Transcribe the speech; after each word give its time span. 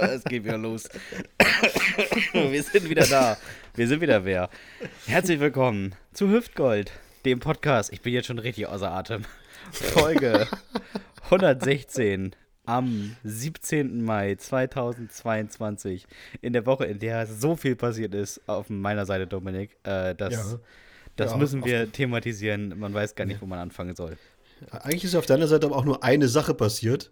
es 0.00 0.24
geht 0.24 0.44
wieder 0.44 0.58
los. 0.58 0.88
Wir 2.32 2.62
sind 2.62 2.90
wieder 2.90 3.06
da. 3.06 3.38
Wir 3.74 3.88
sind 3.88 4.02
wieder 4.02 4.24
wer. 4.26 4.50
Herzlich 5.06 5.40
willkommen 5.40 5.94
zu 6.12 6.28
Hüftgold, 6.28 6.92
dem 7.24 7.40
Podcast. 7.40 7.92
Ich 7.94 8.02
bin 8.02 8.12
jetzt 8.12 8.26
schon 8.26 8.38
richtig 8.38 8.66
außer 8.66 8.90
Atem. 8.90 9.22
Folge 9.72 10.46
116 11.24 12.36
am 12.66 13.16
17. 13.24 14.04
Mai 14.04 14.34
2022. 14.34 16.06
In 16.42 16.52
der 16.52 16.66
Woche, 16.66 16.84
in 16.84 16.98
der 16.98 17.26
so 17.26 17.56
viel 17.56 17.74
passiert 17.74 18.14
ist, 18.14 18.46
auf 18.46 18.68
meiner 18.68 19.06
Seite, 19.06 19.26
Dominik. 19.26 19.78
Äh, 19.84 20.14
das 20.14 20.34
ja. 20.34 20.58
das 21.16 21.30
ja, 21.30 21.38
müssen 21.38 21.64
wir 21.64 21.90
thematisieren. 21.90 22.78
Man 22.78 22.92
weiß 22.92 23.14
gar 23.14 23.24
nicht, 23.24 23.40
wo 23.40 23.46
man 23.46 23.60
anfangen 23.60 23.96
soll. 23.96 24.18
Eigentlich 24.70 25.04
ist 25.04 25.14
auf 25.14 25.26
deiner 25.26 25.46
Seite 25.46 25.66
aber 25.66 25.76
auch 25.76 25.84
nur 25.84 26.02
eine 26.02 26.28
Sache 26.28 26.54
passiert. 26.54 27.10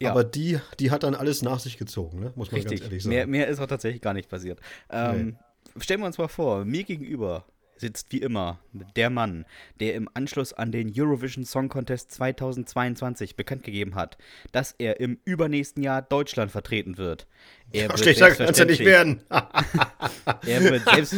Ja. 0.00 0.12
Aber 0.12 0.24
die, 0.24 0.58
die 0.78 0.90
hat 0.90 1.02
dann 1.02 1.14
alles 1.14 1.42
nach 1.42 1.60
sich 1.60 1.76
gezogen, 1.76 2.20
ne? 2.20 2.32
muss 2.34 2.50
man 2.50 2.60
Richtig. 2.60 2.80
ganz 2.80 2.90
ehrlich 2.90 3.02
sagen. 3.02 3.14
Mehr, 3.14 3.26
mehr 3.26 3.48
ist 3.48 3.60
auch 3.60 3.66
tatsächlich 3.66 4.00
gar 4.00 4.14
nicht 4.14 4.30
passiert. 4.30 4.58
Ähm, 4.88 5.36
nee. 5.76 5.82
Stellen 5.82 6.00
wir 6.00 6.06
uns 6.06 6.16
mal 6.16 6.28
vor, 6.28 6.64
mir 6.64 6.84
gegenüber 6.84 7.44
sitzt 7.80 8.12
wie 8.12 8.18
immer 8.18 8.60
der 8.96 9.10
Mann, 9.10 9.46
der 9.80 9.94
im 9.94 10.08
Anschluss 10.14 10.52
an 10.52 10.70
den 10.70 10.92
Eurovision 10.94 11.44
Song 11.44 11.68
Contest 11.68 12.12
2022 12.12 13.36
bekannt 13.36 13.62
gegeben 13.62 13.94
hat, 13.94 14.18
dass 14.52 14.74
er 14.78 15.00
im 15.00 15.18
übernächsten 15.24 15.82
Jahr 15.82 16.02
Deutschland 16.02 16.52
vertreten 16.52 16.98
wird. 16.98 17.26
Er 17.72 17.84
ja, 17.84 17.88
wird 17.88 18.00
schlechter 18.00 18.30
kann 18.32 18.48
es 18.48 18.58
ja 18.58 18.64
nicht 18.66 18.84
werden. 18.84 19.22
er 19.30 20.64
wird 20.64 20.84
selbst 20.84 21.14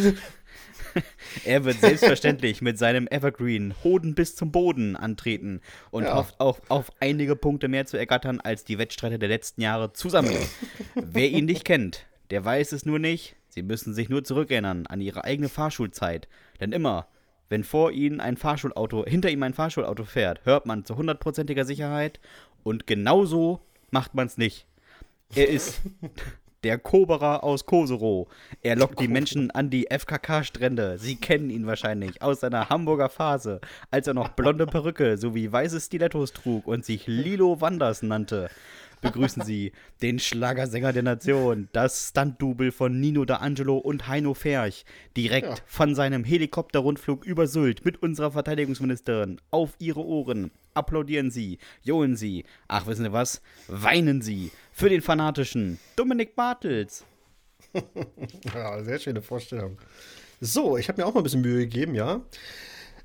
er 1.44 1.64
wird 1.64 1.80
selbstverständlich 1.80 2.62
mit 2.62 2.78
seinem 2.78 3.06
Evergreen 3.08 3.74
Hoden 3.82 4.14
bis 4.14 4.36
zum 4.36 4.52
Boden 4.52 4.96
antreten 4.96 5.60
und 5.90 6.04
ja. 6.04 6.14
hofft 6.14 6.40
auch 6.40 6.60
auf 6.68 6.92
einige 7.00 7.36
Punkte 7.36 7.68
mehr 7.68 7.86
zu 7.86 7.96
ergattern 7.96 8.40
als 8.40 8.64
die 8.64 8.78
Wettstreiter 8.78 9.18
der 9.18 9.28
letzten 9.28 9.62
Jahre 9.62 9.92
zusammen. 9.92 10.36
Wer 10.94 11.30
ihn 11.30 11.46
nicht 11.46 11.64
kennt, 11.64 12.06
der 12.30 12.44
weiß 12.44 12.72
es 12.72 12.86
nur 12.86 12.98
nicht. 12.98 13.36
Sie 13.48 13.62
müssen 13.62 13.92
sich 13.92 14.08
nur 14.08 14.24
zurückerinnern 14.24 14.86
an 14.86 15.00
ihre 15.00 15.24
eigene 15.24 15.48
Fahrschulzeit. 15.50 16.28
Denn 16.60 16.72
immer, 16.72 17.06
wenn 17.50 17.64
vor 17.64 17.92
ihnen 17.92 18.20
ein 18.20 18.38
Fahrschulauto, 18.38 19.04
hinter 19.04 19.30
ihm 19.30 19.42
ein 19.42 19.52
Fahrschulauto 19.52 20.04
fährt, 20.04 20.40
hört 20.44 20.64
man 20.64 20.86
zu 20.86 20.96
hundertprozentiger 20.96 21.66
Sicherheit 21.66 22.18
und 22.62 22.86
genauso 22.86 23.60
macht 23.90 24.14
man 24.14 24.26
es 24.26 24.38
nicht. 24.38 24.66
Er 25.34 25.48
ist 25.48 25.82
der 26.64 26.78
Koberer 26.78 27.44
aus 27.44 27.66
Koserow. 27.66 28.28
Er 28.62 28.76
lockt 28.76 29.00
die 29.00 29.08
Menschen 29.08 29.50
an 29.50 29.70
die 29.70 29.88
FKK-Strände. 29.90 30.98
Sie 30.98 31.16
kennen 31.16 31.50
ihn 31.50 31.66
wahrscheinlich 31.66 32.22
aus 32.22 32.40
seiner 32.40 32.68
Hamburger 32.68 33.08
Phase, 33.08 33.60
als 33.90 34.06
er 34.06 34.14
noch 34.14 34.28
blonde 34.28 34.66
Perücke 34.66 35.18
sowie 35.18 35.50
weiße 35.50 35.80
Stilettos 35.80 36.32
trug 36.32 36.66
und 36.66 36.84
sich 36.84 37.06
Lilo 37.06 37.60
Wanders 37.60 38.02
nannte. 38.02 38.48
Begrüßen 39.02 39.42
Sie 39.42 39.72
den 40.00 40.20
Schlagersänger 40.20 40.92
der 40.92 41.02
Nation, 41.02 41.68
das 41.72 42.10
Stunt-Double 42.10 42.70
von 42.70 43.00
Nino 43.00 43.22
D'Angelo 43.22 43.78
und 43.78 44.06
Heino 44.06 44.32
Ferch, 44.32 44.84
direkt 45.16 45.48
ja. 45.48 45.64
von 45.66 45.96
seinem 45.96 46.22
Helikopterrundflug 46.22 47.24
über 47.24 47.48
Sylt 47.48 47.84
mit 47.84 48.00
unserer 48.00 48.30
Verteidigungsministerin 48.30 49.40
auf 49.50 49.74
Ihre 49.80 50.04
Ohren. 50.04 50.52
Applaudieren 50.74 51.30
Sie, 51.30 51.58
johlen 51.82 52.16
Sie, 52.16 52.44
ach 52.68 52.86
wissen 52.86 53.04
Sie 53.04 53.12
was, 53.12 53.42
weinen 53.68 54.22
Sie 54.22 54.50
für 54.72 54.88
den 54.88 55.02
fanatischen 55.02 55.78
Dominik 55.96 56.34
Bartels. 56.34 57.04
ja, 58.54 58.82
sehr 58.82 58.98
schöne 58.98 59.22
Vorstellung. 59.22 59.78
So, 60.40 60.76
ich 60.76 60.88
habe 60.88 61.00
mir 61.00 61.06
auch 61.06 61.14
mal 61.14 61.20
ein 61.20 61.24
bisschen 61.24 61.42
Mühe 61.42 61.60
gegeben, 61.60 61.94
ja. 61.94 62.22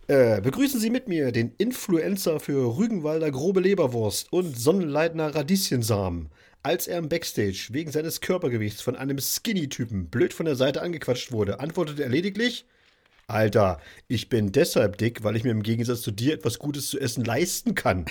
Äh, 0.08 0.40
begrüßen 0.40 0.80
Sie 0.80 0.90
mit 0.90 1.10
mir 1.10 1.34
den 1.34 1.54
Influencer 1.58 2.40
für 2.40 2.78
Rügenwalder 2.78 3.30
grobe 3.30 3.60
Leberwurst 3.60 4.32
und 4.32 4.58
Sonnenleitner 4.58 5.36
Radieschensamen. 5.36 6.30
Als 6.64 6.88
er 6.88 6.98
im 6.98 7.10
Backstage 7.10 7.70
wegen 7.72 7.92
seines 7.92 8.22
Körpergewichts 8.22 8.82
von 8.82 8.96
einem 8.96 9.20
Skinny-Typen 9.20 10.10
blöd 10.10 10.34
von 10.34 10.46
der 10.46 10.56
Seite 10.56 10.82
angequatscht 10.82 11.32
wurde, 11.32 11.60
antwortete 11.60 12.04
er 12.04 12.10
lediglich: 12.10 12.66
Alter, 13.30 13.82
ich 14.08 14.30
bin 14.30 14.54
deshalb 14.54 14.98
dick, 14.98 15.22
weil 15.22 15.36
ich 15.36 15.44
mir 15.44 15.52
im 15.52 15.62
Gegensatz 15.62 16.02
zu 16.02 16.12
dir 16.12 16.34
etwas 16.34 16.60
Gutes 16.60 16.90
zu 16.90 16.98
essen 16.98 17.26
leisten 17.26 17.76
kann. 17.76 18.06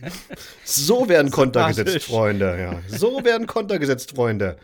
so 0.64 1.08
werden 1.08 1.30
Konter 1.30 1.68
gesetzt, 1.68 2.04
Freunde. 2.04 2.58
Ja. 2.60 2.82
So 2.98 3.24
werden 3.24 3.46
Konter 3.46 3.78
gesetzt, 3.78 4.10
Freunde. 4.10 4.58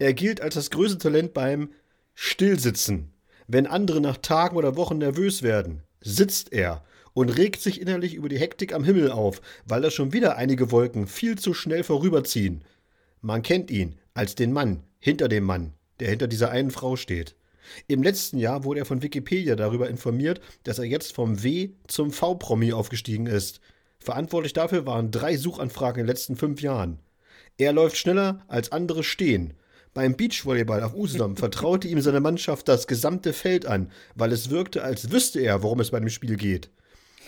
Er 0.00 0.14
gilt 0.14 0.40
als 0.40 0.56
das 0.56 0.70
größte 0.70 0.98
Talent 0.98 1.32
beim 1.32 1.70
Stillsitzen. 2.14 3.12
Wenn 3.46 3.68
andere 3.68 4.00
nach 4.00 4.16
Tagen 4.16 4.56
oder 4.56 4.74
Wochen 4.74 4.98
nervös 4.98 5.44
werden, 5.44 5.84
sitzt 6.00 6.52
er 6.52 6.82
und 7.12 7.28
regt 7.28 7.60
sich 7.60 7.80
innerlich 7.80 8.14
über 8.14 8.28
die 8.28 8.38
Hektik 8.38 8.72
am 8.74 8.82
Himmel 8.82 9.12
auf, 9.12 9.40
weil 9.64 9.80
da 9.80 9.92
schon 9.92 10.12
wieder 10.12 10.38
einige 10.38 10.72
Wolken 10.72 11.06
viel 11.06 11.38
zu 11.38 11.54
schnell 11.54 11.84
vorüberziehen. 11.84 12.64
Man 13.20 13.42
kennt 13.42 13.70
ihn 13.70 13.94
als 14.12 14.34
den 14.34 14.52
Mann 14.52 14.82
hinter 14.98 15.28
dem 15.28 15.44
Mann, 15.44 15.74
der 16.00 16.08
hinter 16.08 16.26
dieser 16.26 16.50
einen 16.50 16.72
Frau 16.72 16.96
steht. 16.96 17.36
Im 17.86 18.02
letzten 18.02 18.38
Jahr 18.38 18.64
wurde 18.64 18.80
er 18.80 18.86
von 18.86 19.02
Wikipedia 19.02 19.56
darüber 19.56 19.88
informiert, 19.88 20.40
dass 20.64 20.78
er 20.78 20.84
jetzt 20.84 21.14
vom 21.14 21.42
W 21.42 21.70
zum 21.86 22.12
V-Promi 22.12 22.72
aufgestiegen 22.72 23.26
ist. 23.26 23.60
Verantwortlich 23.98 24.52
dafür 24.52 24.86
waren 24.86 25.10
drei 25.10 25.36
Suchanfragen 25.36 26.00
in 26.00 26.06
den 26.06 26.12
letzten 26.14 26.36
fünf 26.36 26.62
Jahren. 26.62 26.98
Er 27.58 27.72
läuft 27.72 27.96
schneller 27.96 28.40
als 28.48 28.72
andere 28.72 29.04
stehen. 29.04 29.54
Beim 29.92 30.16
Beachvolleyball 30.16 30.82
auf 30.82 30.94
Usedom 30.94 31.36
vertraute 31.36 31.88
ihm 31.88 32.00
seine 32.00 32.20
Mannschaft 32.20 32.68
das 32.68 32.86
gesamte 32.86 33.32
Feld 33.32 33.66
an, 33.66 33.90
weil 34.14 34.32
es 34.32 34.50
wirkte, 34.50 34.82
als 34.82 35.10
wüsste 35.10 35.40
er, 35.40 35.62
worum 35.62 35.80
es 35.80 35.90
bei 35.90 36.00
dem 36.00 36.08
Spiel 36.08 36.36
geht. 36.36 36.70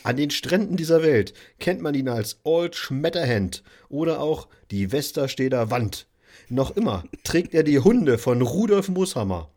An 0.04 0.16
den 0.16 0.30
Stränden 0.30 0.76
dieser 0.76 1.02
Welt 1.02 1.32
kennt 1.60 1.80
man 1.80 1.94
ihn 1.94 2.08
als 2.08 2.40
Old 2.42 2.74
Schmetterhand 2.74 3.62
oder 3.88 4.20
auch 4.20 4.48
die 4.70 4.90
Westersteder 4.90 5.70
Wand. 5.70 6.06
Noch 6.48 6.76
immer 6.76 7.04
trägt 7.22 7.54
er 7.54 7.62
die 7.62 7.78
Hunde 7.78 8.18
von 8.18 8.42
Rudolf 8.42 8.88
Mooshammer 8.88 9.51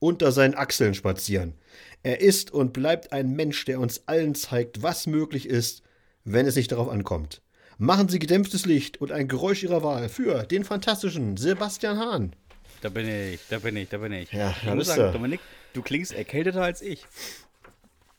unter 0.00 0.32
seinen 0.32 0.54
Achseln 0.54 0.94
spazieren. 0.94 1.54
Er 2.02 2.20
ist 2.20 2.50
und 2.50 2.72
bleibt 2.72 3.12
ein 3.12 3.30
Mensch, 3.36 3.64
der 3.66 3.78
uns 3.78 4.08
allen 4.08 4.34
zeigt, 4.34 4.82
was 4.82 5.06
möglich 5.06 5.46
ist, 5.46 5.82
wenn 6.24 6.46
es 6.46 6.56
nicht 6.56 6.72
darauf 6.72 6.88
ankommt. 6.88 7.42
Machen 7.78 8.08
Sie 8.08 8.18
gedämpftes 8.18 8.66
Licht 8.66 9.00
und 9.00 9.12
ein 9.12 9.28
Geräusch 9.28 9.62
Ihrer 9.62 9.82
Wahl 9.82 10.08
für 10.08 10.42
den 10.42 10.64
fantastischen 10.64 11.36
Sebastian 11.36 11.98
Hahn. 11.98 12.36
Da 12.80 12.88
bin 12.88 13.08
ich, 13.08 13.40
da 13.48 13.58
bin 13.58 13.76
ich, 13.76 13.88
da 13.88 13.98
bin 13.98 14.12
ich. 14.12 14.32
Ja, 14.32 14.54
ich 14.62 14.74
muss 14.74 14.88
sagen, 14.88 15.12
Dominik, 15.12 15.40
du 15.74 15.82
klingst 15.82 16.12
erkälteter 16.12 16.62
als 16.62 16.82
ich. 16.82 17.06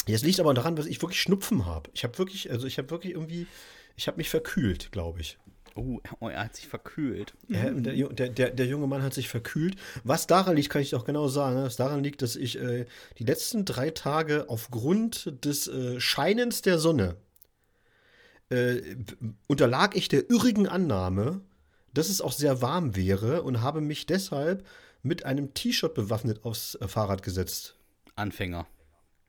Jetzt 0.07 0.23
liegt 0.23 0.39
aber 0.39 0.53
daran, 0.53 0.75
dass 0.75 0.85
ich 0.85 1.01
wirklich 1.01 1.21
Schnupfen 1.21 1.65
habe. 1.65 1.89
Ich 1.93 2.03
habe 2.03 2.17
wirklich, 2.17 2.51
also 2.51 2.67
ich 2.67 2.77
habe 2.77 2.89
wirklich 2.89 3.13
irgendwie, 3.13 3.47
ich 3.95 4.07
habe 4.07 4.17
mich 4.17 4.29
verkühlt, 4.29 4.91
glaube 4.91 5.21
ich. 5.21 5.37
Oh, 5.75 5.99
oh, 6.19 6.27
er 6.27 6.43
hat 6.43 6.55
sich 6.55 6.67
verkühlt. 6.67 7.33
Ja, 7.47 7.69
der, 7.69 8.09
der, 8.09 8.29
der, 8.29 8.49
der, 8.49 8.65
junge 8.65 8.87
Mann 8.87 9.03
hat 9.03 9.13
sich 9.13 9.29
verkühlt. 9.29 9.75
Was 10.03 10.27
daran 10.27 10.55
liegt, 10.55 10.69
kann 10.69 10.81
ich 10.81 10.95
auch 10.95 11.05
genau 11.05 11.27
sagen. 11.27 11.63
Was 11.63 11.77
daran 11.77 12.03
liegt, 12.03 12.21
dass 12.21 12.35
ich 12.35 12.59
äh, 12.59 12.85
die 13.19 13.23
letzten 13.23 13.63
drei 13.63 13.89
Tage 13.89 14.45
aufgrund 14.49 15.45
des 15.45 15.67
äh, 15.67 15.99
Scheinens 15.99 16.61
der 16.61 16.77
Sonne 16.77 17.15
äh, 18.51 18.81
unterlag 19.47 19.95
ich 19.95 20.09
der 20.09 20.29
irrigen 20.29 20.67
Annahme, 20.67 21.41
dass 21.93 22.09
es 22.09 22.21
auch 22.21 22.33
sehr 22.33 22.61
warm 22.61 22.95
wäre 22.95 23.43
und 23.43 23.61
habe 23.61 23.81
mich 23.81 24.05
deshalb 24.05 24.65
mit 25.03 25.25
einem 25.25 25.53
T-Shirt 25.53 25.93
bewaffnet 25.93 26.43
aufs 26.43 26.75
äh, 26.75 26.87
Fahrrad 26.87 27.23
gesetzt. 27.23 27.75
Anfänger. 28.15 28.67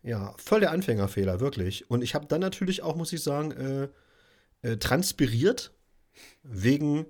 Ja, 0.03 0.35
voll 0.37 0.61
der 0.61 0.73
Anfängerfehler, 0.73 1.39
wirklich. 1.39 1.89
Und 1.89 2.03
ich 2.03 2.15
habe 2.15 2.27
dann 2.27 2.41
natürlich 2.41 2.83
auch, 2.83 2.97
muss 2.97 3.13
ich 3.13 3.23
sagen, 3.23 3.53
äh, 3.53 3.89
äh, 4.69 4.77
transpiriert 4.77 5.73
wegen, 6.43 7.06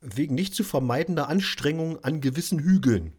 wegen 0.00 0.34
nicht 0.34 0.54
zu 0.54 0.64
vermeidender 0.64 1.28
Anstrengung 1.28 2.02
an 2.02 2.20
gewissen 2.20 2.58
Hügeln. 2.60 3.12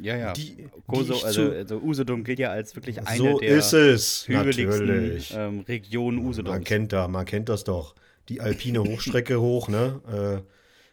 Ja, 0.00 0.16
ja. 0.16 0.32
Die, 0.32 0.68
Koso, 0.86 1.14
die 1.14 1.24
also, 1.24 1.50
also 1.50 1.80
Usedom 1.80 2.24
gilt 2.24 2.38
ja 2.38 2.50
als 2.50 2.74
wirklich 2.74 3.06
eine 3.06 3.16
so 3.16 3.38
der 3.38 3.56
ist 3.58 3.72
es, 3.72 4.26
hügeligsten 4.26 5.20
ähm, 5.32 5.60
Regionen 5.60 6.18
Usedoms. 6.18 6.54
Man 6.54 6.64
kennt 6.64 6.92
da, 6.92 7.08
man 7.08 7.26
kennt 7.26 7.48
das 7.48 7.64
doch. 7.64 7.94
Die 8.28 8.40
alpine 8.40 8.80
Hochstrecke 8.84 9.40
hoch, 9.40 9.68
ne? 9.68 10.42
Äh, 10.42 10.52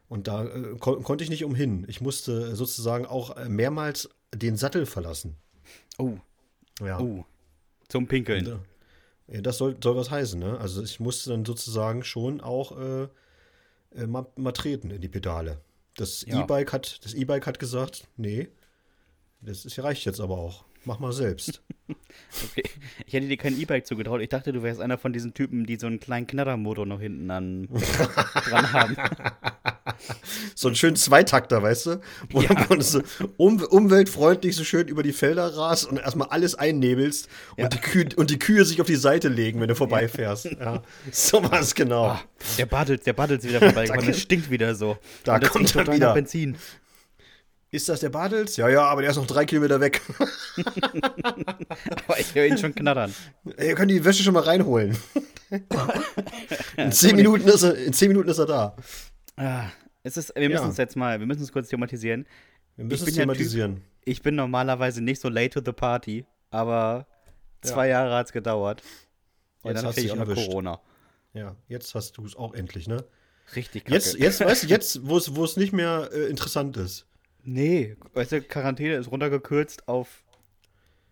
und 0.10 0.28
da 0.28 0.46
äh, 0.46 0.76
kon 0.80 1.04
konnte 1.04 1.24
ich 1.24 1.30
nicht 1.30 1.46
umhin. 1.46 1.86
Ich 1.88 2.02
musste 2.02 2.56
sozusagen 2.56 3.06
auch 3.06 3.38
äh, 3.38 3.48
mehrmals 3.48 4.10
den 4.34 4.58
Sattel 4.58 4.86
verlassen. 4.86 5.36
Oh. 5.98 6.18
Ja. 6.82 7.00
Oh. 7.00 7.26
Zum 7.88 8.08
Pinkeln. 8.08 8.48
Und, 8.48 8.54
äh, 9.28 9.36
ja, 9.36 9.42
das 9.42 9.58
soll, 9.58 9.78
soll 9.82 9.96
was 9.96 10.12
heißen, 10.12 10.40
ne? 10.40 10.58
Also 10.60 10.84
ich 10.84 11.00
musste 11.00 11.30
dann 11.30 11.46
sozusagen 11.46 12.04
schon 12.04 12.42
auch 12.42 12.78
äh, 12.78 13.08
äh, 13.96 14.08
mal, 14.08 14.28
mal, 14.36 14.52
treten 14.52 14.92
in 14.92 15.02
die 15.02 15.10
Pedale. 15.10 15.62
Das 15.96 16.26
ja. 16.26 16.42
E-Bike 16.42 16.74
hat, 16.74 17.04
das 17.04 17.14
E-Bike 17.14 17.46
hat 17.48 17.60
gesagt, 17.60 18.08
nee, 18.18 18.50
das 19.42 19.66
ist, 19.66 19.80
reicht 19.80 20.06
jetzt 20.06 20.20
aber 20.20 20.38
auch. 20.38 20.66
Mach 20.86 21.00
mal 21.00 21.12
selbst. 21.12 21.62
okay. 22.44 22.64
Ich 23.06 23.14
hätte 23.14 23.28
dir 23.28 23.38
kein 23.38 23.60
E-Bike 23.60 23.86
zugetraut. 23.86 24.22
Ich 24.22 24.30
dachte, 24.30 24.54
du 24.54 24.64
wärst 24.64 24.80
einer 24.80 24.98
von 24.98 25.12
diesen 25.12 25.34
Typen, 25.34 25.66
die 25.66 25.76
so 25.76 25.88
einen 25.88 26.00
kleinen 26.00 26.26
Knattermotor 26.26 26.86
noch 26.86 27.02
hinten 27.02 27.30
an, 27.32 27.68
dran 28.48 28.74
haben. 28.74 28.96
So 30.56 30.68
einen 30.68 30.76
schönen 30.76 30.96
Zweitakter, 30.96 31.62
weißt 31.62 31.86
du? 31.86 32.02
Wo, 32.30 32.42
ja. 32.42 32.54
du 32.54 32.82
so 32.82 33.02
um, 33.38 33.62
umweltfreundlich 33.62 34.56
so 34.56 34.64
schön 34.64 34.88
über 34.88 35.04
die 35.04 35.14
Felder 35.14 35.56
rast 35.56 35.86
und 35.86 35.98
erstmal 35.98 36.30
alles 36.30 36.56
einnebelst 36.56 37.28
ja. 37.58 37.66
und, 37.66 37.74
die 37.74 37.80
Kühe, 37.80 38.10
und 38.16 38.30
die 38.30 38.40
Kühe 38.40 38.66
sich 38.66 38.82
auf 38.82 38.88
die 38.88 38.96
Seite 38.96 39.28
legen, 39.28 39.60
wenn 39.62 39.68
du 39.68 39.76
vorbeifährst. 39.76 40.46
Ja, 40.46 40.60
ja. 40.60 40.84
so 41.12 41.44
war 41.44 41.60
es 41.60 41.76
genau. 41.76 42.08
Ah, 42.08 42.22
der 42.58 42.66
Baddelt, 42.66 43.06
der 43.06 43.14
Baddelt 43.14 43.44
wieder 43.44 43.60
vorbei. 43.60 43.88
das 43.88 44.20
stinkt 44.20 44.50
wieder 44.50 44.76
so. 44.76 44.98
Da 45.24 45.40
kommt 45.40 45.74
dann 45.76 45.92
wieder 45.92 46.14
Benzin. 46.14 46.58
Ist 47.72 47.88
das 47.88 48.00
der 48.00 48.10
Badels? 48.10 48.58
Ja, 48.58 48.68
ja, 48.68 48.84
aber 48.84 49.02
der 49.02 49.12
ist 49.12 49.18
noch 49.18 49.28
drei 49.28 49.46
Kilometer 49.46 49.80
weg. 49.80 50.02
aber 52.08 52.20
ich 52.20 52.34
höre 52.34 52.48
ihn 52.48 52.58
schon 52.58 52.74
knattern. 52.74 53.14
Ihr 53.60 53.76
könnt 53.76 53.92
die 53.92 54.04
Wäsche 54.04 54.24
schon 54.24 54.34
mal 54.34 54.42
reinholen. 54.42 54.98
in, 56.78 56.92
zehn 56.92 57.16
Minuten 57.16 57.48
ist 57.48 57.62
er, 57.62 57.76
in 57.76 57.94
zehn 57.94 58.08
Minuten 58.08 58.30
ist 58.30 58.40
er 58.40 58.48
da. 58.48 58.76
Ah, 59.38 59.66
es 60.04 60.18
ist, 60.18 60.36
wir 60.36 60.50
müssen 60.50 60.64
ja. 60.64 60.70
es 60.70 60.78
jetzt 60.78 60.96
mal, 60.96 61.20
wir 61.20 61.28
müssen 61.28 61.44
es 61.44 61.52
kurz 61.52 61.70
thematisieren. 61.70 62.26
Wir 62.76 62.86
müssen 62.86 63.08
es 63.08 63.16
thematisieren. 63.16 63.76
Typ, 63.76 63.84
ich 64.06 64.22
bin 64.22 64.36
normalerweise 64.36 65.02
nicht 65.02 65.20
so 65.22 65.30
late 65.30 65.50
to 65.50 65.62
the 65.66 65.74
party, 65.74 66.26
aber 66.52 67.08
zwei 67.62 67.88
ja. 67.88 68.00
Jahre 68.00 68.16
hat 68.16 68.28
es 68.28 68.32
gedauert. 68.32 68.82
Und 69.62 69.72
jetzt 69.72 69.84
dann 69.84 69.94
kriege 69.94 70.08
ich 70.08 70.12
auch 70.14 70.26
noch 70.26 70.34
Corona. 70.34 70.80
Ja, 71.34 71.56
jetzt 71.68 71.94
hast 71.96 72.18
du 72.18 72.26
es 72.26 72.36
auch 72.36 72.54
endlich, 72.54 72.88
ne? 72.88 73.04
Richtig 73.56 73.86
kacke. 73.86 73.96
Jetzt, 73.96 74.18
jetzt 74.18 74.40
weißt 74.40 74.64
du, 74.64 74.68
jetzt, 74.68 75.08
wo 75.08 75.18
es 75.18 75.58
nicht 75.58 75.74
mehr 75.74 76.10
äh, 76.14 76.30
interessant 76.30 76.78
ist. 76.78 77.06
Nee, 77.44 77.98
weißt 78.14 78.32
du, 78.32 78.42
Quarantäne 78.42 78.96
ist 78.96 79.12
runtergekürzt 79.12 79.88
auf 79.88 80.24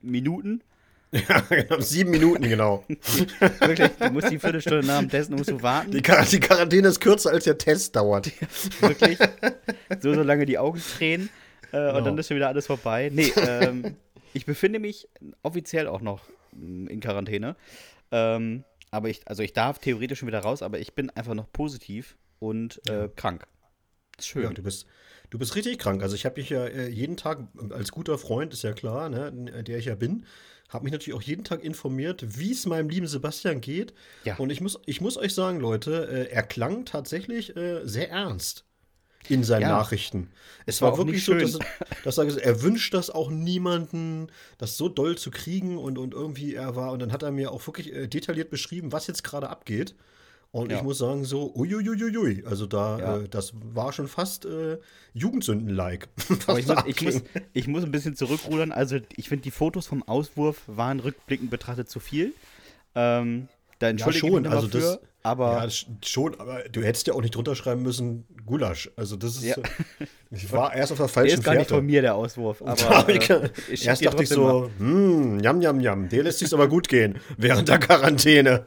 Minuten. 0.02 0.64
Ja, 1.12 1.40
genau, 1.42 1.80
sieben 1.80 2.12
Minuten, 2.12 2.44
genau. 2.44 2.84
Wirklich, 3.60 3.92
du 3.92 4.12
musst 4.12 4.30
die 4.30 4.40
Viertelstunde 4.40 4.86
nach 4.86 5.00
dem 5.00 5.10
Testen 5.10 5.38
musst 5.38 5.50
du 5.50 5.62
warten. 5.62 5.92
Die, 5.92 6.02
Quar 6.02 6.26
die 6.26 6.40
Quarantäne 6.40 6.90
ist 6.90 7.00
kürzer, 7.00 7.32
als 7.32 7.46
der 7.46 7.58
Test 7.58 7.96
dauert. 7.96 8.32
Wirklich. 8.82 9.18
So, 10.02 10.14
so 10.14 10.24
lange 10.24 10.46
die 10.46 10.58
Augen 10.58 10.82
tränen 10.98 11.30
äh, 11.72 11.78
genau. 11.78 11.98
und 11.98 12.06
dann 12.06 12.18
ist 12.18 12.28
schon 12.28 12.38
wieder 12.38 12.50
alles 12.50 12.68
vorbei. 12.68 13.10
Nee, 13.14 13.32
ähm, 13.38 13.96
ich 14.34 14.46
befinde 14.46 14.80
mich 14.80 15.08
offiziell 15.44 15.88
auch 15.88 16.02
noch 16.02 16.30
in 16.52 17.00
Quarantäne. 17.00 17.56
Ähm, 18.12 18.64
aber 18.92 19.10
ich, 19.10 19.22
also 19.26 19.44
ich 19.44 19.54
darf 19.54 19.80
theoretisch 19.80 20.20
schon 20.20 20.28
wieder 20.28 20.40
raus, 20.40 20.62
aber 20.62 20.80
ich 20.80 20.94
bin 20.94 21.10
einfach 21.12 21.34
noch 21.34 21.52
positiv 21.52 22.18
und 22.40 22.82
äh, 22.90 23.10
krank. 23.16 23.46
Schön. 24.20 24.44
Ja, 24.44 24.50
du 24.50 24.64
bist, 24.64 24.88
Du 25.30 25.38
bist 25.38 25.56
richtig 25.56 25.80
krank. 25.80 26.04
Also 26.04 26.16
ich 26.16 26.26
habe 26.26 26.40
mich 26.40 26.50
ja 26.50 26.66
äh, 26.66 26.88
jeden 26.88 27.18
Tag 27.18 27.40
als 27.72 27.92
guter 27.92 28.18
Freund, 28.18 28.54
ist 28.54 28.64
ja 28.64 28.72
klar, 28.72 29.10
ne, 29.10 29.32
der 29.64 29.78
ich 29.78 29.86
ja 29.86 29.96
bin, 29.96 30.26
habe 30.70 30.84
mich 30.84 30.92
natürlich 30.92 31.18
auch 31.18 31.22
jeden 31.22 31.44
Tag 31.44 31.64
informiert, 31.64 32.38
wie 32.38 32.52
es 32.52 32.66
meinem 32.66 32.90
lieben 32.90 33.08
Sebastian 33.08 33.62
geht. 33.62 33.94
Ja. 34.24 34.36
Und 34.38 34.50
ich 34.50 34.62
muss, 34.62 34.80
ich 34.86 35.02
muss 35.02 35.18
euch 35.18 35.34
sagen, 35.34 35.60
Leute, 35.60 36.08
äh, 36.10 36.32
er 36.32 36.44
klang 36.44 36.86
tatsächlich 36.86 37.56
äh, 37.56 37.86
sehr 37.86 38.10
ernst 38.10 38.66
in 39.30 39.44
seinen 39.44 39.64
ja. 39.64 39.70
Nachrichten. 39.70 40.30
Es 40.66 40.82
war, 40.82 40.92
war 40.92 41.00
wirklich 41.00 41.24
so, 41.24 41.34
dass, 41.34 41.60
dass, 42.04 42.18
er 42.18 42.44
er 42.44 42.62
wünscht 42.62 42.94
das 42.94 43.10
auch 43.10 43.30
niemanden, 43.30 44.28
das 44.58 44.78
so 44.78 44.90
doll 44.90 45.18
zu 45.18 45.32
kriegen 45.32 45.78
und, 45.78 45.98
und 45.98 46.14
irgendwie 46.14 46.56
er 46.56 46.76
war. 46.76 46.92
Und 46.92 47.00
dann 47.00 47.12
hat 47.12 47.24
er 47.24 47.32
mir 47.32 47.52
auch 47.52 47.66
wirklich 47.68 47.94
äh, 47.94 48.08
detailliert 48.08 48.50
beschrieben, 48.50 48.92
was 48.92 49.08
jetzt 49.08 49.24
gerade 49.24 49.50
abgeht. 49.50 49.96
Und 50.58 50.72
ja. 50.72 50.78
ich 50.78 50.84
muss 50.84 50.98
sagen, 50.98 51.24
so, 51.24 51.54
uiuiuiui, 51.56 52.44
also 52.44 52.66
da, 52.66 52.98
ja. 52.98 53.18
äh, 53.18 53.30
das 53.30 53.54
war 53.76 53.94
schon 53.94 54.08
fast 54.08 54.46
äh, 54.46 54.80
Jugendsünden-like. 55.14 56.10
Aber 56.48 56.58
ich 56.58 56.66
muss, 56.68 56.84
ich, 56.88 57.02
muss, 57.04 57.24
ich 57.54 57.68
muss 57.68 57.84
ein 57.84 57.92
bisschen 57.92 58.16
zurückrudern. 58.16 58.72
Also, 58.72 58.98
ich 59.16 59.30
finde, 59.30 59.44
die 59.44 59.52
Fotos 59.52 59.86
vom 59.86 60.02
Auswurf 60.02 60.64
waren 60.66 61.00
rückblickend 61.00 61.52
betrachtet 61.52 61.92
zu 61.92 62.00
viel. 62.00 62.34
Ähm, 62.96 63.50
da 63.80 63.90
entschuldige 63.90 64.28
ja, 64.28 64.34
schon. 64.34 64.48
also 64.48 64.68
das, 64.68 65.00
aber 65.24 65.64
ja, 65.64 65.70
schon, 66.06 66.40
aber 66.40 66.64
du 66.72 66.82
hättest 66.82 67.08
ja 67.08 67.14
auch 67.14 67.22
nicht 67.22 67.36
drunter 67.36 67.56
schreiben 67.56 67.82
müssen, 67.84 68.26
Gulasch. 68.46 68.90
Also 68.96 69.18
das 69.18 69.36
ist, 69.36 69.44
ja. 69.44 69.56
ich 70.32 70.52
war 70.52 70.74
erst 70.74 70.94
auf 70.94 70.98
der 71.00 71.10
falschen 71.10 71.28
Der 71.28 71.38
ist 71.40 71.44
gar 71.44 71.54
Fährte. 71.54 71.74
nicht 71.74 71.78
von 71.78 71.86
mir, 71.86 72.02
der 72.02 72.16
Auswurf. 72.16 72.62
Aber, 72.66 73.10
äh, 73.10 73.50
ich 73.70 73.86
erst 73.86 74.06
dachte 74.06 74.24
ich 74.24 74.30
so, 74.30 74.72
hm, 74.78 75.40
jam, 75.40 75.62
jam, 75.62 75.82
jam, 75.82 76.08
der 76.08 76.24
lässt 76.24 76.40
sich 76.40 76.54
aber 76.54 76.68
gut 76.70 76.88
gehen, 76.88 77.20
während 77.38 77.68
der 77.68 77.78
Quarantäne. 77.78 78.66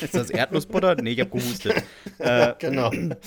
Ist 0.00 0.14
das 0.14 0.30
Erdnussbutter? 0.30 0.94
Nee, 0.96 1.10
ich 1.10 1.20
hab 1.20 1.30
gehustet. 1.30 1.82
äh, 2.18 2.54
genau. 2.58 2.90
nee, 2.90 3.20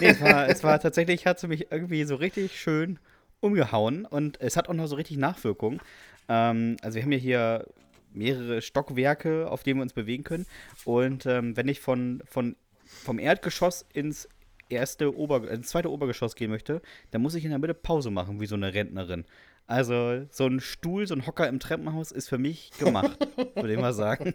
es 0.00 0.20
war, 0.20 0.48
es 0.48 0.64
war 0.64 0.80
tatsächlich, 0.80 1.26
hat 1.26 1.38
sie 1.38 1.48
mich 1.48 1.70
irgendwie 1.70 2.04
so 2.04 2.14
richtig 2.16 2.58
schön 2.58 2.98
umgehauen 3.40 4.06
und 4.06 4.40
es 4.40 4.56
hat 4.56 4.68
auch 4.68 4.74
noch 4.74 4.86
so 4.86 4.96
richtig 4.96 5.18
Nachwirkungen. 5.18 5.80
Ähm, 6.28 6.76
also 6.80 6.96
wir 6.96 7.02
haben 7.02 7.12
ja 7.12 7.18
hier 7.18 7.66
mehrere 8.14 8.62
Stockwerke, 8.62 9.50
auf 9.50 9.62
denen 9.62 9.78
wir 9.78 9.82
uns 9.82 9.92
bewegen 9.92 10.24
können. 10.24 10.46
Und 10.84 11.26
ähm, 11.26 11.56
wenn 11.56 11.68
ich 11.68 11.80
von, 11.80 12.22
von, 12.26 12.56
vom 12.84 13.18
Erdgeschoss 13.18 13.84
ins 13.92 14.28
erste 14.68 15.16
Ober, 15.16 15.50
ins 15.50 15.68
zweite 15.68 15.90
Obergeschoss 15.90 16.34
gehen 16.34 16.50
möchte, 16.50 16.82
dann 17.10 17.22
muss 17.22 17.34
ich 17.34 17.44
in 17.44 17.50
der 17.50 17.58
Mitte 17.58 17.74
Pause 17.74 18.10
machen, 18.10 18.40
wie 18.40 18.46
so 18.46 18.54
eine 18.54 18.74
Rentnerin. 18.74 19.24
Also 19.66 20.26
so 20.30 20.46
ein 20.46 20.60
Stuhl, 20.60 21.06
so 21.06 21.14
ein 21.14 21.26
Hocker 21.26 21.48
im 21.48 21.60
Treppenhaus 21.60 22.10
ist 22.10 22.28
für 22.28 22.38
mich 22.38 22.70
gemacht, 22.78 23.18
würde 23.54 23.72
ich 23.72 23.80
mal 23.80 23.92
sagen. 23.92 24.34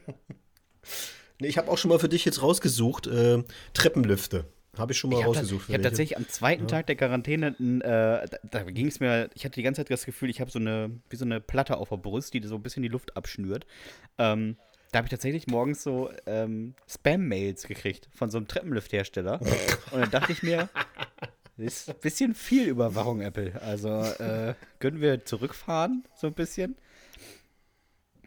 Nee, 1.39 1.47
ich 1.47 1.57
habe 1.57 1.69
auch 1.69 1.77
schon 1.77 1.89
mal 1.89 2.00
für 2.00 2.09
dich 2.09 2.25
jetzt 2.25 2.41
rausgesucht, 2.41 3.07
äh, 3.07 3.44
Treppenlüfte. 3.73 4.45
Habe 4.77 4.94
ich 4.94 4.97
schon 4.97 5.09
mal 5.09 5.19
ich 5.19 5.25
rausgesucht. 5.25 5.65
ich 5.68 5.74
habe 5.74 5.83
tatsächlich 5.83 6.18
am 6.18 6.27
zweiten 6.27 6.63
ja. 6.63 6.68
Tag 6.68 6.88
der 6.88 6.95
Quarantäne, 6.95 7.47
äh, 7.47 8.27
da, 8.27 8.38
da 8.44 8.63
ging 8.63 8.88
es 8.88 9.00
mir, 9.00 9.29
ich 9.33 9.45
hatte 9.45 9.56
die 9.56 9.63
ganze 9.63 9.81
Zeit 9.81 9.91
das 9.91 10.06
Gefühl, 10.06 10.29
ich 10.29 10.41
habe 10.41 10.51
so 10.51 10.59
eine, 10.59 10.91
wie 11.09 11.15
so 11.15 11.25
eine 11.25 11.39
Platte 11.39 11.77
auf 11.77 11.89
der 11.89 11.97
Brust, 11.97 12.33
die 12.33 12.41
so 12.44 12.56
ein 12.56 12.63
bisschen 12.63 12.83
die 12.83 12.89
Luft 12.89 13.15
abschnürt. 13.18 13.65
Ähm, 14.18 14.57
da 14.91 15.00
habe 15.00 15.07
ich 15.07 15.12
tatsächlich 15.12 15.47
morgens 15.47 15.83
so 15.83 16.09
ähm, 16.25 16.74
Spam-Mails 16.88 17.68
gekriegt 17.68 18.09
von 18.13 18.29
so 18.29 18.38
einem 18.38 18.47
Treppenlifthersteller. 18.47 19.41
Und 19.91 20.01
dann 20.01 20.12
dachte 20.12 20.31
ich 20.31 20.44
mir, 20.44 20.69
das 21.57 21.65
ist 21.65 21.89
ein 21.89 22.00
bisschen 22.00 22.35
viel 22.35 22.68
Überwachung, 22.68 23.21
Apple. 23.21 23.62
Also 23.62 23.89
äh, 23.89 24.53
können 24.80 25.01
wir 25.01 25.25
zurückfahren, 25.25 26.06
so 26.15 26.27
ein 26.27 26.33
bisschen. 26.33 26.77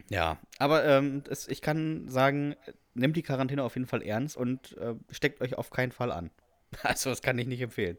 Ja, 0.09 0.37
aber 0.59 0.85
ähm, 0.85 1.23
das, 1.23 1.47
ich 1.47 1.61
kann 1.61 2.09
sagen, 2.09 2.55
nehmt 2.93 3.15
die 3.15 3.23
Quarantäne 3.23 3.63
auf 3.63 3.75
jeden 3.75 3.87
Fall 3.87 4.03
ernst 4.03 4.35
und 4.35 4.77
äh, 4.77 4.95
steckt 5.09 5.41
euch 5.41 5.57
auf 5.57 5.69
keinen 5.69 5.93
Fall 5.93 6.11
an. 6.11 6.29
Also, 6.83 7.09
das 7.09 7.21
kann 7.21 7.37
ich 7.37 7.47
nicht 7.47 7.61
empfehlen. 7.61 7.97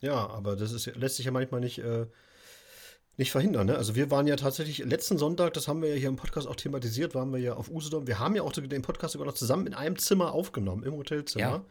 Ja, 0.00 0.28
aber 0.28 0.56
das 0.56 0.72
ist, 0.72 0.86
lässt 0.96 1.16
sich 1.16 1.26
ja 1.26 1.32
manchmal 1.32 1.60
nicht, 1.60 1.78
äh, 1.78 2.06
nicht 3.16 3.30
verhindern. 3.30 3.68
Ne? 3.68 3.76
Also, 3.76 3.94
wir 3.94 4.10
waren 4.10 4.26
ja 4.26 4.36
tatsächlich 4.36 4.78
letzten 4.78 5.18
Sonntag, 5.18 5.54
das 5.54 5.68
haben 5.68 5.82
wir 5.82 5.90
ja 5.90 5.94
hier 5.94 6.08
im 6.08 6.16
Podcast 6.16 6.48
auch 6.48 6.56
thematisiert, 6.56 7.14
waren 7.14 7.32
wir 7.32 7.38
ja 7.38 7.54
auf 7.54 7.70
Usedom. 7.70 8.06
Wir 8.06 8.18
haben 8.18 8.34
ja 8.34 8.42
auch 8.42 8.52
den 8.52 8.82
Podcast 8.82 9.12
sogar 9.12 9.26
noch 9.26 9.34
zusammen 9.34 9.66
in 9.66 9.74
einem 9.74 9.98
Zimmer 9.98 10.32
aufgenommen, 10.32 10.82
im 10.82 10.94
Hotelzimmer. 10.94 11.44
Ja. 11.44 11.64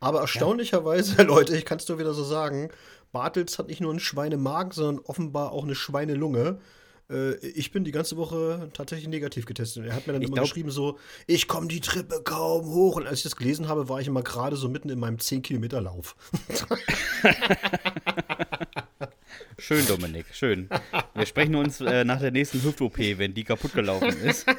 Aber 0.00 0.20
erstaunlicherweise, 0.20 1.16
ja. 1.16 1.22
Leute, 1.24 1.56
ich 1.56 1.64
kann 1.64 1.78
es 1.78 1.88
nur 1.88 1.98
wieder 1.98 2.14
so 2.14 2.24
sagen, 2.24 2.70
Bartels 3.12 3.58
hat 3.58 3.68
nicht 3.68 3.80
nur 3.80 3.90
einen 3.90 4.00
Schweinemagen, 4.00 4.72
sondern 4.72 5.04
offenbar 5.04 5.52
auch 5.52 5.64
eine 5.64 5.74
Schweinelunge. 5.74 6.60
Äh, 7.10 7.36
ich 7.36 7.72
bin 7.72 7.84
die 7.84 7.92
ganze 7.92 8.16
Woche 8.16 8.70
tatsächlich 8.72 9.08
negativ 9.08 9.46
getestet. 9.46 9.86
Er 9.86 9.94
hat 9.94 10.06
mir 10.06 10.12
dann 10.12 10.22
ich 10.22 10.28
immer 10.28 10.36
glaub, 10.36 10.46
geschrieben 10.46 10.70
so, 10.70 10.98
ich 11.26 11.48
komme 11.48 11.68
die 11.68 11.80
Treppe 11.80 12.22
kaum 12.22 12.66
hoch. 12.66 12.96
Und 12.96 13.06
als 13.06 13.18
ich 13.18 13.22
das 13.24 13.36
gelesen 13.36 13.68
habe, 13.68 13.88
war 13.88 14.00
ich 14.00 14.06
immer 14.06 14.22
gerade 14.22 14.56
so 14.56 14.68
mitten 14.68 14.90
in 14.90 14.98
meinem 14.98 15.16
10-Kilometer-Lauf. 15.16 16.16
schön, 19.58 19.86
Dominik, 19.86 20.26
schön. 20.32 20.68
Wir 21.14 21.26
sprechen 21.26 21.54
uns 21.54 21.80
äh, 21.80 22.04
nach 22.04 22.20
der 22.20 22.30
nächsten 22.30 22.62
Hüft-OP, 22.62 22.98
wenn 22.98 23.34
die 23.34 23.44
kaputt 23.44 23.72
gelaufen 23.72 24.16
ist. 24.20 24.46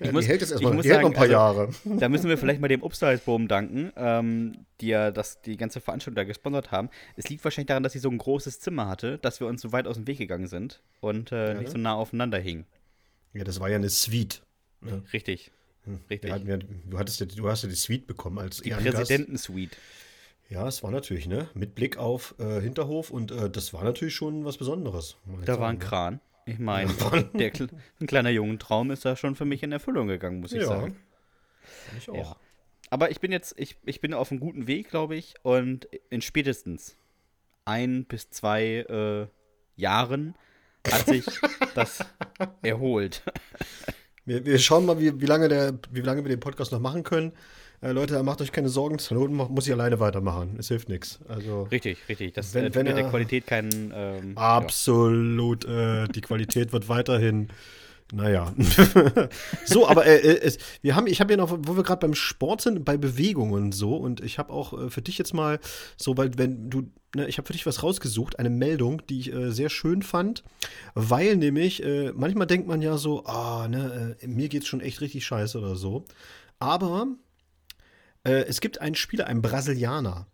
Ich 0.00 0.12
muss, 0.12 0.24
die 0.24 0.30
hält 0.30 0.40
jetzt 0.40 0.52
erstmal 0.52 0.82
sagen, 0.82 1.02
noch 1.02 1.08
ein 1.08 1.12
paar 1.12 1.22
also, 1.22 1.32
Jahre. 1.32 1.68
Da 1.84 2.08
müssen 2.08 2.28
wir 2.28 2.38
vielleicht 2.38 2.60
mal 2.60 2.68
dem 2.68 2.82
Upstyles-Boom 2.82 3.48
danken, 3.48 3.92
ähm, 3.96 4.64
die 4.80 4.88
ja 4.88 5.10
das, 5.10 5.42
die 5.42 5.56
ganze 5.56 5.80
Veranstaltung 5.80 6.14
da 6.14 6.24
gesponsert 6.24 6.70
haben. 6.70 6.88
Es 7.16 7.28
liegt 7.28 7.42
wahrscheinlich 7.42 7.66
daran, 7.66 7.82
dass 7.82 7.94
sie 7.94 7.98
so 7.98 8.08
ein 8.08 8.18
großes 8.18 8.60
Zimmer 8.60 8.88
hatte, 8.88 9.18
dass 9.18 9.40
wir 9.40 9.48
uns 9.48 9.60
so 9.60 9.72
weit 9.72 9.88
aus 9.88 9.96
dem 9.96 10.06
Weg 10.06 10.18
gegangen 10.18 10.46
sind 10.46 10.82
und 11.00 11.32
äh, 11.32 11.54
ja. 11.54 11.54
nicht 11.54 11.72
so 11.72 11.78
nah 11.78 11.94
aufeinander 11.94 12.38
hingen. 12.38 12.64
Ja, 13.34 13.42
das 13.42 13.58
war 13.58 13.68
ja 13.68 13.76
eine 13.76 13.90
Suite. 13.90 14.42
Ne? 14.80 15.02
Richtig. 15.12 15.50
Hm. 15.84 16.00
Richtig. 16.08 16.30
Ja, 16.30 16.38
du, 16.38 16.98
hattest 16.98 17.18
ja, 17.20 17.26
du 17.26 17.48
hast 17.48 17.62
ja 17.62 17.68
die 17.68 17.74
Suite 17.74 18.06
bekommen 18.06 18.38
als 18.38 18.60
Die 18.60 18.70
Präsidentensuite. 18.70 19.76
Ja, 20.48 20.66
es 20.66 20.82
war 20.82 20.90
natürlich, 20.90 21.26
ne? 21.26 21.48
Mit 21.54 21.74
Blick 21.74 21.98
auf 21.98 22.34
äh, 22.38 22.60
Hinterhof 22.60 23.10
und 23.10 23.32
äh, 23.32 23.50
das 23.50 23.74
war 23.74 23.84
natürlich 23.84 24.14
schon 24.14 24.44
was 24.44 24.56
Besonderes. 24.56 25.16
Da 25.44 25.60
war 25.60 25.68
ein 25.68 25.76
ne? 25.76 25.84
Kran. 25.84 26.20
Ich 26.48 26.58
meine, 26.58 26.90
der, 27.34 27.52
ein 28.00 28.06
kleiner 28.06 28.30
Jungentraum 28.30 28.90
ist 28.90 29.04
da 29.04 29.16
schon 29.16 29.36
für 29.36 29.44
mich 29.44 29.62
in 29.62 29.70
Erfüllung 29.70 30.08
gegangen, 30.08 30.40
muss 30.40 30.52
ich 30.52 30.62
ja. 30.62 30.66
sagen. 30.66 30.96
Ich 31.98 32.08
auch. 32.08 32.14
Ja. 32.16 32.36
Aber 32.90 33.10
ich 33.10 33.20
bin 33.20 33.32
jetzt, 33.32 33.54
ich, 33.58 33.76
ich 33.84 34.00
bin 34.00 34.14
auf 34.14 34.30
einem 34.30 34.40
guten 34.40 34.66
Weg, 34.66 34.88
glaube 34.88 35.14
ich, 35.14 35.34
und 35.42 35.84
in 36.08 36.22
spätestens 36.22 36.96
ein 37.66 38.06
bis 38.06 38.30
zwei 38.30 38.86
äh, 38.88 39.26
Jahren 39.76 40.34
hat 40.90 41.04
sich 41.04 41.26
das 41.74 42.02
erholt. 42.62 43.22
Wir, 44.24 44.46
wir, 44.46 44.58
schauen 44.58 44.86
mal, 44.86 44.98
wie, 44.98 45.20
wie, 45.20 45.26
lange 45.26 45.48
der, 45.48 45.78
wie 45.90 46.00
lange 46.00 46.24
wir 46.24 46.30
den 46.30 46.40
Podcast 46.40 46.72
noch 46.72 46.80
machen 46.80 47.02
können 47.02 47.32
äh, 47.80 47.92
Leute, 47.92 48.22
macht 48.22 48.40
euch 48.40 48.52
keine 48.52 48.68
Sorgen, 48.68 48.98
zur 48.98 49.16
Not 49.26 49.50
muss 49.50 49.66
ich 49.66 49.72
alleine 49.72 50.00
weitermachen. 50.00 50.56
Es 50.58 50.68
hilft 50.68 50.88
nichts. 50.88 51.20
Also, 51.28 51.62
richtig, 51.64 51.98
richtig. 52.08 52.34
Das 52.34 52.54
wenn, 52.54 52.66
äh, 52.66 52.74
wenn 52.74 52.86
er, 52.86 52.94
der 52.94 53.08
Qualität 53.08 53.46
keinen. 53.46 53.92
Ähm, 53.94 54.36
absolut. 54.36 55.64
Ja. 55.64 56.04
Äh, 56.04 56.08
die 56.08 56.20
Qualität 56.20 56.72
wird 56.72 56.88
weiterhin 56.88 57.48
Naja. 58.12 58.54
so, 59.66 59.86
aber 59.86 60.06
äh, 60.06 60.16
äh, 60.16 60.40
es, 60.40 60.58
wir 60.80 60.96
haben, 60.96 61.06
ich 61.06 61.20
habe 61.20 61.32
ja 61.32 61.36
noch, 61.36 61.50
wo 61.50 61.76
wir 61.76 61.82
gerade 61.82 62.00
beim 62.00 62.14
Sport 62.14 62.62
sind, 62.62 62.84
bei 62.84 62.96
Bewegungen 62.96 63.52
und 63.52 63.72
so, 63.72 63.96
und 63.96 64.22
ich 64.22 64.38
habe 64.38 64.52
auch 64.52 64.72
äh, 64.72 64.90
für 64.90 65.02
dich 65.02 65.18
jetzt 65.18 65.34
mal, 65.34 65.60
so, 65.98 66.16
weil 66.16 66.30
wenn 66.38 66.70
du, 66.70 66.90
ne, 67.14 67.28
ich 67.28 67.36
habe 67.36 67.46
für 67.46 67.52
dich 67.52 67.66
was 67.66 67.82
rausgesucht, 67.82 68.38
eine 68.38 68.48
Meldung, 68.48 69.02
die 69.08 69.20
ich 69.20 69.32
äh, 69.32 69.50
sehr 69.52 69.68
schön 69.68 70.02
fand, 70.02 70.42
weil 70.94 71.36
nämlich, 71.36 71.84
äh, 71.84 72.12
manchmal 72.14 72.46
denkt 72.46 72.66
man 72.66 72.80
ja 72.80 72.96
so, 72.96 73.26
ah, 73.26 73.68
ne, 73.68 74.16
mir 74.26 74.48
geht's 74.48 74.68
schon 74.68 74.80
echt 74.80 75.02
richtig 75.02 75.26
scheiße 75.26 75.58
oder 75.58 75.76
so. 75.76 76.06
Aber 76.58 77.08
es 78.24 78.60
gibt 78.60 78.80
einen 78.80 78.94
Spieler, 78.94 79.26
einen 79.26 79.42
Brasilianer, 79.42 80.26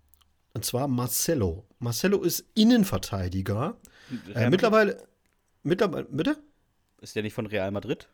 und 0.55 0.65
zwar 0.65 0.89
Marcelo. 0.89 1.65
Marcelo 1.79 2.23
ist 2.23 2.45
Innenverteidiger. 2.55 3.77
mittlerweile, 4.51 5.07
mittlerweile, 5.63 6.07
bitte? 6.11 6.37
Ist 7.01 7.17
der 7.17 7.23
nicht 7.23 7.35
von 7.35 7.47
Real 7.47 7.71
Madrid? 7.71 8.09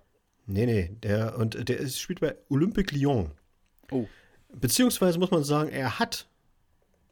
Nee, 0.47 0.67
nee, 0.67 0.97
der, 1.03 1.39
und 1.39 1.69
der 1.69 1.79
ist, 1.79 2.01
spielt 2.01 2.21
bei 2.21 2.35
Olympique 2.49 2.95
Lyon. 2.97 3.31
Oh. 3.91 4.07
Beziehungsweise 4.53 5.19
muss 5.19 5.31
man 5.31 5.45
sagen, 5.45 5.71
er 5.71 5.99
hat 5.99 6.27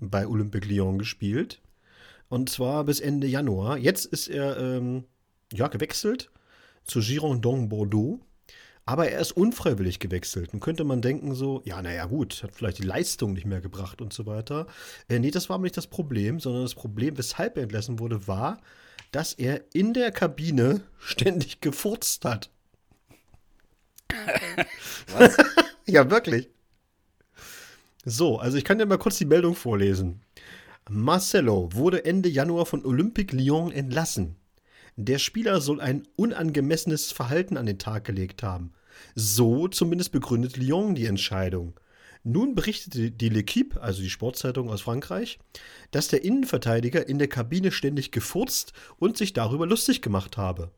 bei 0.00 0.26
Olympique 0.26 0.66
Lyon 0.66 0.98
gespielt. 0.98 1.60
Und 2.28 2.50
zwar 2.50 2.84
bis 2.84 3.00
Ende 3.00 3.26
Januar. 3.26 3.78
Jetzt 3.78 4.06
ist 4.06 4.28
er 4.28 4.58
ähm, 4.58 5.04
ja, 5.52 5.68
gewechselt 5.68 6.30
zu 6.84 7.00
Girondin 7.00 7.68
Bordeaux. 7.68 8.20
Aber 8.88 9.10
er 9.10 9.20
ist 9.20 9.32
unfreiwillig 9.32 9.98
gewechselt. 9.98 10.54
Nun 10.54 10.60
könnte 10.60 10.82
man 10.82 11.02
denken 11.02 11.34
so, 11.34 11.60
ja, 11.66 11.82
naja 11.82 12.06
gut, 12.06 12.42
hat 12.42 12.54
vielleicht 12.54 12.78
die 12.78 12.86
Leistung 12.86 13.34
nicht 13.34 13.44
mehr 13.44 13.60
gebracht 13.60 14.00
und 14.00 14.14
so 14.14 14.24
weiter. 14.24 14.66
Äh, 15.10 15.18
nee, 15.18 15.30
das 15.30 15.50
war 15.50 15.56
aber 15.56 15.64
nicht 15.64 15.76
das 15.76 15.88
Problem, 15.88 16.40
sondern 16.40 16.62
das 16.62 16.74
Problem, 16.74 17.18
weshalb 17.18 17.58
er 17.58 17.64
entlassen 17.64 17.98
wurde, 17.98 18.26
war, 18.26 18.62
dass 19.12 19.34
er 19.34 19.62
in 19.74 19.92
der 19.92 20.10
Kabine 20.10 20.80
ständig 20.98 21.60
gefurzt 21.60 22.24
hat. 22.24 22.48
Was? 25.12 25.36
ja, 25.86 26.10
wirklich. 26.10 26.48
So, 28.06 28.38
also 28.38 28.56
ich 28.56 28.64
kann 28.64 28.78
dir 28.78 28.86
mal 28.86 28.96
kurz 28.96 29.18
die 29.18 29.26
Meldung 29.26 29.54
vorlesen. 29.54 30.22
Marcelo 30.88 31.68
wurde 31.74 32.06
Ende 32.06 32.30
Januar 32.30 32.64
von 32.64 32.86
Olympique 32.86 33.36
Lyon 33.36 33.70
entlassen. 33.70 34.36
Der 34.96 35.18
Spieler 35.18 35.60
soll 35.60 35.82
ein 35.82 36.08
unangemessenes 36.16 37.12
Verhalten 37.12 37.58
an 37.58 37.66
den 37.66 37.78
Tag 37.78 38.04
gelegt 38.04 38.42
haben. 38.42 38.72
So 39.14 39.68
zumindest 39.68 40.12
begründet 40.12 40.56
Lyon 40.56 40.94
die 40.94 41.06
Entscheidung. 41.06 41.78
Nun 42.24 42.54
berichtete 42.54 43.10
die 43.10 43.30
L'Equipe, 43.30 43.78
also 43.78 44.02
die 44.02 44.10
Sportzeitung 44.10 44.68
aus 44.70 44.82
Frankreich, 44.82 45.38
dass 45.92 46.08
der 46.08 46.24
Innenverteidiger 46.24 47.08
in 47.08 47.18
der 47.18 47.28
Kabine 47.28 47.70
ständig 47.70 48.10
gefurzt 48.10 48.72
und 48.98 49.16
sich 49.16 49.32
darüber 49.32 49.66
lustig 49.66 50.02
gemacht 50.02 50.36
habe. 50.36 50.72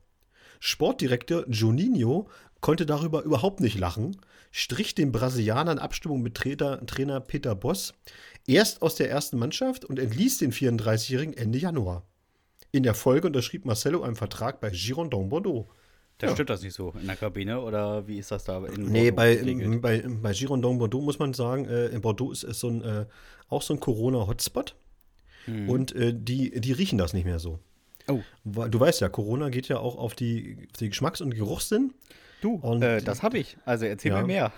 Sportdirektor 0.59 1.45
Juninho 1.49 2.29
konnte 2.61 2.85
darüber 2.85 3.23
überhaupt 3.23 3.59
nicht 3.59 3.79
lachen, 3.79 4.17
strich 4.51 4.93
den 4.93 5.11
Brasilianer 5.11 5.71
in 5.71 5.79
Abstimmung 5.79 6.21
mit 6.21 6.35
Trainer, 6.35 6.85
Trainer 6.85 7.19
Peter 7.19 7.55
Boss 7.55 7.93
erst 8.47 8.81
aus 8.83 8.95
der 8.95 9.09
ersten 9.09 9.39
Mannschaft 9.39 9.83
und 9.85 9.97
entließ 9.97 10.37
den 10.37 10.51
34-Jährigen 10.51 11.33
Ende 11.35 11.57
Januar. 11.57 12.05
In 12.71 12.83
der 12.83 12.93
Folge 12.93 13.27
unterschrieb 13.27 13.65
Marcelo 13.65 14.03
einen 14.03 14.15
Vertrag 14.15 14.61
bei 14.61 14.69
Girondin 14.69 15.29
Bordeaux. 15.29 15.67
Da 16.21 16.27
ja. 16.27 16.33
stimmt 16.33 16.51
das 16.51 16.61
nicht 16.61 16.75
so 16.75 16.93
in 17.01 17.07
der 17.07 17.15
Kabine 17.15 17.59
oder 17.61 18.07
wie 18.07 18.19
ist 18.19 18.29
das 18.29 18.43
da? 18.43 18.63
In 18.63 18.91
nee, 18.91 19.09
bei, 19.09 19.37
bei, 19.81 20.03
bei 20.05 20.33
Girondin 20.33 20.77
Bordeaux 20.77 21.01
muss 21.01 21.17
man 21.17 21.33
sagen, 21.33 21.65
äh, 21.65 21.87
in 21.87 22.01
Bordeaux 22.01 22.31
ist 22.31 22.43
es 22.43 22.59
so 22.59 22.69
ein, 22.69 22.83
äh, 22.83 23.05
auch 23.49 23.63
so 23.63 23.73
ein 23.73 23.79
Corona-Hotspot. 23.79 24.75
Mhm. 25.47 25.67
Und 25.67 25.95
äh, 25.95 26.13
die, 26.13 26.61
die 26.61 26.73
riechen 26.73 26.99
das 26.99 27.13
nicht 27.13 27.25
mehr 27.25 27.39
so. 27.39 27.57
Oh. 28.07 28.19
Du 28.43 28.79
weißt 28.79 29.01
ja, 29.01 29.09
Corona 29.09 29.49
geht 29.49 29.67
ja 29.67 29.79
auch 29.79 29.97
auf 29.97 30.13
die, 30.13 30.57
auf 30.69 30.77
die 30.77 30.89
Geschmacks- 30.89 31.21
und 31.21 31.33
Geruchssinn. 31.33 31.95
Du, 32.41 32.53
und, 32.53 32.83
äh, 32.83 33.01
das 33.01 33.23
habe 33.23 33.39
ich. 33.39 33.57
Also 33.65 33.85
erzähl 33.85 34.11
ja. 34.11 34.21
mir 34.21 34.27
mehr. 34.27 34.51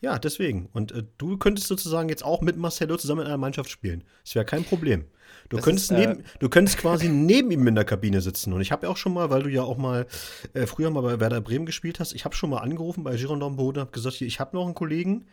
Ja, 0.00 0.18
deswegen. 0.18 0.68
Und 0.72 0.92
äh, 0.92 1.04
du 1.18 1.36
könntest 1.36 1.68
sozusagen 1.68 2.08
jetzt 2.08 2.24
auch 2.24 2.40
mit 2.40 2.56
Marcelo 2.56 2.96
zusammen 2.96 3.20
in 3.22 3.26
einer 3.26 3.36
Mannschaft 3.36 3.70
spielen. 3.70 4.04
Das 4.24 4.34
wäre 4.34 4.44
kein 4.44 4.64
Problem. 4.64 5.04
Du 5.50 5.58
könntest, 5.58 5.90
ist, 5.90 5.98
äh, 5.98 6.06
neben, 6.06 6.24
du 6.38 6.48
könntest 6.48 6.78
quasi 6.78 7.08
neben 7.08 7.50
ihm 7.50 7.66
in 7.66 7.74
der 7.74 7.84
Kabine 7.84 8.20
sitzen. 8.20 8.52
Und 8.52 8.60
ich 8.60 8.72
habe 8.72 8.86
ja 8.86 8.92
auch 8.92 8.96
schon 8.96 9.12
mal, 9.12 9.30
weil 9.30 9.42
du 9.42 9.50
ja 9.50 9.62
auch 9.62 9.76
mal 9.76 10.06
äh, 10.54 10.66
früher 10.66 10.90
mal 10.90 11.02
bei 11.02 11.20
Werder 11.20 11.40
Bremen 11.40 11.66
gespielt 11.66 12.00
hast, 12.00 12.14
ich 12.14 12.24
habe 12.24 12.34
schon 12.34 12.50
mal 12.50 12.58
angerufen 12.58 13.04
bei 13.04 13.16
Girondin 13.16 13.56
Boden 13.56 13.78
und 13.78 13.82
habe 13.82 13.92
gesagt, 13.92 14.16
hier, 14.16 14.26
ich 14.26 14.40
habe 14.40 14.56
noch 14.56 14.64
einen 14.64 14.74
Kollegen, 14.74 15.26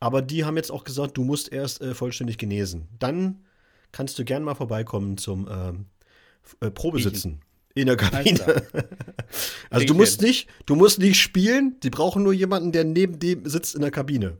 aber 0.00 0.22
die 0.22 0.44
haben 0.44 0.56
jetzt 0.56 0.72
auch 0.72 0.84
gesagt, 0.84 1.16
du 1.16 1.24
musst 1.24 1.52
erst 1.52 1.80
äh, 1.80 1.94
vollständig 1.94 2.38
genesen. 2.38 2.88
Dann 2.98 3.44
kannst 3.92 4.18
du 4.18 4.24
gern 4.24 4.42
mal 4.42 4.54
vorbeikommen 4.54 5.16
zum 5.16 5.48
ähm, 5.50 5.86
äh, 6.60 6.70
Probesitzen. 6.70 7.40
In 7.74 7.86
der 7.86 7.96
Kabine. 7.96 8.62
also 9.70 9.86
du 9.86 9.94
musst 9.94 10.20
nicht, 10.20 10.48
du 10.66 10.74
musst 10.74 10.98
nicht 10.98 11.20
spielen, 11.20 11.80
die 11.82 11.90
brauchen 11.90 12.22
nur 12.22 12.32
jemanden, 12.32 12.72
der 12.72 12.84
neben 12.84 13.18
dem 13.18 13.46
sitzt 13.48 13.74
in 13.74 13.80
der 13.80 13.90
Kabine. 13.90 14.36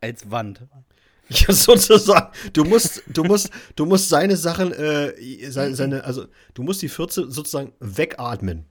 Als 0.00 0.30
Wand. 0.30 0.62
Ja, 1.28 1.52
sozusagen. 1.52 2.30
Du 2.52 2.62
musst, 2.62 3.02
du 3.08 3.24
musst, 3.24 3.50
du 3.74 3.84
musst 3.84 4.08
seine 4.08 4.36
Sachen, 4.36 4.70
äh, 4.70 5.50
seine, 5.50 5.74
seine, 5.74 6.04
also 6.04 6.26
du 6.54 6.62
musst 6.62 6.82
die 6.82 6.88
Fürze 6.88 7.28
sozusagen 7.28 7.72
wegatmen. 7.80 8.64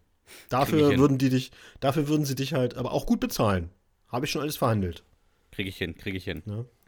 Dafür 0.48 0.98
würden 0.98 1.18
die 1.18 1.30
dich, 1.30 1.52
dafür 1.82 2.08
würden 2.08 2.26
sie 2.26 2.36
dich 2.36 2.54
halt 2.54 2.78
aber 2.78 2.94
auch 2.94 3.06
gut 3.06 3.20
bezahlen. 3.20 3.72
Habe 4.08 4.26
ich 4.26 4.32
schon 4.32 4.42
alles 4.42 4.56
verhandelt. 4.56 5.04
Kriege 5.52 5.68
ich 5.68 5.78
hin, 5.78 5.96
kriege 5.98 6.18
ich 6.18 6.24
hin. 6.24 6.44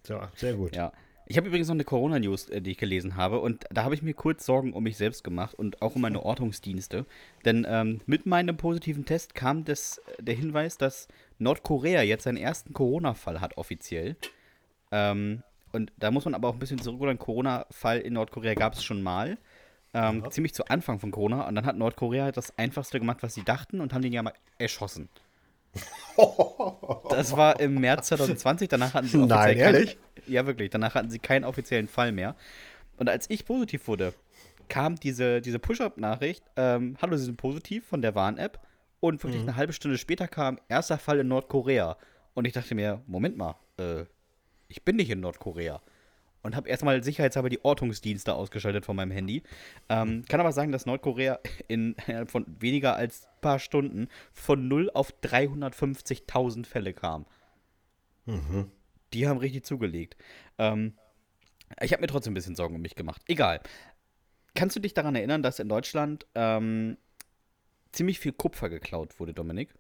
Ja, 0.08 0.32
sehr 0.36 0.54
gut. 0.54 0.74
Ja. 0.74 0.94
Ich 1.30 1.36
habe 1.36 1.48
übrigens 1.48 1.68
noch 1.68 1.76
eine 1.76 1.84
Corona-News, 1.84 2.50
äh, 2.50 2.62
die 2.62 2.72
ich 2.72 2.78
gelesen 2.78 3.18
habe, 3.18 3.40
und 3.40 3.66
da 3.70 3.84
habe 3.84 3.94
ich 3.94 4.02
mir 4.02 4.14
kurz 4.14 4.46
Sorgen 4.46 4.72
um 4.72 4.84
mich 4.84 4.96
selbst 4.96 5.26
gemacht 5.26 5.54
und 5.56 5.82
auch 5.82 5.96
um 5.96 6.02
meine 6.02 6.24
Ortungsdienste. 6.24 7.06
Denn 7.44 7.68
ähm, 7.70 8.00
mit 8.06 8.26
meinem 8.26 8.56
positiven 8.56 9.06
Test 9.06 9.36
kam 9.36 9.66
das, 9.66 9.98
äh, 9.98 10.24
der 10.24 10.36
Hinweis, 10.36 10.78
dass 10.78 11.10
Nordkorea 11.38 12.02
jetzt 12.02 12.24
seinen 12.24 12.38
ersten 12.38 12.74
Corona-Fall 12.74 13.42
hat, 13.42 13.58
offiziell. 13.58 14.16
Ähm, 14.92 15.44
und 15.74 15.92
da 15.98 16.12
muss 16.12 16.24
man 16.24 16.34
aber 16.34 16.48
auch 16.48 16.54
ein 16.54 16.60
bisschen 16.60 16.80
zurückrudern. 16.80 17.20
Corona-Fall 17.20 18.00
in 18.00 18.14
Nordkorea 18.14 18.54
gab 18.54 18.74
es 18.74 18.84
schon 18.84 19.04
mal. 19.04 19.38
Ähm, 19.94 20.22
ja. 20.24 20.30
Ziemlich 20.30 20.54
zu 20.54 20.66
Anfang 20.68 21.00
von 21.00 21.12
Corona. 21.12 21.46
Und 21.46 21.56
dann 21.56 21.66
hat 21.66 21.76
Nordkorea 21.76 22.32
das 22.32 22.58
Einfachste 22.58 23.00
gemacht, 23.00 23.18
was 23.22 23.34
sie 23.34 23.44
dachten, 23.44 23.82
und 23.82 23.94
haben 23.94 24.02
den 24.02 24.14
ja 24.14 24.24
mal 24.24 24.34
erschossen. 24.58 25.10
Das 27.10 27.38
war 27.38 27.60
im 27.60 27.76
März 27.76 28.08
2020. 28.08 28.70
Danach 28.70 28.96
hatten 28.96 29.08
sie 29.08 29.18
offiziell 29.18 29.38
Nein, 29.38 29.58
ehrlich? 29.58 29.98
Ja, 30.28 30.46
wirklich. 30.46 30.70
Danach 30.70 30.96
hatten 30.96 31.10
sie 31.10 31.20
keinen 31.20 31.44
offiziellen 31.44 31.88
Fall 31.88 32.12
mehr. 32.12 32.36
Und 32.98 33.10
als 33.10 33.30
ich 33.30 33.46
positiv 33.46 33.88
wurde, 33.88 34.14
kam 34.68 34.96
diese, 34.96 35.42
diese 35.42 35.60
Push-Up-Nachricht: 35.60 36.44
ähm, 36.56 36.98
Hallo, 37.02 37.16
Sie 37.18 37.26
sind 37.26 37.38
positiv 37.38 37.86
von 37.86 38.02
der 38.02 38.16
Warn-App. 38.16 38.60
Und 39.00 39.24
wirklich 39.24 39.44
mhm. 39.44 39.50
eine 39.50 39.58
halbe 39.58 39.74
Stunde 39.74 39.98
später 39.98 40.28
kam 40.28 40.60
erster 40.70 40.98
Fall 40.98 41.20
in 41.20 41.28
Nordkorea. 41.28 41.98
Und 42.34 42.46
ich 42.46 42.54
dachte 42.54 42.76
mir: 42.76 43.02
Moment 43.08 43.38
mal, 43.38 43.56
äh, 43.78 44.06
ich 44.68 44.84
bin 44.84 44.96
nicht 44.96 45.10
in 45.10 45.20
Nordkorea. 45.20 45.82
Und 46.44 46.56
habe 46.56 46.70
erstmal 46.70 47.04
sicherheitshalber 47.04 47.50
die 47.50 47.64
Ortungsdienste 47.66 48.34
ausgeschaltet 48.34 48.86
von 48.86 48.96
meinem 48.96 49.12
Handy. 49.12 49.44
Ähm, 49.90 50.24
kann 50.30 50.40
aber 50.40 50.52
sagen, 50.52 50.72
dass 50.72 50.86
Nordkorea 50.86 51.40
innerhalb 51.68 52.32
von 52.32 52.46
weniger 52.60 52.96
als 52.96 53.26
ein 53.26 53.42
paar 53.42 53.60
Stunden 53.60 54.08
von 54.32 54.68
0 54.68 54.90
auf 54.94 55.14
350.000 55.22 56.66
Fälle 56.66 56.94
kam. 56.94 57.26
Mhm. 58.26 58.72
Die 59.14 59.28
haben 59.28 59.38
richtig 59.38 59.66
zugelegt. 59.66 60.16
Ähm, 60.58 60.94
ich 61.82 61.92
habe 61.94 62.02
mir 62.02 62.08
trotzdem 62.08 62.32
ein 62.32 62.36
bisschen 62.36 62.56
Sorgen 62.56 62.76
um 62.76 62.82
mich 62.82 62.96
gemacht. 62.96 63.22
Egal. 63.28 63.62
Kannst 64.56 64.76
du 64.76 64.80
dich 64.80 64.94
daran 64.94 65.16
erinnern, 65.16 65.44
dass 65.44 65.60
in 65.60 65.70
Deutschland 65.70 66.26
ähm, 66.36 66.98
ziemlich 67.92 68.20
viel 68.20 68.32
Kupfer 68.32 68.70
geklaut 68.70 69.20
wurde, 69.20 69.34
Dominik? 69.34 69.74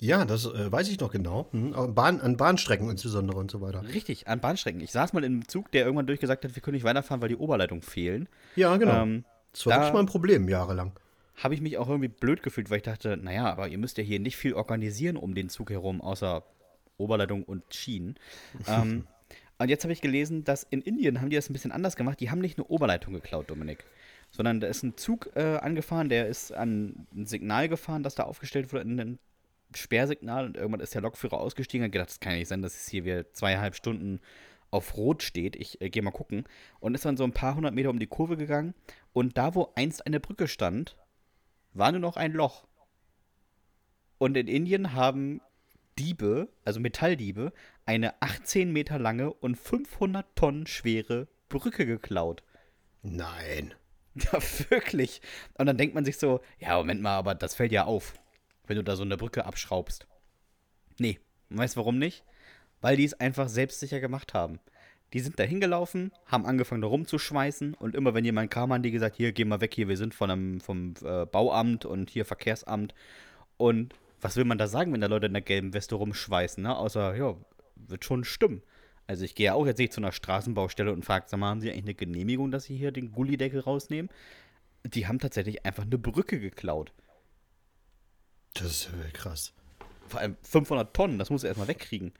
Ja, 0.00 0.24
das 0.24 0.44
äh, 0.46 0.72
weiß 0.72 0.88
ich 0.88 0.98
noch 0.98 1.12
genau. 1.12 1.46
Hm, 1.52 1.94
Bahn, 1.94 2.20
an 2.20 2.36
Bahnstrecken 2.36 2.90
insbesondere 2.90 3.38
und 3.38 3.50
so 3.50 3.60
weiter. 3.60 3.82
Richtig, 3.94 4.26
an 4.28 4.40
Bahnstrecken. 4.40 4.80
Ich 4.80 4.92
saß 4.92 5.12
mal 5.12 5.24
im 5.24 5.46
Zug, 5.46 5.70
der 5.70 5.84
irgendwann 5.84 6.06
durchgesagt 6.06 6.44
hat, 6.44 6.54
wir 6.54 6.62
können 6.62 6.74
nicht 6.74 6.84
weiterfahren, 6.84 7.22
weil 7.22 7.28
die 7.28 7.36
Oberleitungen 7.36 7.82
fehlen. 7.82 8.28
Ja, 8.56 8.76
genau. 8.76 9.02
Ähm, 9.02 9.24
das 9.52 9.66
war 9.66 9.72
da 9.72 9.78
wirklich 9.78 9.94
mal 9.94 10.00
ein 10.00 10.06
Problem, 10.06 10.48
jahrelang. 10.48 10.92
Habe 11.36 11.54
ich 11.54 11.60
mich 11.60 11.78
auch 11.78 11.88
irgendwie 11.88 12.08
blöd 12.08 12.42
gefühlt, 12.42 12.70
weil 12.70 12.78
ich 12.78 12.82
dachte, 12.82 13.16
naja, 13.16 13.46
aber 13.50 13.68
ihr 13.68 13.78
müsst 13.78 13.98
ja 13.98 14.04
hier 14.04 14.20
nicht 14.20 14.36
viel 14.36 14.54
organisieren 14.54 15.16
um 15.16 15.34
den 15.34 15.48
Zug 15.48 15.70
herum, 15.70 16.00
außer 16.00 16.44
Oberleitung 16.96 17.44
und 17.44 17.62
Schienen. 17.74 18.16
ähm, 18.66 19.06
und 19.58 19.68
jetzt 19.68 19.84
habe 19.84 19.92
ich 19.92 20.00
gelesen, 20.00 20.44
dass 20.44 20.64
in 20.64 20.80
Indien 20.82 21.20
haben 21.20 21.30
die 21.30 21.36
das 21.36 21.50
ein 21.50 21.52
bisschen 21.52 21.72
anders 21.72 21.96
gemacht. 21.96 22.20
Die 22.20 22.30
haben 22.30 22.40
nicht 22.40 22.58
eine 22.58 22.66
Oberleitung 22.66 23.14
geklaut, 23.14 23.50
Dominik 23.50 23.84
sondern 24.34 24.58
da 24.58 24.66
ist 24.66 24.82
ein 24.82 24.96
Zug 24.96 25.30
äh, 25.36 25.58
angefahren, 25.58 26.08
der 26.08 26.26
ist 26.26 26.52
an 26.52 27.06
ein 27.14 27.24
Signal 27.24 27.68
gefahren, 27.68 28.02
das 28.02 28.16
da 28.16 28.24
aufgestellt 28.24 28.72
wurde 28.72 28.82
in 28.82 28.96
den 28.96 29.18
Sperrsignal 29.76 30.46
und 30.46 30.56
irgendwann 30.56 30.80
ist 30.80 30.92
der 30.92 31.02
Lokführer 31.02 31.38
ausgestiegen 31.38 31.84
und 31.84 31.92
gedacht, 31.92 32.08
das 32.08 32.18
kann 32.18 32.34
nicht 32.34 32.48
sein, 32.48 32.60
dass 32.60 32.74
es 32.74 32.88
hier 32.88 33.04
wieder 33.04 33.32
zweieinhalb 33.32 33.76
Stunden 33.76 34.20
auf 34.72 34.96
Rot 34.96 35.22
steht. 35.22 35.54
Ich 35.54 35.80
äh, 35.80 35.88
gehe 35.88 36.02
mal 36.02 36.10
gucken. 36.10 36.44
Und 36.80 36.96
ist 36.96 37.04
dann 37.04 37.16
so 37.16 37.22
ein 37.22 37.32
paar 37.32 37.54
hundert 37.54 37.74
Meter 37.74 37.90
um 37.90 38.00
die 38.00 38.08
Kurve 38.08 38.36
gegangen. 38.36 38.74
Und 39.12 39.38
da, 39.38 39.54
wo 39.54 39.72
einst 39.76 40.04
eine 40.04 40.18
Brücke 40.18 40.48
stand, 40.48 40.96
war 41.72 41.92
nur 41.92 42.00
noch 42.00 42.16
ein 42.16 42.32
Loch. 42.32 42.66
Und 44.18 44.36
in 44.36 44.48
Indien 44.48 44.94
haben 44.94 45.40
Diebe, 45.98 46.48
also 46.64 46.80
Metalldiebe, 46.80 47.52
eine 47.86 48.20
18 48.22 48.72
Meter 48.72 48.98
lange 48.98 49.32
und 49.32 49.56
500 49.56 50.26
Tonnen 50.36 50.66
schwere 50.66 51.28
Brücke 51.48 51.86
geklaut. 51.86 52.42
Nein. 53.02 53.74
Ja, 54.16 54.38
wirklich. 54.70 55.20
Und 55.58 55.66
dann 55.66 55.76
denkt 55.76 55.96
man 55.96 56.04
sich 56.04 56.18
so, 56.18 56.40
ja, 56.60 56.76
Moment 56.76 57.02
mal, 57.02 57.16
aber 57.16 57.34
das 57.34 57.56
fällt 57.56 57.72
ja 57.72 57.84
auf. 57.84 58.14
wenn 58.68 58.76
du 58.76 58.84
da 58.84 58.94
so 58.94 59.02
eine 59.02 59.16
Brücke 59.16 59.44
abschraubst. 59.44 60.06
Nee, 60.98 61.18
weißt 61.50 61.74
du 61.74 61.80
warum 61.80 61.98
nicht? 61.98 62.22
Weil 62.80 62.96
die 62.96 63.04
es 63.04 63.14
einfach 63.14 63.48
selbstsicher 63.48 63.98
gemacht 63.98 64.32
haben. 64.32 64.60
Die 65.12 65.20
sind 65.20 65.38
da 65.38 65.44
hingelaufen, 65.44 66.12
haben 66.26 66.46
angefangen 66.46 66.82
da 66.82 66.88
rumzuschmeißen 66.88 67.74
und 67.74 67.94
immer 67.94 68.14
wenn 68.14 68.24
jemand 68.24 68.50
kam, 68.50 68.72
haben 68.72 68.82
die 68.82 68.90
gesagt, 68.90 69.16
hier, 69.16 69.32
geh 69.32 69.44
mal 69.44 69.60
weg, 69.60 69.74
hier, 69.74 69.88
wir 69.88 69.96
sind 69.96 70.14
von 70.14 70.30
einem, 70.30 70.60
vom 70.60 70.94
äh, 71.04 71.26
Bauamt 71.26 71.84
und 71.84 72.10
hier 72.10 72.24
Verkehrsamt. 72.24 72.94
Und 73.56 73.94
was 74.24 74.36
will 74.36 74.46
man 74.46 74.56
da 74.56 74.68
sagen, 74.68 74.90
wenn 74.94 75.02
da 75.02 75.06
Leute 75.06 75.26
in 75.26 75.34
der 75.34 75.42
gelben 75.42 75.74
Weste 75.74 75.96
rumschweißen, 75.96 76.62
ne? 76.62 76.74
Außer, 76.74 77.14
ja, 77.14 77.36
wird 77.76 78.06
schon 78.06 78.24
stimmen. 78.24 78.62
Also 79.06 79.22
ich 79.22 79.34
gehe 79.34 79.46
ja 79.46 79.52
auch 79.52 79.66
jetzt 79.66 79.76
nicht 79.76 79.92
zu 79.92 80.00
einer 80.00 80.12
Straßenbaustelle 80.12 80.90
und 80.90 81.04
frage, 81.04 81.26
sag 81.28 81.38
mal, 81.38 81.50
haben 81.50 81.60
Sie 81.60 81.70
eigentlich 81.70 81.84
eine 81.84 81.94
Genehmigung, 81.94 82.50
dass 82.50 82.64
Sie 82.64 82.74
hier 82.74 82.90
den 82.90 83.12
Gullideckel 83.12 83.60
rausnehmen? 83.60 84.10
Die 84.82 85.06
haben 85.06 85.18
tatsächlich 85.18 85.66
einfach 85.66 85.82
eine 85.82 85.98
Brücke 85.98 86.40
geklaut. 86.40 86.94
Das 88.54 88.66
ist 88.66 88.84
ja 88.86 89.10
krass. 89.12 89.52
Vor 90.08 90.20
allem 90.20 90.36
500 90.42 90.96
Tonnen, 90.96 91.18
das 91.18 91.28
muss 91.28 91.44
er 91.44 91.48
erstmal 91.48 91.68
wegkriegen. 91.68 92.14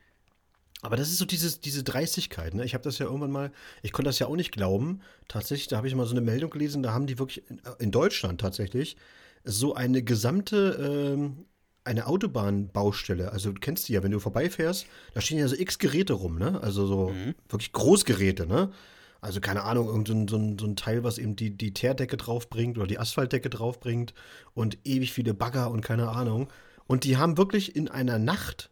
Aber 0.83 0.97
das 0.97 1.09
ist 1.09 1.17
so 1.17 1.25
dieses, 1.25 1.61
diese 1.61 1.85
Dreistigkeit, 1.85 2.53
ne? 2.53 2.67
Ich 2.67 2.75
habe 2.75 2.85
das 2.85 2.99
ja 2.99 3.07
irgendwann 3.07 3.31
mal, 3.31 3.51
ich 3.81 3.93
konnte 3.93 4.11
das 4.11 4.19
ja 4.19 4.27
auch 4.27 4.37
nicht 4.37 4.53
glauben. 4.53 5.01
Tatsächlich, 5.27 5.69
da 5.69 5.79
habe 5.79 5.89
ich 5.89 5.95
mal 5.95 6.05
so 6.05 6.13
eine 6.13 6.21
Meldung 6.21 6.51
gelesen, 6.51 6.83
da 6.83 6.93
haben 6.93 7.07
die 7.07 7.19
wirklich 7.19 7.49
in, 7.49 7.63
in 7.79 7.91
Deutschland 7.91 8.43
tatsächlich 8.43 8.99
so 9.45 9.75
eine 9.75 10.03
gesamte, 10.03 11.15
ähm, 11.15 11.47
eine 11.85 12.07
Autobahnbaustelle. 12.07 13.31
Also 13.31 13.53
du 13.53 13.61
kennst 13.61 13.89
die 13.89 13.93
ja, 13.93 14.03
wenn 14.03 14.11
du 14.11 14.19
vorbeifährst, 14.19 14.87
da 15.13 15.21
stehen 15.21 15.39
ja 15.39 15.49
so 15.49 15.57
x 15.57 15.79
Geräte 15.79 16.15
rum, 16.15 16.39
ne? 16.39 16.61
Also 16.63 16.87
so 16.87 17.11
mhm. 17.11 17.35
wirklich 17.49 17.73
Großgeräte, 17.73 18.47
ne? 18.47 18.73
Also 19.21 19.41
keine 19.41 19.63
Ahnung, 19.63 19.87
irgendein 19.87 20.29
so 20.29 20.37
ein, 20.37 20.59
so 20.59 20.67
ein 20.67 20.77
Teil, 20.77 21.05
was 21.05 21.19
eben 21.19 21.37
die, 21.37 21.57
die 21.57 21.73
Teerdecke 21.73 22.17
draufbringt 22.17 22.77
oder 22.77 22.87
die 22.87 22.99
Asphaltdecke 22.99 23.49
draufbringt 23.49 24.13
und 24.55 24.79
ewig 24.85 25.13
viele 25.13 25.35
Bagger 25.35 25.71
und 25.71 25.81
keine 25.81 26.09
Ahnung. 26.11 26.49
Und 26.87 27.05
die 27.05 27.17
haben 27.17 27.39
wirklich 27.39 27.77
in 27.77 27.89
einer 27.89 28.19
Nacht, 28.19 28.71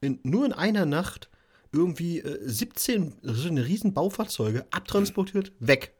in, 0.00 0.18
nur 0.22 0.44
in 0.44 0.52
einer 0.52 0.86
Nacht, 0.86 1.30
irgendwie 1.72 2.18
äh, 2.18 2.38
17 2.42 3.14
so 3.22 3.48
eine 3.48 3.64
riesen 3.66 3.94
Baufahrzeuge 3.94 4.66
abtransportiert, 4.70 5.52
weg. 5.58 5.94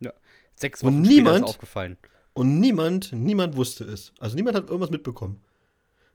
Ja. 0.00 0.12
Sechs 0.56 0.82
Wochen 0.82 0.96
und 0.96 1.02
niemand, 1.02 1.44
aufgefallen. 1.44 1.96
Und 2.32 2.60
niemand, 2.60 3.12
niemand 3.12 3.56
wusste 3.56 3.84
es. 3.84 4.12
Also 4.18 4.36
niemand 4.36 4.56
hat 4.56 4.64
irgendwas 4.64 4.90
mitbekommen. 4.90 5.40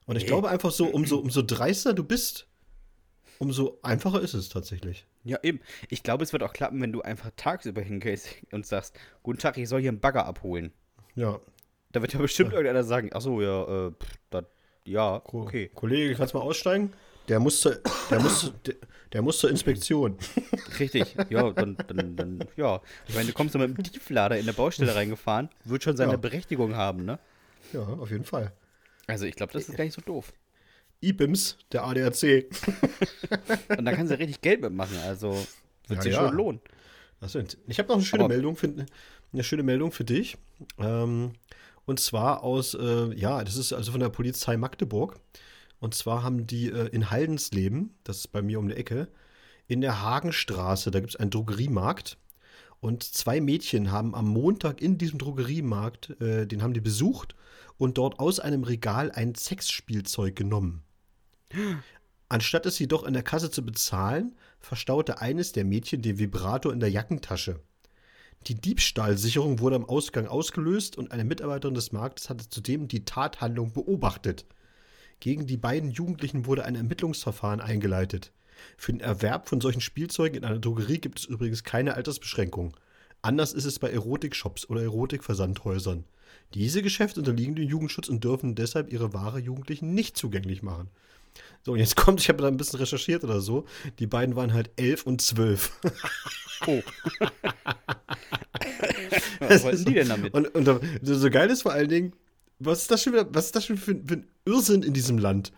Und 0.10 0.16
ich 0.16 0.24
nee. 0.24 0.30
glaube 0.30 0.50
einfach 0.50 0.72
so, 0.72 0.88
umso, 0.88 1.20
umso 1.20 1.44
dreister 1.44 1.94
du 1.94 2.04
bist, 2.04 2.48
umso 3.38 3.78
einfacher 3.84 4.20
ist 4.20 4.34
es 4.34 4.50
tatsächlich. 4.50 5.06
Ja, 5.24 5.38
eben. 5.44 5.60
Ich 5.88 6.02
glaube, 6.02 6.24
es 6.24 6.34
wird 6.34 6.42
auch 6.42 6.52
klappen, 6.52 6.82
wenn 6.82 6.92
du 6.92 7.04
einfach 7.04 7.30
tagsüber 7.36 7.84
hingehst 7.84 8.28
und 8.52 8.66
sagst, 8.66 8.98
guten 9.22 9.38
Tag, 9.38 9.60
ich 9.60 9.70
soll 9.70 9.82
hier 9.82 9.92
einen 9.92 10.00
Bagger 10.00 10.26
abholen. 10.26 10.74
Ja. 11.14 11.40
Da 11.92 12.02
wird 12.02 12.14
ja 12.14 12.20
bestimmt 12.20 12.54
ja. 12.54 12.58
irgendeiner 12.58 12.84
sagen, 12.84 13.12
ach 13.14 13.22
so, 13.22 13.40
ja, 13.40 13.88
äh, 13.88 13.92
pff, 13.92 14.14
dat, 14.32 14.48
ja, 14.84 15.22
okay. 15.26 15.70
Kollege, 15.76 16.16
kannst 16.16 16.34
du 16.34 16.40
mal 16.40 16.44
aussteigen? 16.44 16.92
Der 17.28 17.40
muss 17.40 17.62
zur, 17.62 17.78
der 18.10 18.20
muss, 18.20 18.52
der, 18.66 18.76
der 19.14 19.22
muss 19.22 19.38
zur 19.38 19.52
Inspektion. 19.52 20.18
Richtig, 20.80 21.16
ja, 21.30 21.52
dann, 21.52 21.78
dann, 21.88 22.16
dann, 22.16 22.46
ja. 22.56 22.82
Ich 23.08 23.14
meine, 23.14 23.28
du 23.28 23.34
kommst 23.34 23.54
da 23.54 23.60
mit 23.60 23.78
dem 23.78 23.84
Tieflader 23.84 24.40
in 24.40 24.48
der 24.48 24.54
Baustelle 24.54 24.96
reingefahren, 24.96 25.50
wird 25.66 25.84
schon 25.84 25.96
seine 25.96 26.14
ja. 26.14 26.18
Berechtigung 26.18 26.76
haben, 26.76 27.06
ne? 27.06 27.20
Ja, 27.74 27.82
auf 27.82 28.10
jeden 28.10 28.26
Fall. 28.26 28.52
Also 29.10 29.26
ich 29.26 29.36
glaube, 29.36 29.54
das 29.54 29.68
ist 29.68 29.76
gar 29.76 29.84
nicht 29.84 29.94
so 29.94 30.02
doof. 30.02 30.34
IBIMS, 31.02 31.58
der 31.72 31.86
ADAC. 31.86 32.46
Und 33.78 33.86
da 33.86 33.94
kannst 33.94 34.12
du 34.12 34.20
richtig 34.20 34.42
Geld 34.42 34.62
mitmachen, 34.62 34.98
also 35.06 35.32
wird 35.88 35.98
ja, 35.98 36.02
sich 36.02 36.14
ja. 36.14 36.28
schon 36.28 36.36
lohnen. 36.36 36.62
Das 37.20 37.34
sind. 37.34 37.58
Ich 37.68 37.80
habe 37.80 37.90
noch 37.90 37.96
eine 37.96 38.06
schöne 38.06 38.26
Aber 38.26 38.34
Meldung 38.34 38.56
für, 38.56 38.86
eine 39.34 39.44
schöne 39.44 39.64
Meldung 39.64 39.92
für 39.92 40.06
dich. 40.06 40.38
Ähm, 40.78 41.34
und 41.86 42.00
zwar 42.00 42.44
aus, 42.44 42.76
äh, 42.76 43.14
ja, 43.16 43.44
das 43.44 43.56
ist 43.56 43.74
also 43.74 43.92
von 43.92 44.00
der 44.00 44.10
Polizei 44.10 44.58
Magdeburg. 44.58 45.20
Und 45.80 45.96
zwar 45.96 46.24
haben 46.24 46.46
die 46.46 46.70
äh, 46.70 46.88
in 46.90 47.10
Haldensleben, 47.10 47.96
das 48.04 48.18
ist 48.18 48.28
bei 48.28 48.42
mir 48.42 48.60
um 48.60 48.68
die 48.68 48.76
Ecke, 48.76 49.08
in 49.68 49.82
der 49.82 50.02
Hagenstraße, 50.02 50.92
da 50.92 51.00
gibt 51.00 51.12
es 51.12 51.16
einen 51.16 51.32
Drogeriemarkt. 51.32 52.18
Und 52.82 53.04
zwei 53.04 53.42
Mädchen 53.42 53.92
haben 53.92 54.16
am 54.16 54.28
Montag 54.28 54.82
in 54.82 54.98
diesem 54.98 55.20
Drogeriemarkt, 55.20 56.22
äh, 56.22 56.46
den 56.46 56.62
haben 56.62 56.74
die 56.74 56.82
besucht 56.82 57.36
und 57.80 57.98
dort 57.98 58.20
aus 58.20 58.40
einem 58.40 58.64
Regal 58.64 59.12
ein 59.12 59.34
Sexspielzeug 59.34 60.36
genommen. 60.36 60.84
Anstatt 62.28 62.68
es 62.68 62.78
jedoch 62.78 63.04
in 63.04 63.14
der 63.14 63.24
Kasse 63.24 63.50
zu 63.50 63.66
bezahlen, 63.66 64.36
verstaute 64.60 65.20
eines 65.20 65.54
der 65.54 65.66
Mädchen 65.66 66.04
den 66.04 66.20
Vibrator 66.20 66.72
in 66.72 66.80
der 66.80 66.92
Jackentasche. 66.92 67.60
Die 68.48 68.56
Diebstahlsicherung 68.56 69.60
wurde 69.60 69.78
am 69.78 69.86
Ausgang 69.86 70.28
ausgelöst 70.28 70.98
und 70.98 71.12
eine 71.12 71.24
Mitarbeiterin 71.24 71.74
des 71.74 71.92
Marktes 71.92 72.30
hatte 72.30 72.48
zudem 72.48 72.88
die 72.88 73.06
Tathandlung 73.06 73.74
beobachtet. 73.74 74.46
Gegen 75.20 75.48
die 75.48 75.58
beiden 75.58 75.92
Jugendlichen 75.92 76.46
wurde 76.46 76.66
ein 76.66 76.76
Ermittlungsverfahren 76.76 77.62
eingeleitet. 77.62 78.32
Für 78.78 78.92
den 78.92 79.02
Erwerb 79.02 79.50
von 79.50 79.62
solchen 79.62 79.82
Spielzeugen 79.82 80.38
in 80.38 80.46
einer 80.46 80.60
Drogerie 80.60 81.00
gibt 81.00 81.20
es 81.20 81.26
übrigens 81.26 81.64
keine 81.64 81.96
Altersbeschränkung. 81.96 82.76
Anders 83.22 83.54
ist 83.54 83.66
es 83.66 83.80
bei 83.80 83.90
Erotikshops 83.90 84.70
oder 84.70 84.82
Erotikversandhäusern. 84.82 86.06
Diese 86.54 86.82
Geschäfte 86.82 87.20
unterliegen 87.20 87.56
dem 87.56 87.68
Jugendschutz 87.68 88.10
und 88.10 88.24
dürfen 88.24 88.56
deshalb 88.56 88.92
ihre 88.92 89.14
Ware 89.14 89.40
Jugendlichen 89.40 89.94
nicht 89.94 90.18
zugänglich 90.18 90.64
machen. 90.64 90.90
So, 91.64 91.74
und 91.74 91.80
jetzt 91.80 91.96
kommt, 91.96 92.22
ich 92.22 92.30
habe 92.30 92.42
da 92.42 92.48
ein 92.48 92.58
bisschen 92.58 92.80
recherchiert 92.80 93.24
oder 93.24 93.42
so. 93.42 93.66
Die 94.00 94.08
beiden 94.08 94.36
waren 94.36 94.54
halt 94.54 94.72
elf 94.78 95.06
und 95.06 95.22
zwölf. 95.22 95.72
Oh. 96.68 96.82
was 99.40 99.64
wollten 99.64 99.86
die 99.86 99.94
denn 99.94 100.10
damit? 100.10 100.34
Und, 100.34 100.48
und 100.56 100.82
so 101.02 101.30
geil 101.30 101.50
ist 101.50 101.62
vor 101.62 101.72
allen 101.72 101.90
Dingen, 101.90 102.14
was 102.60 102.82
ist 102.82 102.92
das 102.92 103.04
schon, 103.04 103.14
wieder, 103.14 103.34
was 103.34 103.46
ist 103.46 103.56
das 103.56 103.66
schon 103.66 103.78
für, 103.78 103.96
für 103.96 104.16
ein 104.16 104.28
Irrsinn 104.46 104.84
in 104.84 104.94
diesem 104.94 105.18
Land? 105.18 105.52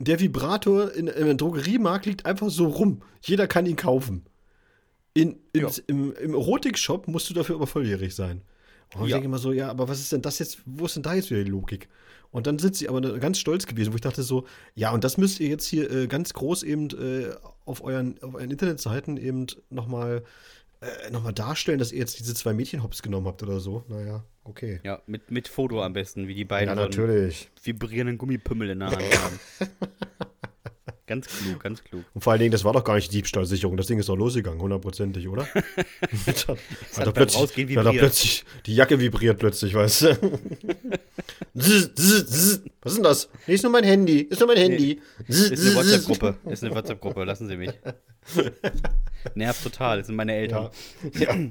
Der 0.00 0.20
Vibrator 0.20 0.92
in, 0.92 1.08
einem 1.08 1.36
Drogeriemarkt 1.36 2.06
liegt 2.06 2.26
einfach 2.26 2.50
so 2.50 2.66
rum. 2.66 3.02
Jeder 3.20 3.46
kann 3.46 3.66
ihn 3.66 3.76
kaufen. 3.76 4.24
In, 5.14 5.36
in, 5.52 5.62
ja. 5.62 5.70
im, 5.86 6.14
Im 6.14 6.34
Erotikshop 6.34 7.08
musst 7.08 7.28
du 7.30 7.34
dafür 7.34 7.56
aber 7.56 7.66
volljährig 7.66 8.14
sein. 8.14 8.42
Und 8.94 9.06
ich 9.06 9.12
denke 9.12 9.26
immer 9.26 9.38
so, 9.38 9.52
ja, 9.52 9.68
aber 9.68 9.88
was 9.88 10.00
ist 10.00 10.12
denn 10.12 10.22
das 10.22 10.38
jetzt, 10.38 10.58
wo 10.64 10.86
ist 10.86 10.96
denn 10.96 11.02
da 11.02 11.14
jetzt 11.14 11.30
wieder 11.30 11.44
die 11.44 11.50
Logik? 11.50 11.88
Und 12.30 12.46
dann 12.46 12.58
sind 12.58 12.76
sie 12.76 12.88
aber 12.88 13.00
ganz 13.18 13.38
stolz 13.38 13.66
gewesen, 13.66 13.92
wo 13.92 13.96
ich 13.96 14.02
dachte 14.02 14.22
so, 14.22 14.46
ja, 14.74 14.90
und 14.90 15.04
das 15.04 15.16
müsst 15.16 15.40
ihr 15.40 15.48
jetzt 15.48 15.66
hier 15.66 15.90
äh, 15.90 16.06
ganz 16.06 16.34
groß 16.34 16.62
eben 16.62 16.90
äh, 16.90 17.30
auf, 17.64 17.82
euren, 17.82 18.22
auf 18.22 18.34
euren 18.34 18.50
Internetseiten 18.50 19.16
eben 19.16 19.46
nochmal 19.70 20.24
äh, 20.80 21.10
noch 21.10 21.30
darstellen, 21.32 21.78
dass 21.78 21.90
ihr 21.90 21.98
jetzt 21.98 22.18
diese 22.18 22.34
zwei 22.34 22.52
Mädchen 22.52 22.82
hops 22.82 23.02
genommen 23.02 23.26
habt 23.26 23.42
oder 23.42 23.60
so. 23.60 23.84
Naja, 23.88 24.24
okay. 24.44 24.80
Ja, 24.84 25.02
mit, 25.06 25.30
mit 25.30 25.48
Foto 25.48 25.82
am 25.82 25.92
besten, 25.92 26.28
wie 26.28 26.34
die 26.34 26.44
beiden 26.44 26.68
ja, 26.68 26.74
natürlich. 26.74 27.50
vibrierenden 27.62 28.18
Gummipümmel 28.18 28.70
in 28.70 28.80
der 28.80 28.90
Hand 28.90 29.02
haben. 29.22 29.40
Ganz 31.08 31.26
klug, 31.26 31.62
ganz 31.62 31.82
klug. 31.82 32.04
Und 32.12 32.20
vor 32.20 32.32
allen 32.32 32.40
Dingen, 32.40 32.52
das 32.52 32.64
war 32.64 32.74
doch 32.74 32.84
gar 32.84 32.94
nicht 32.96 33.10
Diebstahlsicherung. 33.10 33.78
Das 33.78 33.86
Ding 33.86 33.98
ist 33.98 34.10
doch 34.10 34.16
losgegangen, 34.16 34.60
hundertprozentig, 34.60 35.26
oder? 35.26 35.46
hat, 35.54 35.56
hat, 36.26 36.58
hat, 36.96 37.14
plötzlich, 37.14 37.76
hat 37.76 37.96
plötzlich, 37.96 38.44
die 38.66 38.74
Jacke 38.74 39.00
vibriert 39.00 39.38
plötzlich, 39.38 39.72
weißt 39.72 40.02
du? 40.02 40.08
Was 41.54 41.68
ist 41.68 42.96
denn 42.96 43.02
das? 43.02 43.30
Nee, 43.46 43.54
ist 43.54 43.62
nur 43.62 43.72
mein 43.72 43.84
Handy. 43.84 44.20
Ist 44.20 44.40
nur 44.40 44.48
mein 44.48 44.58
Handy. 44.58 45.00
Nee, 45.26 45.34
ist 45.34 45.50
eine 45.52 45.74
WhatsApp-Gruppe. 45.76 46.36
Ist 46.44 46.62
eine 46.62 46.74
WhatsApp-Gruppe. 46.74 47.24
Lassen 47.24 47.48
Sie 47.48 47.56
mich. 47.56 47.70
Nervt 49.34 49.62
total. 49.64 49.98
Das 49.98 50.08
sind 50.08 50.16
meine 50.16 50.34
Eltern. 50.34 50.68
Ja. 51.14 51.20
ja. 51.20 51.50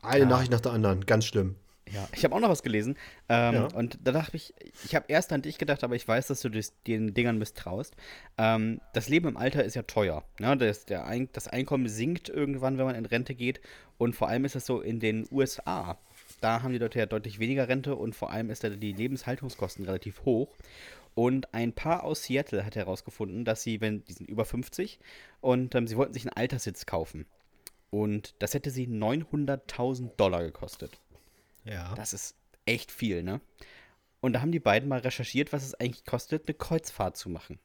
Eine 0.00 0.20
ja. 0.20 0.26
Nachricht 0.26 0.50
nach 0.50 0.60
der 0.60 0.72
anderen. 0.72 1.04
Ganz 1.04 1.26
schlimm. 1.26 1.56
Ja, 1.92 2.08
ich 2.14 2.24
habe 2.24 2.34
auch 2.34 2.40
noch 2.40 2.48
was 2.48 2.62
gelesen. 2.62 2.96
Ähm, 3.28 3.54
ja. 3.54 3.64
Und 3.66 3.98
da 4.02 4.12
dachte 4.12 4.36
ich, 4.36 4.54
ich 4.84 4.94
habe 4.94 5.06
erst 5.08 5.32
an 5.32 5.42
dich 5.42 5.58
gedacht, 5.58 5.84
aber 5.84 5.96
ich 5.96 6.06
weiß, 6.06 6.26
dass 6.28 6.40
du 6.40 6.48
den 6.50 7.14
Dingern 7.14 7.38
misstraust. 7.38 7.94
Ähm, 8.36 8.80
das 8.92 9.08
Leben 9.08 9.28
im 9.28 9.36
Alter 9.36 9.64
ist 9.64 9.74
ja 9.74 9.82
teuer. 9.82 10.24
Ne? 10.38 10.56
Das, 10.56 10.84
der 10.84 11.06
Ein 11.06 11.28
das 11.32 11.48
Einkommen 11.48 11.88
sinkt 11.88 12.28
irgendwann, 12.28 12.78
wenn 12.78 12.86
man 12.86 12.94
in 12.94 13.06
Rente 13.06 13.34
geht. 13.34 13.60
Und 13.96 14.14
vor 14.14 14.28
allem 14.28 14.44
ist 14.44 14.54
das 14.54 14.66
so 14.66 14.80
in 14.80 15.00
den 15.00 15.26
USA. 15.30 15.98
Da 16.40 16.62
haben 16.62 16.72
die 16.72 16.78
Leute 16.78 16.98
ja 16.98 17.06
deutlich 17.06 17.38
weniger 17.38 17.68
Rente 17.68 17.96
und 17.96 18.14
vor 18.14 18.30
allem 18.30 18.50
ist 18.50 18.62
da 18.62 18.68
die 18.68 18.92
Lebenshaltungskosten 18.92 19.84
relativ 19.84 20.24
hoch. 20.24 20.54
Und 21.14 21.52
ein 21.52 21.72
Paar 21.72 22.04
aus 22.04 22.22
Seattle 22.22 22.64
hat 22.64 22.76
herausgefunden, 22.76 23.44
dass 23.44 23.64
sie, 23.64 23.80
wenn, 23.80 24.04
die 24.04 24.12
sind 24.12 24.28
über 24.28 24.44
50 24.44 25.00
und 25.40 25.74
ähm, 25.74 25.88
sie 25.88 25.96
wollten 25.96 26.12
sich 26.12 26.22
einen 26.22 26.36
Alterssitz 26.36 26.86
kaufen. 26.86 27.26
Und 27.90 28.34
das 28.38 28.54
hätte 28.54 28.70
sie 28.70 28.86
900.000 28.86 30.10
Dollar 30.16 30.44
gekostet. 30.44 31.00
Ja. 31.68 31.94
Das 31.94 32.12
ist 32.12 32.34
echt 32.66 32.90
viel, 32.90 33.22
ne? 33.22 33.40
Und 34.20 34.32
da 34.32 34.40
haben 34.40 34.52
die 34.52 34.60
beiden 34.60 34.88
mal 34.88 34.98
recherchiert, 35.00 35.52
was 35.52 35.64
es 35.64 35.74
eigentlich 35.74 36.04
kostet, 36.04 36.48
eine 36.48 36.54
Kreuzfahrt 36.54 37.16
zu 37.16 37.28
machen. 37.30 37.58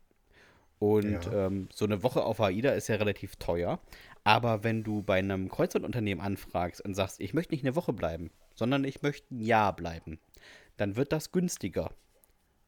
Und 0.80 1.26
ja. 1.26 1.48
ähm, 1.48 1.70
so 1.74 1.86
eine 1.86 2.04
Woche 2.04 2.24
auf 2.24 2.42
AIDA 2.42 2.72
ist 2.72 2.90
ja 2.90 2.96
relativ 2.98 3.38
teuer. 3.38 3.80
Aber 4.24 4.64
wenn 4.64 4.84
du 4.84 5.02
bei 5.02 5.20
einem 5.20 5.50
Kreuzfahrtunternehmen 5.50 6.24
anfragst 6.24 6.82
und 6.82 6.94
sagst, 6.94 7.20
ich 7.20 7.34
möchte 7.34 7.54
nicht 7.54 7.64
eine 7.64 7.76
Woche 7.76 7.94
bleiben, 7.94 8.32
sondern 8.54 8.84
ich 8.84 9.02
möchte 9.02 9.34
ein 9.34 9.42
Jahr 9.42 9.76
bleiben, 9.76 10.20
dann 10.78 10.96
wird 10.96 11.12
das 11.12 11.32
günstiger. 11.32 11.92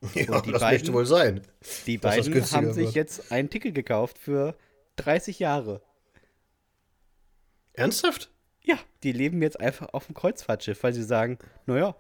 Ja, 0.14 0.26
das 0.42 0.60
beiden, 0.60 0.60
möchte 0.60 0.94
wohl 0.94 1.06
sein. 1.06 1.42
Die 1.88 1.98
beiden 1.98 2.44
haben 2.52 2.74
sich 2.74 2.86
wird. 2.88 2.96
jetzt 2.96 3.32
ein 3.32 3.50
Ticket 3.50 3.74
gekauft 3.74 4.20
für 4.20 4.56
30 4.98 5.40
Jahre. 5.40 5.82
Ernsthaft? 7.74 8.30
Ja, 8.66 8.80
die 9.04 9.12
leben 9.12 9.42
jetzt 9.42 9.60
einfach 9.60 9.90
auf 9.94 10.08
dem 10.08 10.16
Kreuzfahrtschiff, 10.16 10.82
weil 10.84 10.94
sie 10.94 11.04
sagen, 11.04 11.38
naja, 11.68 11.96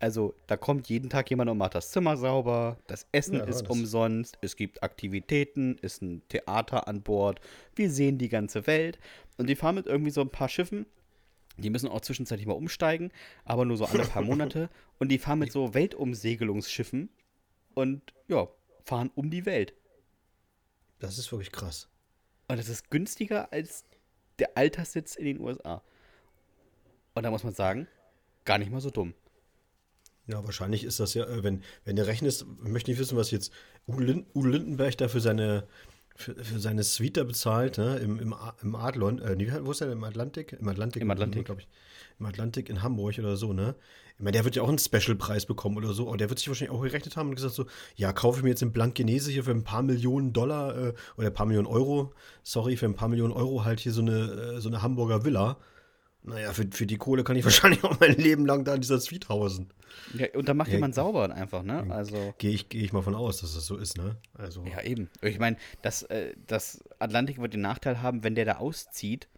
Also, 0.00 0.34
da 0.46 0.56
kommt 0.56 0.88
jeden 0.88 1.10
Tag 1.10 1.28
jemand 1.30 1.50
und 1.50 1.58
macht 1.58 1.74
das 1.74 1.90
Zimmer 1.90 2.16
sauber, 2.16 2.78
das 2.86 3.06
Essen 3.10 3.36
ja, 3.36 3.44
ist 3.44 3.68
umsonst, 3.68 4.38
es 4.42 4.54
gibt 4.54 4.82
Aktivitäten, 4.84 5.76
ist 5.78 6.02
ein 6.02 6.22
Theater 6.28 6.86
an 6.86 7.02
Bord, 7.02 7.40
wir 7.74 7.90
sehen 7.90 8.16
die 8.18 8.28
ganze 8.28 8.66
Welt. 8.68 8.98
Und 9.38 9.48
die 9.48 9.56
fahren 9.56 9.74
mit 9.74 9.86
irgendwie 9.86 10.10
so 10.12 10.20
ein 10.20 10.30
paar 10.30 10.48
Schiffen. 10.48 10.86
Die 11.56 11.70
müssen 11.70 11.88
auch 11.88 12.00
zwischenzeitlich 12.00 12.46
mal 12.46 12.54
umsteigen, 12.54 13.10
aber 13.44 13.64
nur 13.64 13.76
so 13.76 13.86
alle 13.86 14.04
paar 14.04 14.22
Monate. 14.30 14.70
Und 15.00 15.08
die 15.10 15.18
fahren 15.18 15.40
mit 15.40 15.50
so 15.52 15.74
Weltumsegelungsschiffen 15.74 17.08
und 17.74 18.14
ja, 18.28 18.48
fahren 18.84 19.10
um 19.16 19.30
die 19.30 19.46
Welt. 19.46 19.74
Das 21.00 21.18
ist 21.18 21.30
wirklich 21.32 21.52
krass. 21.52 21.88
Und 22.48 22.58
das 22.58 22.68
ist 22.68 22.90
günstiger 22.90 23.52
als 23.52 23.84
der 24.38 24.56
Alterssitz 24.56 25.16
in 25.16 25.24
den 25.24 25.40
USA. 25.40 25.82
Und 27.18 27.24
da 27.24 27.30
muss 27.32 27.42
man 27.42 27.52
sagen, 27.52 27.88
gar 28.44 28.58
nicht 28.58 28.70
mal 28.70 28.80
so 28.80 28.90
dumm. 28.90 29.12
Ja, 30.28 30.44
wahrscheinlich 30.44 30.84
ist 30.84 31.00
das 31.00 31.14
ja, 31.14 31.24
äh, 31.24 31.42
wenn, 31.42 31.64
wenn 31.84 31.96
du 31.96 32.06
rechnest, 32.06 32.46
ich 32.64 32.70
möchte 32.70 32.92
nicht 32.92 33.00
wissen, 33.00 33.18
was 33.18 33.32
jetzt 33.32 33.52
Uwe 33.88 34.24
Lindenberg 34.34 34.96
da 34.98 35.08
für 35.08 35.20
seine, 35.20 35.66
für, 36.14 36.36
für 36.36 36.60
seine 36.60 36.84
Suite 36.84 37.16
da 37.16 37.24
bezahlt, 37.24 37.76
ne? 37.76 37.96
Im, 37.96 38.20
im, 38.20 38.34
im 38.62 38.76
Adlon, 38.76 39.18
äh, 39.20 39.64
wo 39.64 39.72
ist 39.72 39.80
er? 39.80 39.90
Im 39.90 40.04
Atlantik? 40.04 40.52
Im 40.52 40.68
Atlantik, 40.68 41.02
Im 41.02 41.10
Atlantik. 41.10 41.46
glaube 41.46 41.62
ich. 41.62 41.68
Im 42.20 42.26
Atlantik 42.26 42.68
in 42.68 42.82
Hamburg 42.82 43.18
oder 43.18 43.36
so, 43.36 43.52
ne? 43.52 43.74
Ich 44.16 44.22
meine, 44.22 44.32
der 44.32 44.44
wird 44.44 44.54
ja 44.54 44.62
auch 44.62 44.68
einen 44.68 44.78
Special-Preis 44.78 45.46
bekommen 45.46 45.76
oder 45.76 45.92
so, 45.92 46.06
aber 46.06 46.18
der 46.18 46.28
wird 46.28 46.38
sich 46.38 46.46
wahrscheinlich 46.46 46.76
auch 46.76 46.82
gerechnet 46.82 47.16
haben 47.16 47.30
und 47.30 47.34
gesagt 47.34 47.54
so, 47.54 47.66
ja, 47.96 48.12
kaufe 48.12 48.38
ich 48.38 48.44
mir 48.44 48.50
jetzt 48.50 48.62
in 48.62 48.72
Blankenese 48.72 49.32
hier 49.32 49.42
für 49.42 49.50
ein 49.50 49.64
paar 49.64 49.82
Millionen 49.82 50.32
Dollar 50.32 50.76
äh, 50.76 50.94
oder 51.16 51.26
ein 51.28 51.34
paar 51.34 51.46
Millionen 51.46 51.66
Euro, 51.66 52.12
sorry, 52.44 52.76
für 52.76 52.86
ein 52.86 52.94
paar 52.94 53.08
Millionen 53.08 53.32
Euro 53.32 53.64
halt 53.64 53.80
hier 53.80 53.92
so 53.92 54.02
eine, 54.02 54.56
äh, 54.56 54.60
so 54.60 54.68
eine 54.68 54.82
Hamburger 54.82 55.24
Villa. 55.24 55.56
Naja, 56.28 56.52
für, 56.52 56.66
für 56.70 56.86
die 56.86 56.96
Kohle 56.96 57.24
kann 57.24 57.36
ich 57.36 57.44
wahrscheinlich 57.44 57.82
auch 57.84 57.98
mein 58.00 58.16
Leben 58.16 58.46
lang 58.46 58.64
da 58.64 58.74
in 58.74 58.80
dieser 58.80 59.00
Suite 59.00 59.28
hausen. 59.28 59.70
Ja, 60.14 60.26
und 60.34 60.48
da 60.48 60.54
macht 60.54 60.68
ja, 60.68 60.74
jemand 60.74 60.94
sauber 60.94 61.34
einfach, 61.34 61.62
ne? 61.62 61.86
Also. 61.90 62.34
Gehe 62.38 62.52
ich, 62.52 62.68
geh 62.68 62.78
ich 62.78 62.92
mal 62.92 63.02
von 63.02 63.14
aus, 63.14 63.40
dass 63.40 63.54
das 63.54 63.66
so 63.66 63.76
ist, 63.76 63.96
ne? 63.96 64.16
Also. 64.34 64.64
Ja, 64.64 64.82
eben. 64.82 65.08
Ich 65.22 65.38
meine, 65.38 65.56
das, 65.82 66.02
äh, 66.04 66.34
das 66.46 66.84
Atlantik 66.98 67.40
wird 67.40 67.54
den 67.54 67.60
Nachteil 67.60 68.02
haben, 68.02 68.24
wenn 68.24 68.34
der 68.34 68.44
da 68.44 68.56
auszieht, 68.56 69.28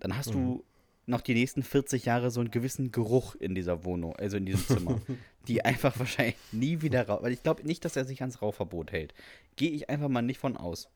dann 0.00 0.16
hast 0.16 0.30
mhm. 0.30 0.32
du 0.32 0.64
noch 1.06 1.20
die 1.20 1.34
nächsten 1.34 1.62
40 1.62 2.06
Jahre 2.06 2.30
so 2.30 2.40
einen 2.40 2.50
gewissen 2.50 2.90
Geruch 2.90 3.34
in 3.34 3.54
dieser 3.54 3.84
Wohnung, 3.84 4.16
also 4.16 4.36
in 4.36 4.46
diesem 4.46 4.66
Zimmer, 4.66 5.00
die 5.48 5.64
einfach 5.64 5.98
wahrscheinlich 5.98 6.36
nie 6.52 6.80
wieder 6.80 7.06
raus. 7.06 7.22
Weil 7.22 7.32
ich 7.32 7.42
glaube 7.42 7.66
nicht, 7.66 7.84
dass 7.84 7.96
er 7.96 8.04
sich 8.04 8.20
ans 8.20 8.40
Rauchverbot 8.40 8.92
hält. 8.92 9.14
Gehe 9.56 9.70
ich 9.70 9.90
einfach 9.90 10.08
mal 10.08 10.22
nicht 10.22 10.38
von 10.38 10.56
aus. 10.56 10.88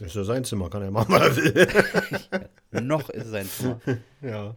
Ist 0.00 0.14
ja 0.14 0.24
sein 0.24 0.44
Zimmer, 0.44 0.70
kann 0.70 0.82
er 0.82 0.90
machen, 0.90 1.12
was 1.12 1.36
er 1.38 1.54
will. 1.54 2.48
noch 2.82 3.10
ist 3.10 3.26
es 3.26 3.30
sein 3.30 3.48
Zimmer. 3.48 3.80
Ja. 4.22 4.54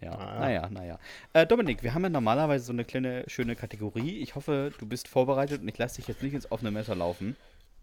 Ja, 0.00 0.12
ah. 0.12 0.40
naja, 0.40 0.68
naja. 0.70 0.98
Äh, 1.32 1.46
Dominik, 1.46 1.82
wir 1.82 1.92
haben 1.92 2.02
ja 2.02 2.08
normalerweise 2.08 2.66
so 2.66 2.72
eine 2.72 2.84
kleine, 2.84 3.24
schöne 3.26 3.56
Kategorie. 3.56 4.18
Ich 4.18 4.36
hoffe, 4.36 4.72
du 4.78 4.86
bist 4.86 5.08
vorbereitet 5.08 5.62
und 5.62 5.68
ich 5.68 5.76
lasse 5.76 5.96
dich 5.96 6.06
jetzt 6.06 6.22
nicht 6.22 6.34
ins 6.34 6.52
offene 6.52 6.70
Messer 6.70 6.94
laufen. 6.94 7.36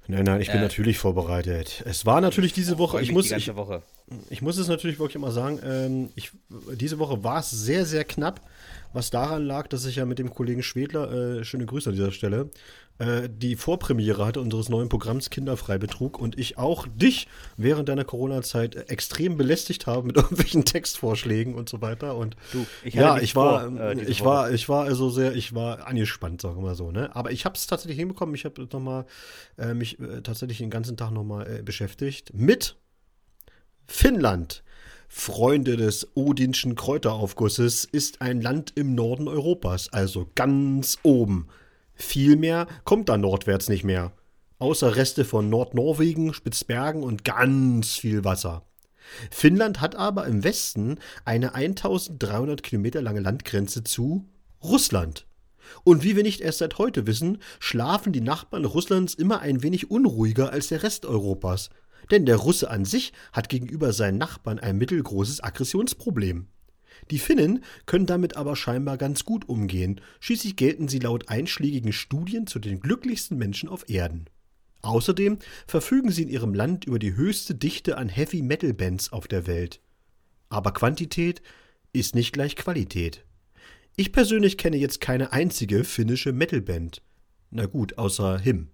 Nein, 0.08 0.24
nein, 0.24 0.40
ich 0.40 0.48
bin 0.48 0.60
äh, 0.60 0.64
natürlich 0.64 1.00
vorbereitet. 1.00 1.84
Es 1.86 2.06
war 2.06 2.22
natürlich 2.22 2.54
diese 2.54 2.78
Woche. 2.78 3.02
Ich 3.02 3.12
muss, 3.12 3.32
ich, 3.32 3.56
Woche. 3.56 3.82
ich 4.30 4.42
muss 4.42 4.58
es 4.58 4.68
natürlich 4.68 5.00
wirklich 5.00 5.20
mal 5.20 5.32
sagen. 5.32 5.60
Ähm, 5.66 6.10
ich, 6.16 6.32
diese 6.76 7.00
Woche 7.00 7.24
war 7.24 7.40
es 7.40 7.50
sehr, 7.50 7.86
sehr 7.86 8.04
knapp, 8.04 8.40
was 8.94 9.10
daran 9.10 9.44
lag, 9.44 9.68
dass 9.68 9.86
ich 9.86 9.96
ja 9.96 10.06
mit 10.06 10.20
dem 10.20 10.30
Kollegen 10.30 10.62
Schwedler, 10.62 11.40
äh, 11.40 11.44
schöne 11.44 11.66
Grüße 11.66 11.90
an 11.90 11.96
dieser 11.96 12.12
Stelle, 12.12 12.52
äh, 12.98 13.28
die 13.30 13.56
Vorpremiere 13.58 14.26
hatte 14.26 14.40
unseres 14.40 14.70
neuen 14.70 14.88
Programms 14.88 15.30
Kinderfreibetrug 15.30 16.18
und 16.18 16.40
ich 16.40 16.58
auch 16.58 16.88
dich 16.88 17.28
während 17.58 17.90
deiner 17.90 18.06
Corona-Zeit 18.06 18.90
extrem 18.90 19.36
belästigt 19.36 19.86
habe 19.86 20.08
mit 20.08 20.16
irgendwelchen 20.18 20.64
Textvorschlägen 20.64 21.56
und 21.56 21.68
so 21.68 21.82
weiter. 21.82 22.16
Und 22.16 22.38
du, 22.54 22.66
ich 22.84 22.94
ja, 22.94 23.18
ich 23.18 23.36
war, 23.36 23.70
vor, 23.70 23.80
äh, 23.80 24.02
ich 24.04 24.24
war, 24.24 24.52
ich 24.52 24.70
war 24.70 24.86
also 24.86 25.10
sehr, 25.10 25.36
ich 25.36 25.54
war 25.54 25.88
angespannt, 25.88 26.42
sagen 26.42 26.56
wir 26.58 26.62
mal 26.62 26.76
so. 26.76 26.92
Ne? 26.92 27.14
Aber 27.16 27.32
ich 27.32 27.44
habe 27.44 27.56
es 27.56 27.68
tatsächlich 27.68 27.98
hinbekommen. 27.98 28.34
Ich 28.34 28.46
habe 28.46 28.66
nochmal 28.72 29.06
äh, 29.58 29.74
mich 29.74 30.00
äh, 30.00 30.22
tatsächlich 30.22 30.60
den 30.60 30.70
ganzen 30.70 30.96
Tag 30.96 31.12
nochmal 31.12 31.60
äh, 31.60 31.62
beschäftigt 31.64 32.34
mit 32.34 32.78
Finnland. 33.88 34.64
Freunde 35.08 35.78
des 35.78 36.16
Odinschen 36.16 36.76
Kräuteraufgusses 36.76 37.86
ist 37.86 38.22
ein 38.22 38.42
Land 38.42 38.74
im 38.76 38.96
Norden 38.96 39.28
Europas, 39.28 39.94
also 39.94 40.30
ganz 40.34 40.98
oben. 41.04 41.48
Viel 41.96 42.36
mehr 42.36 42.68
kommt 42.84 43.10
da 43.10 43.18
nordwärts 43.18 43.70
nicht 43.70 43.84
mehr. 43.84 44.12
Außer 44.60 44.96
Reste 44.96 45.26
von 45.26 45.50
Nordnorwegen, 45.50 46.34
Spitzbergen 46.34 47.04
und 47.04 47.24
ganz 47.26 47.94
viel 47.94 48.24
Wasser. 48.24 48.66
Finnland 49.32 49.82
hat 49.82 49.96
aber 49.96 50.26
im 50.28 50.44
Westen 50.44 50.98
eine 51.26 51.56
1300 51.56 52.64
Kilometer 52.64 53.02
lange 53.02 53.20
Landgrenze 53.20 53.84
zu 53.84 54.28
Russland. 54.64 55.26
Und 55.84 56.04
wie 56.04 56.16
wir 56.16 56.24
nicht 56.24 56.42
erst 56.42 56.60
seit 56.60 56.78
heute 56.78 57.08
wissen, 57.08 57.40
schlafen 57.60 58.14
die 58.14 58.22
Nachbarn 58.22 58.66
Russlands 58.66 59.14
immer 59.14 59.40
ein 59.40 59.64
wenig 59.64 59.90
unruhiger 59.90 60.52
als 60.52 60.68
der 60.68 60.84
Rest 60.84 61.06
Europas. 61.06 61.70
Denn 62.12 62.26
der 62.26 62.38
Russe 62.38 62.70
an 62.70 62.86
sich 62.86 63.14
hat 63.34 63.50
gegenüber 63.50 63.92
seinen 63.94 64.18
Nachbarn 64.18 64.60
ein 64.60 64.78
mittelgroßes 64.78 65.44
Aggressionsproblem. 65.44 66.48
Die 67.12 67.20
Finnen 67.20 67.64
können 67.86 68.06
damit 68.06 68.36
aber 68.36 68.56
scheinbar 68.56 68.98
ganz 68.98 69.26
gut 69.26 69.48
umgehen, 69.48 70.02
schließlich 70.20 70.56
gelten 70.56 70.88
sie 70.88 71.00
laut 71.00 71.30
einschlägigen 71.30 71.94
Studien 71.94 72.48
zu 72.48 72.60
den 72.60 72.80
glücklichsten 72.80 73.38
Menschen 73.38 73.70
auf 73.70 73.90
Erden. 73.90 74.26
Außerdem 74.82 75.40
verfügen 75.68 76.12
sie 76.12 76.24
in 76.24 76.30
ihrem 76.30 76.54
Land 76.54 76.86
über 76.86 77.00
die 77.00 77.16
höchste 77.16 77.56
Dichte 77.56 77.98
an 77.98 78.08
Heavy-Metal-Bands 78.08 79.12
auf 79.12 79.28
der 79.28 79.48
Welt. 79.48 79.82
Aber 80.50 80.74
Quantität 80.74 81.42
ist 81.92 82.14
nicht 82.14 82.34
gleich 82.34 82.56
Qualität. 82.56 83.26
Ich 83.96 84.12
persönlich 84.12 84.58
kenne 84.58 84.78
jetzt 84.78 85.02
keine 85.02 85.32
einzige 85.32 85.84
finnische 85.84 86.34
Metal-Band. 86.34 87.02
Na 87.50 87.66
gut, 87.66 87.98
außer 87.98 88.38
Him 88.38 88.70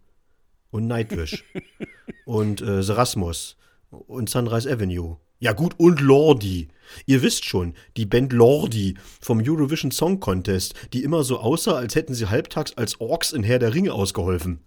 und 0.72 0.88
Nightwish 0.88 1.46
und 2.26 2.62
äh, 2.62 2.82
Serasmus 2.82 3.58
und 3.90 4.30
Sunrise 4.30 4.70
Avenue 4.70 5.18
ja 5.42 5.54
gut, 5.54 5.74
und 5.80 6.00
Lordi. 6.00 6.68
Ihr 7.08 7.24
wisst 7.24 7.46
schon, 7.46 7.74
die 7.98 8.06
Band 8.06 8.32
Lordi 8.32 8.96
vom 9.20 9.42
Eurovision 9.44 9.90
Song 9.90 10.20
Contest, 10.20 10.76
die 10.94 11.04
immer 11.04 11.24
so 11.24 11.40
aussah, 11.40 11.74
als 11.74 11.96
hätten 11.96 12.14
sie 12.14 12.30
halbtags 12.30 12.78
als 12.78 13.02
Orks 13.02 13.32
in 13.32 13.42
Herr 13.42 13.58
der 13.58 13.74
Ringe 13.74 13.92
ausgeholfen. 13.92 14.62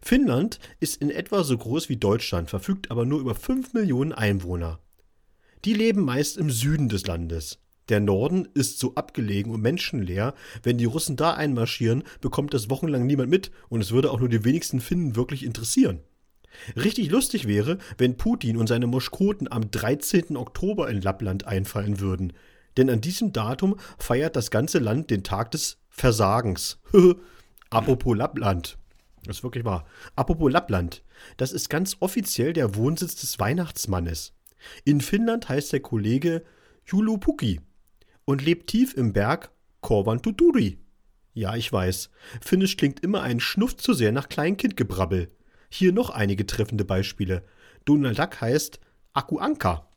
Finnland 0.00 0.60
ist 0.78 1.02
in 1.02 1.10
etwa 1.10 1.42
so 1.42 1.58
groß 1.58 1.88
wie 1.88 1.96
Deutschland, 1.96 2.48
verfügt 2.48 2.92
aber 2.92 3.04
nur 3.04 3.18
über 3.18 3.34
5 3.34 3.74
Millionen 3.74 4.12
Einwohner. 4.12 4.78
Die 5.64 5.74
leben 5.74 6.02
meist 6.02 6.36
im 6.36 6.48
Süden 6.48 6.88
des 6.88 7.08
Landes. 7.08 7.58
Der 7.88 7.98
Norden 7.98 8.46
ist 8.54 8.78
so 8.78 8.94
abgelegen 8.94 9.52
und 9.52 9.62
menschenleer, 9.62 10.34
wenn 10.62 10.78
die 10.78 10.84
Russen 10.84 11.16
da 11.16 11.34
einmarschieren, 11.34 12.04
bekommt 12.20 12.54
das 12.54 12.70
wochenlang 12.70 13.04
niemand 13.04 13.30
mit 13.30 13.50
und 13.68 13.80
es 13.80 13.90
würde 13.90 14.12
auch 14.12 14.20
nur 14.20 14.28
die 14.28 14.44
wenigsten 14.44 14.80
Finnen 14.80 15.16
wirklich 15.16 15.44
interessieren. 15.44 16.00
Richtig 16.76 17.10
lustig 17.10 17.46
wäre, 17.46 17.78
wenn 17.98 18.16
Putin 18.16 18.56
und 18.56 18.68
seine 18.68 18.86
Moschkoten 18.86 19.50
am 19.50 19.70
13. 19.70 20.36
Oktober 20.36 20.88
in 20.88 21.00
Lappland 21.00 21.46
einfallen 21.46 22.00
würden. 22.00 22.32
Denn 22.76 22.90
an 22.90 23.00
diesem 23.00 23.32
Datum 23.32 23.76
feiert 23.98 24.36
das 24.36 24.50
ganze 24.50 24.78
Land 24.78 25.10
den 25.10 25.22
Tag 25.22 25.50
des 25.52 25.78
Versagens. 25.88 26.80
Apropos 27.70 28.16
Lappland. 28.16 28.78
Das 29.24 29.38
ist 29.38 29.42
wirklich 29.42 29.64
wahr. 29.64 29.86
Apropos 30.16 30.50
Lappland. 30.52 31.02
Das 31.36 31.52
ist 31.52 31.70
ganz 31.70 31.96
offiziell 32.00 32.52
der 32.52 32.74
Wohnsitz 32.74 33.16
des 33.16 33.38
Weihnachtsmannes. 33.38 34.32
In 34.84 35.00
Finnland 35.00 35.48
heißt 35.48 35.72
der 35.72 35.80
Kollege 35.80 36.42
Julupuki 36.86 37.60
und 38.24 38.42
lebt 38.42 38.68
tief 38.68 38.94
im 38.94 39.12
Berg 39.12 39.50
Korvantuturi. 39.80 40.78
Ja, 41.32 41.56
ich 41.56 41.72
weiß. 41.72 42.10
Finnisch 42.40 42.76
klingt 42.76 43.00
immer 43.00 43.22
ein 43.22 43.40
Schnuff 43.40 43.76
zu 43.76 43.92
sehr 43.92 44.12
nach 44.12 44.28
Kleinkindgebrabbel. 44.28 45.30
Hier 45.76 45.92
noch 45.92 46.10
einige 46.10 46.46
treffende 46.46 46.84
Beispiele. 46.84 47.42
Donald 47.84 48.16
Duck 48.16 48.40
heißt 48.40 48.78
Akuanka. 49.12 49.88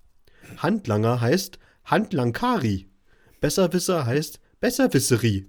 Handlanger 0.58 1.22
heißt 1.22 1.60
Handlangkari. 1.86 2.88
Besserwisser 3.42 4.08
heißt 4.08 4.40
Besserwisserie. 4.60 5.46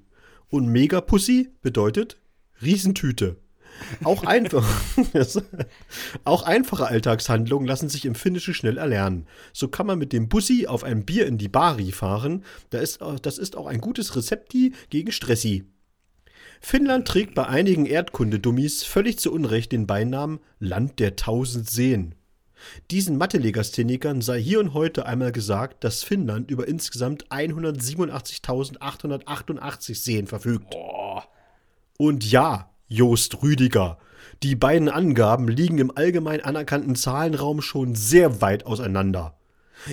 Und 0.50 0.66
Megapussy 0.66 1.48
bedeutet 1.62 2.20
Riesentüte. 2.60 3.38
Auch, 4.04 4.22
einfach, 4.24 4.68
auch 6.24 6.42
einfache 6.42 6.86
Alltagshandlungen 6.86 7.66
lassen 7.66 7.88
sich 7.88 8.04
im 8.04 8.14
Finnischen 8.14 8.52
schnell 8.52 8.76
erlernen. 8.76 9.26
So 9.54 9.68
kann 9.68 9.86
man 9.86 9.98
mit 9.98 10.12
dem 10.12 10.28
Bussi 10.28 10.66
auf 10.66 10.84
ein 10.84 11.06
Bier 11.06 11.26
in 11.26 11.38
die 11.38 11.48
Bari 11.48 11.90
fahren. 11.90 12.44
Das 12.68 12.82
ist, 12.82 13.00
das 13.22 13.38
ist 13.38 13.56
auch 13.56 13.66
ein 13.66 13.80
gutes 13.80 14.14
Rezepti 14.14 14.74
gegen 14.90 15.10
Stressi. 15.10 15.64
Finnland 16.61 17.09
trägt 17.09 17.35
bei 17.35 17.47
einigen 17.47 17.87
Erdkundedummies 17.87 18.85
völlig 18.85 19.18
zu 19.18 19.33
Unrecht 19.33 19.73
den 19.73 19.87
Beinamen 19.87 20.40
Land 20.59 20.99
der 20.99 21.16
tausend 21.16 21.71
Seen. 21.71 22.14
Diesen 22.90 23.16
Mathe-Legasthenikern 23.18 24.21
sei 24.21 24.40
hier 24.40 24.59
und 24.61 24.75
heute 24.75 25.07
einmal 25.07 25.33
gesagt, 25.33 25.83
dass 25.85 26.03
Finnland 26.03 26.51
über 26.51 26.66
insgesamt 26.66 27.29
187.888 27.29 29.94
Seen 29.94 30.27
verfügt. 30.27 30.75
Oh. 30.75 31.21
Und 31.99 32.29
ja, 32.31 32.71
Jost 32.88 33.42
Rüdiger, 33.42 33.99
die 34.42 34.57
beiden 34.57 34.88
Angaben 34.88 35.47
liegen 35.49 35.79
im 35.79 35.97
allgemein 35.97 36.42
anerkannten 36.42 36.97
Zahlenraum 36.97 37.62
schon 37.62 37.94
sehr 37.94 38.40
weit 38.40 38.66
auseinander. 38.66 39.38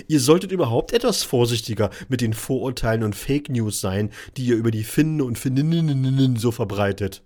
Ihr 0.08 0.20
solltet 0.20 0.52
überhaupt 0.52 0.92
etwas 0.92 1.22
vorsichtiger 1.22 1.90
mit 2.08 2.20
den 2.20 2.32
Vorurteilen 2.32 3.02
und 3.02 3.14
Fake 3.14 3.48
News 3.48 3.80
sein, 3.80 4.10
die 4.36 4.46
ihr 4.46 4.56
über 4.56 4.70
die 4.70 4.84
Finnen 4.84 5.20
und 5.20 5.38
Finninnen 5.38 6.36
so 6.36 6.50
verbreitet. 6.50 7.22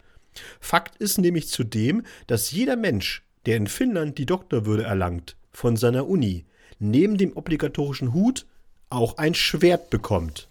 Fakt 0.60 0.96
ist 0.96 1.18
nämlich 1.18 1.48
zudem, 1.48 2.04
dass 2.26 2.50
jeder 2.50 2.76
Mensch, 2.76 3.22
der 3.46 3.56
in 3.56 3.66
Finnland 3.66 4.18
die 4.18 4.26
Doktorwürde 4.26 4.84
erlangt, 4.84 5.36
von 5.52 5.76
seiner 5.76 6.08
Uni, 6.08 6.44
neben 6.78 7.18
dem 7.18 7.36
obligatorischen 7.36 8.12
Hut 8.14 8.46
auch 8.88 9.18
ein 9.18 9.34
Schwert 9.34 9.90
bekommt. 9.90 10.48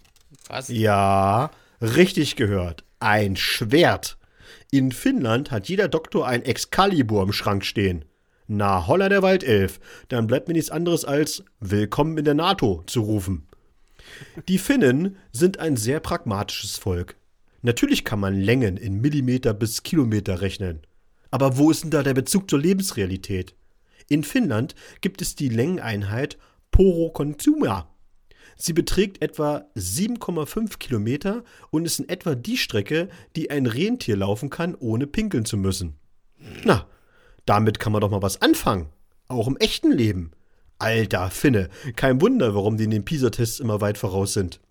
Was? 0.48 0.70
Ja, 0.70 1.52
richtig 1.82 2.36
gehört. 2.36 2.84
Ein 3.00 3.36
Schwert. 3.36 4.18
In 4.72 4.92
Finnland 4.92 5.52
hat 5.52 5.68
jeder 5.68 5.88
Doktor 5.88 6.28
ein 6.28 6.44
Excalibur 6.44 7.24
im 7.24 7.34
Schrank 7.34 7.66
stehen. 7.66 8.06
Na, 8.52 8.88
holla 8.88 9.10
der 9.10 9.22
Waldelf, 9.22 9.80
dann 10.08 10.26
bleibt 10.26 10.48
mir 10.48 10.56
nichts 10.56 10.72
anderes 10.72 11.06
als 11.06 11.44
Willkommen 11.60 12.18
in 12.18 12.26
der 12.26 12.34
NATO 12.34 12.82
zu 12.88 13.02
rufen. 13.02 13.48
Die 14.48 14.58
Finnen 14.58 15.18
sind 15.32 15.60
ein 15.60 15.78
sehr 15.78 16.00
pragmatisches 16.00 16.76
Volk. 16.76 17.16
Natürlich 17.62 18.04
kann 18.04 18.20
man 18.20 18.34
Längen 18.34 18.76
in 18.76 19.02
Millimeter 19.02 19.54
bis 19.54 19.84
Kilometer 19.84 20.42
rechnen. 20.42 20.80
Aber 21.30 21.60
wo 21.60 21.70
ist 21.70 21.84
denn 21.84 21.92
da 21.92 22.02
der 22.02 22.16
Bezug 22.16 22.50
zur 22.50 22.58
Lebensrealität? 22.58 23.54
In 24.08 24.24
Finnland 24.24 24.74
gibt 25.02 25.22
es 25.22 25.36
die 25.36 25.50
Längeneinheit 25.50 26.40
Porokonsuma. 26.72 27.88
Sie 28.56 28.74
beträgt 28.74 29.22
etwa 29.22 29.68
7,5 29.76 30.80
Kilometer 30.80 31.44
und 31.70 31.86
ist 31.86 32.00
in 32.00 32.10
etwa 32.10 32.34
die 32.34 32.58
Strecke, 32.58 33.10
die 33.36 33.52
ein 33.52 33.68
Rentier 33.68 34.18
laufen 34.18 34.50
kann, 34.50 34.74
ohne 34.74 35.06
pinkeln 35.06 35.46
zu 35.46 35.56
müssen. 35.56 36.00
Na, 36.64 36.88
damit 37.50 37.80
kann 37.80 37.92
man 37.92 38.02
doch 38.02 38.12
mal 38.12 38.22
was 38.22 38.44
anfangen. 38.44 38.90
Auch 39.28 39.48
im 39.48 39.58
echten 39.58 39.92
Leben. 39.92 40.32
Alter 40.78 41.32
Finne, 41.32 41.70
kein 41.96 42.22
Wunder, 42.22 42.54
warum 42.54 42.78
die 42.78 42.84
in 42.84 42.92
den 42.92 43.06
PISA-Tests 43.06 43.60
immer 43.60 43.82
weit 43.82 43.98
voraus 43.98 44.34
sind. 44.34 44.62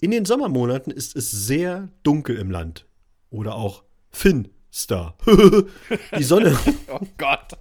In 0.00 0.10
den 0.10 0.24
Sommermonaten 0.24 0.92
ist 0.92 1.14
es 1.16 1.30
sehr 1.30 1.88
dunkel 2.02 2.36
im 2.36 2.50
Land. 2.50 2.86
Oder 3.30 3.54
auch 3.54 3.84
Finster. 4.10 5.14
die 6.18 6.24
Sonne. 6.24 6.58
oh 6.88 7.06
Gott. 7.16 7.56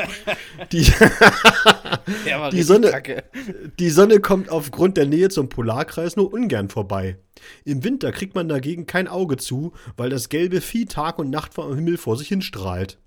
die, 0.72 0.86
die, 2.52 2.62
Sonne, 2.62 3.02
die 3.80 3.90
Sonne 3.90 4.20
kommt 4.20 4.50
aufgrund 4.50 4.96
der 4.96 5.06
Nähe 5.06 5.30
zum 5.30 5.48
Polarkreis 5.48 6.14
nur 6.14 6.32
ungern 6.32 6.68
vorbei. 6.68 7.18
Im 7.64 7.82
Winter 7.82 8.12
kriegt 8.12 8.36
man 8.36 8.48
dagegen 8.48 8.86
kein 8.86 9.08
Auge 9.08 9.36
zu, 9.36 9.72
weil 9.96 10.10
das 10.10 10.28
gelbe 10.28 10.60
Vieh 10.60 10.86
Tag 10.86 11.18
und 11.18 11.30
Nacht 11.30 11.54
vom 11.54 11.74
Himmel 11.74 11.98
vor 11.98 12.16
sich 12.16 12.28
hin 12.28 12.40
strahlt. 12.40 12.98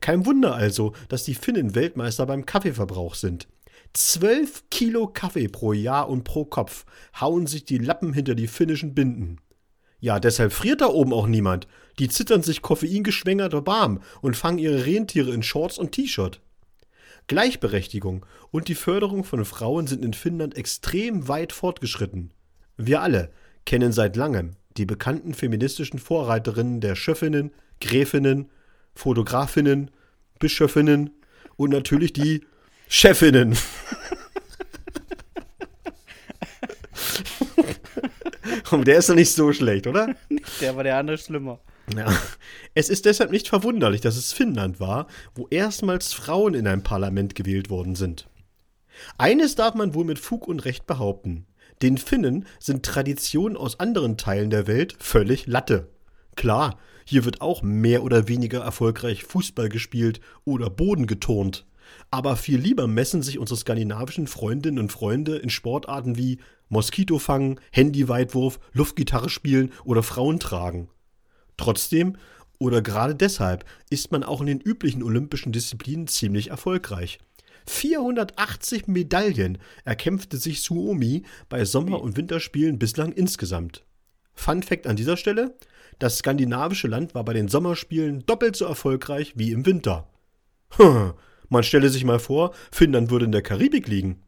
Kein 0.00 0.26
Wunder 0.26 0.54
also, 0.54 0.92
dass 1.08 1.24
die 1.24 1.34
Finnen 1.34 1.74
Weltmeister 1.74 2.26
beim 2.26 2.46
Kaffeeverbrauch 2.46 3.14
sind. 3.14 3.48
12 3.92 4.64
Kilo 4.70 5.06
Kaffee 5.06 5.48
pro 5.48 5.72
Jahr 5.72 6.08
und 6.08 6.24
pro 6.24 6.44
Kopf 6.44 6.84
hauen 7.20 7.46
sich 7.46 7.64
die 7.64 7.78
Lappen 7.78 8.12
hinter 8.12 8.34
die 8.34 8.48
finnischen 8.48 8.94
Binden. 8.94 9.38
Ja, 10.00 10.20
deshalb 10.20 10.52
friert 10.52 10.80
da 10.80 10.86
oben 10.86 11.12
auch 11.12 11.26
niemand. 11.26 11.66
Die 11.98 12.08
zittern 12.08 12.42
sich 12.42 12.60
koffeingeschwängerter 12.60 13.66
warm 13.66 14.00
und 14.20 14.36
fangen 14.36 14.58
ihre 14.58 14.84
Rentiere 14.84 15.32
in 15.32 15.42
Shorts 15.42 15.78
und 15.78 15.92
T-Shirt. 15.92 16.40
Gleichberechtigung 17.26 18.26
und 18.50 18.68
die 18.68 18.74
Förderung 18.74 19.24
von 19.24 19.44
Frauen 19.44 19.86
sind 19.86 20.04
in 20.04 20.12
Finnland 20.12 20.56
extrem 20.56 21.28
weit 21.28 21.52
fortgeschritten. 21.52 22.34
Wir 22.76 23.00
alle 23.00 23.30
kennen 23.64 23.92
seit 23.92 24.16
langem 24.16 24.56
die 24.76 24.86
bekannten 24.86 25.34
feministischen 25.34 25.98
Vorreiterinnen 25.98 26.80
der 26.80 26.96
Schöffinnen, 26.96 27.52
Gräfinnen, 27.80 28.50
Fotografinnen, 28.94 29.90
Bischöfinnen 30.38 31.10
und 31.56 31.70
natürlich 31.70 32.12
die 32.12 32.46
Chefinnen. 32.88 33.56
Und 38.70 38.86
der 38.88 38.98
ist 38.98 39.08
doch 39.08 39.14
nicht 39.14 39.32
so 39.32 39.52
schlecht, 39.52 39.86
oder? 39.86 40.14
Der 40.60 40.76
war 40.76 40.82
der 40.82 40.96
andere 40.96 41.16
schlimmer. 41.18 41.60
Ja. 41.94 42.12
Es 42.74 42.88
ist 42.88 43.04
deshalb 43.04 43.30
nicht 43.30 43.48
verwunderlich, 43.48 44.00
dass 44.00 44.16
es 44.16 44.32
Finnland 44.32 44.80
war, 44.80 45.06
wo 45.34 45.46
erstmals 45.48 46.12
Frauen 46.12 46.54
in 46.54 46.66
ein 46.66 46.82
Parlament 46.82 47.34
gewählt 47.34 47.70
worden 47.70 47.94
sind. 47.94 48.26
Eines 49.18 49.54
darf 49.54 49.74
man 49.74 49.94
wohl 49.94 50.04
mit 50.04 50.18
Fug 50.18 50.48
und 50.48 50.64
Recht 50.64 50.86
behaupten. 50.86 51.46
Den 51.82 51.98
Finnen 51.98 52.46
sind 52.58 52.84
Traditionen 52.84 53.56
aus 53.56 53.80
anderen 53.80 54.16
Teilen 54.16 54.50
der 54.50 54.66
Welt 54.66 54.96
völlig 54.98 55.46
Latte. 55.46 55.88
Klar, 56.36 56.78
hier 57.04 57.24
wird 57.24 57.40
auch 57.40 57.62
mehr 57.62 58.02
oder 58.02 58.28
weniger 58.28 58.60
erfolgreich 58.60 59.24
Fußball 59.24 59.68
gespielt 59.68 60.20
oder 60.44 60.70
Boden 60.70 61.06
geturnt. 61.06 61.66
Aber 62.10 62.36
viel 62.36 62.58
lieber 62.58 62.86
messen 62.86 63.22
sich 63.22 63.38
unsere 63.38 63.58
skandinavischen 63.58 64.26
Freundinnen 64.26 64.78
und 64.78 64.92
Freunde 64.92 65.36
in 65.36 65.50
Sportarten 65.50 66.16
wie 66.16 66.38
Moskitofangen, 66.68 67.60
Handyweitwurf, 67.72 68.58
Luftgitarre 68.72 69.28
spielen 69.28 69.72
oder 69.84 70.02
Frauen 70.02 70.40
tragen. 70.40 70.88
Trotzdem 71.56 72.16
oder 72.58 72.82
gerade 72.82 73.14
deshalb 73.14 73.64
ist 73.90 74.12
man 74.12 74.22
auch 74.22 74.40
in 74.40 74.46
den 74.46 74.60
üblichen 74.60 75.02
olympischen 75.02 75.52
Disziplinen 75.52 76.06
ziemlich 76.06 76.50
erfolgreich. 76.50 77.18
480 77.66 78.86
Medaillen 78.86 79.58
erkämpfte 79.84 80.36
sich 80.36 80.62
Suomi 80.62 81.24
bei 81.48 81.64
Sommer- 81.64 82.00
und 82.00 82.16
Winterspielen 82.16 82.78
bislang 82.78 83.12
insgesamt. 83.12 83.84
Fun 84.34 84.62
Fact 84.62 84.86
an 84.86 84.96
dieser 84.96 85.16
Stelle: 85.16 85.56
Das 85.98 86.18
skandinavische 86.18 86.88
Land 86.88 87.14
war 87.14 87.24
bei 87.24 87.32
den 87.32 87.48
Sommerspielen 87.48 88.24
doppelt 88.26 88.56
so 88.56 88.64
erfolgreich 88.64 89.32
wie 89.36 89.52
im 89.52 89.66
Winter. 89.66 90.08
Hm, 90.76 91.14
man 91.48 91.62
stelle 91.62 91.88
sich 91.88 92.04
mal 92.04 92.18
vor, 92.18 92.54
Finnland 92.72 93.10
würde 93.10 93.26
in 93.26 93.32
der 93.32 93.42
Karibik 93.42 93.86
liegen. 93.88 94.22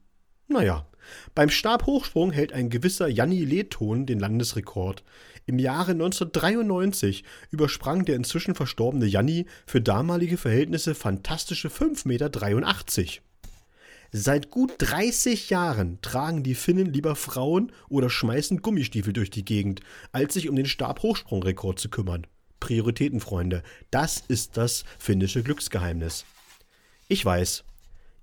Naja, 0.48 0.86
beim 1.34 1.50
Stabhochsprung 1.50 2.30
hält 2.32 2.52
ein 2.52 2.70
gewisser 2.70 3.08
Janni 3.08 3.44
Lehton 3.44 4.06
den 4.06 4.20
Landesrekord. 4.20 5.04
Im 5.46 5.58
Jahre 5.58 5.92
1993 5.92 7.24
übersprang 7.50 8.04
der 8.04 8.16
inzwischen 8.16 8.54
verstorbene 8.54 9.06
Janni 9.06 9.46
für 9.66 9.80
damalige 9.80 10.36
Verhältnisse 10.36 10.94
fantastische 10.94 11.68
5,83 11.68 12.06
Meter. 12.08 13.22
Seit 14.18 14.50
gut 14.50 14.72
30 14.78 15.50
Jahren 15.50 15.98
tragen 16.00 16.42
die 16.42 16.54
Finnen 16.54 16.90
lieber 16.90 17.16
Frauen 17.16 17.70
oder 17.90 18.08
schmeißen 18.08 18.62
Gummistiefel 18.62 19.12
durch 19.12 19.28
die 19.28 19.44
Gegend, 19.44 19.80
als 20.10 20.32
sich 20.32 20.48
um 20.48 20.56
den 20.56 20.64
Stabhochsprungrekord 20.64 21.78
zu 21.78 21.90
kümmern. 21.90 22.26
Prioritäten, 22.58 23.20
Freunde, 23.20 23.62
das 23.90 24.24
ist 24.26 24.56
das 24.56 24.84
finnische 24.98 25.42
Glücksgeheimnis. 25.42 26.24
Ich 27.08 27.26
weiß, 27.26 27.64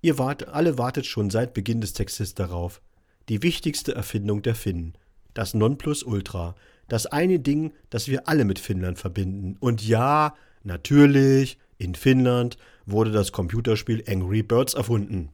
ihr 0.01 0.17
wart, 0.17 0.47
alle 0.47 0.79
wartet 0.79 1.06
schon 1.06 1.29
seit 1.29 1.53
Beginn 1.53 1.79
des 1.79 1.93
Textes 1.93 2.34
darauf. 2.34 2.82
Die 3.29 3.43
wichtigste 3.43 3.93
Erfindung 3.93 4.41
der 4.41 4.56
Finnen. 4.56 4.95
Das 5.36 5.53
Nonplusultra. 5.53 6.56
Das 6.88 7.06
eine 7.06 7.38
Ding, 7.38 7.71
das 7.91 8.08
wir 8.08 8.27
alle 8.27 8.45
mit 8.45 8.58
Finnland 8.58 8.97
verbinden. 8.97 9.58
Und 9.60 9.88
ja, 9.88 10.34
natürlich, 10.63 11.60
in 11.77 11.93
Finnland 11.93 12.58
wurde 12.88 13.12
das 13.12 13.32
Computerspiel 13.32 14.03
Angry 14.08 14.41
Birds 14.41 14.73
erfunden. 14.73 15.29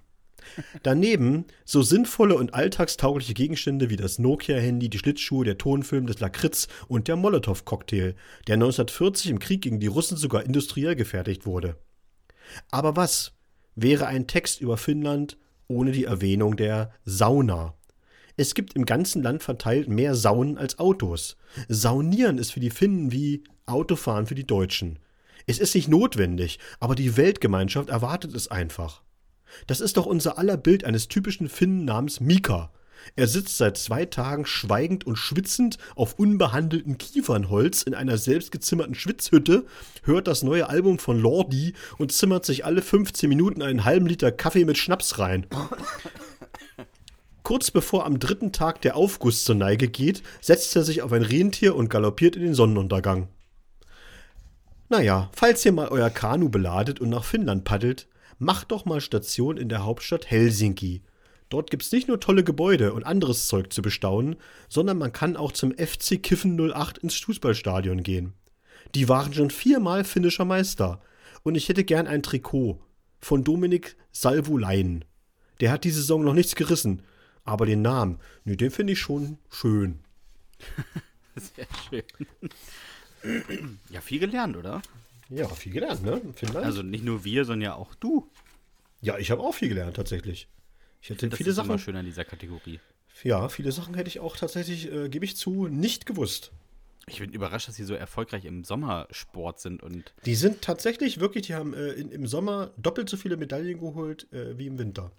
Daneben 0.84 1.46
so 1.66 1.82
sinnvolle 1.82 2.36
und 2.36 2.54
alltagstaugliche 2.54 3.34
Gegenstände 3.34 3.90
wie 3.90 3.96
das 3.96 4.20
Nokia-Handy, 4.20 4.90
die 4.90 5.00
Schlittschuhe, 5.00 5.46
der 5.46 5.58
Tonfilm, 5.58 6.08
das 6.08 6.20
Lakritz 6.20 6.68
und 6.88 7.08
der 7.08 7.16
Molotow-Cocktail, 7.16 8.16
der 8.48 8.54
1940 8.56 9.32
im 9.32 9.40
Krieg 9.40 9.62
gegen 9.62 9.80
die 9.80 9.88
Russen 9.88 10.18
sogar 10.18 10.44
industriell 10.44 10.96
gefertigt 10.96 11.46
wurde. 11.46 11.78
Aber 12.72 12.96
was, 12.96 13.34
wäre 13.76 14.08
ein 14.08 14.28
Text 14.28 14.62
über 14.62 14.78
Finnland 14.78 15.38
ohne 15.68 15.92
die 15.92 16.06
Erwähnung 16.06 16.58
der 16.58 16.92
Sauna. 17.06 17.76
Es 18.36 18.56
gibt 18.56 18.74
im 18.76 18.86
ganzen 18.86 19.22
Land 19.22 19.44
verteilt 19.44 19.88
mehr 19.88 20.16
Saunen 20.16 20.58
als 20.58 20.80
Autos. 20.80 21.38
Saunieren 21.68 22.38
ist 22.38 22.52
für 22.52 22.60
die 22.60 22.70
Finnen 22.70 23.12
wie 23.12 23.44
Autofahren 23.66 24.26
für 24.26 24.36
die 24.36 24.48
Deutschen. 24.48 25.00
Es 25.46 25.60
ist 25.60 25.76
nicht 25.76 25.88
notwendig, 25.88 26.60
aber 26.80 26.96
die 26.96 27.18
Weltgemeinschaft 27.18 27.90
erwartet 27.90 28.34
es 28.34 28.50
einfach. 28.50 29.04
Das 29.68 29.82
ist 29.82 29.98
doch 29.98 30.06
unser 30.06 30.38
aller 30.38 30.58
Bild 30.58 30.84
eines 30.84 31.08
typischen 31.08 31.50
Finnen 31.50 31.86
namens 31.86 32.20
Mika, 32.20 32.72
er 33.16 33.28
sitzt 33.28 33.58
seit 33.58 33.78
zwei 33.78 34.06
Tagen 34.06 34.46
schweigend 34.46 35.06
und 35.06 35.16
schwitzend 35.16 35.78
auf 35.96 36.18
unbehandeltem 36.18 36.98
Kiefernholz 36.98 37.84
in 37.84 37.94
einer 37.94 38.18
selbstgezimmerten 38.18 38.96
Schwitzhütte, 38.96 39.66
hört 40.04 40.28
das 40.28 40.44
neue 40.44 40.70
Album 40.70 41.00
von 41.00 41.20
Lordi 41.20 41.74
und 41.98 42.12
zimmert 42.12 42.46
sich 42.46 42.66
alle 42.66 42.82
15 42.82 43.30
Minuten 43.30 43.62
einen 43.62 43.86
halben 43.86 44.06
Liter 44.06 44.32
Kaffee 44.32 44.66
mit 44.66 44.78
Schnaps 44.78 45.20
rein. 45.20 45.46
Kurz 47.44 47.72
bevor 47.72 48.06
am 48.06 48.20
dritten 48.20 48.52
Tag 48.52 48.82
der 48.82 48.96
Aufguss 48.96 49.44
zur 49.44 49.56
Neige 49.56 49.88
geht, 49.88 50.22
setzt 50.40 50.76
er 50.76 50.84
sich 50.84 51.02
auf 51.02 51.12
ein 51.14 51.24
Rentier 51.24 51.76
und 51.76 51.90
galoppiert 51.90 52.36
in 52.36 52.44
den 52.44 52.54
Sonnenuntergang. 52.54 53.28
Naja, 54.90 55.30
falls 55.34 55.66
ihr 55.66 55.72
mal 55.72 55.88
euer 55.88 56.10
Kanu 56.10 56.50
beladet 56.50 57.00
und 57.00 57.10
nach 57.10 57.24
Finnland 57.24 57.64
paddelt, 57.64 58.08
macht 58.40 58.72
doch 58.72 58.86
mal 58.86 59.02
Station 59.02 59.58
in 59.58 59.70
der 59.70 59.84
Hauptstadt 59.84 60.30
Helsinki. 60.32 61.04
Dort 61.50 61.72
gibt 61.72 61.84
es 61.84 61.92
nicht 61.92 62.08
nur 62.08 62.20
tolle 62.20 62.44
Gebäude 62.44 62.94
und 62.94 63.04
anderes 63.04 63.48
Zeug 63.48 63.74
zu 63.74 63.82
bestaunen, 63.82 64.36
sondern 64.70 64.98
man 64.98 65.12
kann 65.12 65.36
auch 65.36 65.52
zum 65.52 65.72
FC 65.72 66.22
Kiffen 66.22 66.60
08 66.60 67.00
ins 67.00 67.16
Fußballstadion 67.18 68.04
gehen. 68.04 68.34
Die 68.96 69.10
waren 69.10 69.34
schon 69.34 69.50
viermal 69.50 70.04
finnischer 70.04 70.46
Meister 70.46 71.02
und 71.44 71.56
ich 71.56 71.70
hätte 71.70 71.84
gern 71.84 72.08
ein 72.08 72.24
Trikot 72.24 72.80
von 73.20 73.44
Dominik 73.44 73.98
Salvulainen. 74.12 75.06
der 75.60 75.72
hat 75.72 75.84
diese 75.84 76.02
Saison 76.02 76.24
noch 76.24 76.34
nichts 76.34 76.56
gerissen. 76.56 77.02
Aber 77.44 77.66
den 77.66 77.82
Namen, 77.82 78.20
nee, 78.46 78.56
den 78.56 78.72
finde 78.72 78.94
ich 78.94 79.00
schon 79.00 79.40
schön. 79.50 80.00
Sehr 81.36 81.68
schön. 81.90 82.04
Ja, 83.90 84.02
viel 84.02 84.20
gelernt, 84.20 84.56
oder? 84.56 84.82
Ja, 85.30 85.48
viel 85.48 85.72
gelernt, 85.72 86.04
ne? 86.04 86.22
Finnland. 86.34 86.66
Also 86.66 86.82
nicht 86.82 87.04
nur 87.04 87.24
wir, 87.24 87.46
sondern 87.46 87.62
ja 87.62 87.76
auch 87.76 87.96
du. 87.96 88.30
Ja, 89.02 89.18
ich 89.18 89.32
habe 89.32 89.42
auch 89.42 89.54
viel 89.54 89.70
gelernt, 89.70 89.96
tatsächlich. 89.96 90.48
Ich 91.02 91.10
hätte 91.10 91.30
das 91.30 91.38
viele 91.38 91.52
ist 91.52 91.56
Sachen. 91.56 91.70
Immer 91.70 91.80
schön 91.80 91.96
an 91.96 92.06
dieser 92.06 92.26
Kategorie. 92.26 92.80
Ja, 93.24 93.50
viele 93.50 93.72
Sachen 93.72 93.94
hätte 93.94 94.10
ich 94.10 94.20
auch 94.20 94.38
tatsächlich, 94.38 94.92
äh, 94.92 95.10
gebe 95.10 95.26
ich 95.26 95.38
zu, 95.38 95.68
nicht 95.68 96.06
gewusst. 96.06 96.52
Ich 97.08 97.20
bin 97.20 97.32
überrascht, 97.32 97.68
dass 97.68 97.76
sie 97.76 97.84
so 97.84 97.94
erfolgreich 97.94 98.46
im 98.46 98.64
Sommersport 98.64 99.60
sind 99.60 99.82
und. 99.82 100.14
Die 100.26 100.36
sind 100.36 100.62
tatsächlich 100.62 101.20
wirklich, 101.20 101.48
die 101.48 101.56
haben 101.56 101.74
äh, 101.74 101.92
in, 101.92 102.12
im 102.12 102.28
Sommer 102.28 102.72
doppelt 102.78 103.10
so 103.10 103.18
viele 103.18 103.38
Medaillen 103.38 103.80
geholt 103.80 104.32
äh, 104.32 104.58
wie 104.58 104.68
im 104.68 104.78
Winter. 104.78 105.12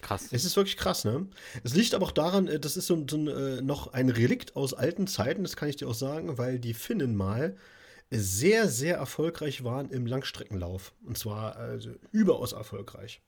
Krass. 0.00 0.28
Es 0.30 0.44
ist 0.44 0.56
wirklich 0.56 0.76
krass, 0.76 1.04
ne? 1.04 1.26
Es 1.62 1.74
liegt 1.74 1.94
aber 1.94 2.06
auch 2.06 2.12
daran, 2.12 2.48
äh, 2.48 2.58
das 2.58 2.76
ist 2.76 2.86
so, 2.86 3.04
so 3.08 3.16
äh, 3.28 3.62
noch 3.62 3.92
ein 3.92 4.08
Relikt 4.08 4.56
aus 4.56 4.74
alten 4.74 5.06
Zeiten, 5.06 5.42
das 5.42 5.56
kann 5.56 5.68
ich 5.68 5.76
dir 5.76 5.88
auch 5.88 5.94
sagen, 5.94 6.38
weil 6.38 6.58
die 6.58 6.74
Finnen 6.74 7.16
mal 7.16 7.56
sehr, 8.10 8.68
sehr 8.68 8.96
erfolgreich 8.96 9.62
waren 9.64 9.90
im 9.90 10.06
Langstreckenlauf. 10.06 10.92
Und 11.04 11.16
zwar 11.16 11.56
also 11.56 11.94
überaus 12.12 12.52
erfolgreich. 12.52 13.22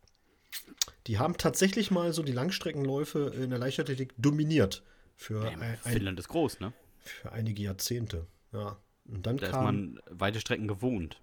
Die 1.07 1.19
haben 1.19 1.37
tatsächlich 1.37 1.91
mal 1.91 2.13
so 2.13 2.23
die 2.23 2.33
Langstreckenläufe 2.33 3.33
in 3.35 3.51
der 3.51 3.59
Leichtathletik 3.59 4.13
dominiert. 4.19 4.83
Für 5.17 5.45
ja, 5.45 5.59
ein, 5.59 5.77
Finnland 5.79 6.19
ist 6.19 6.29
groß, 6.29 6.61
ne? 6.61 6.73
Für 7.01 7.33
einige 7.33 7.63
Jahrzehnte, 7.63 8.27
ja. 8.53 8.77
Und 9.05 9.27
dann 9.27 9.37
da 9.37 9.49
kam, 9.49 9.61
ist 9.61 9.65
man 9.65 10.01
weite 10.11 10.41
Strecken 10.41 10.69
gewohnt. 10.69 11.21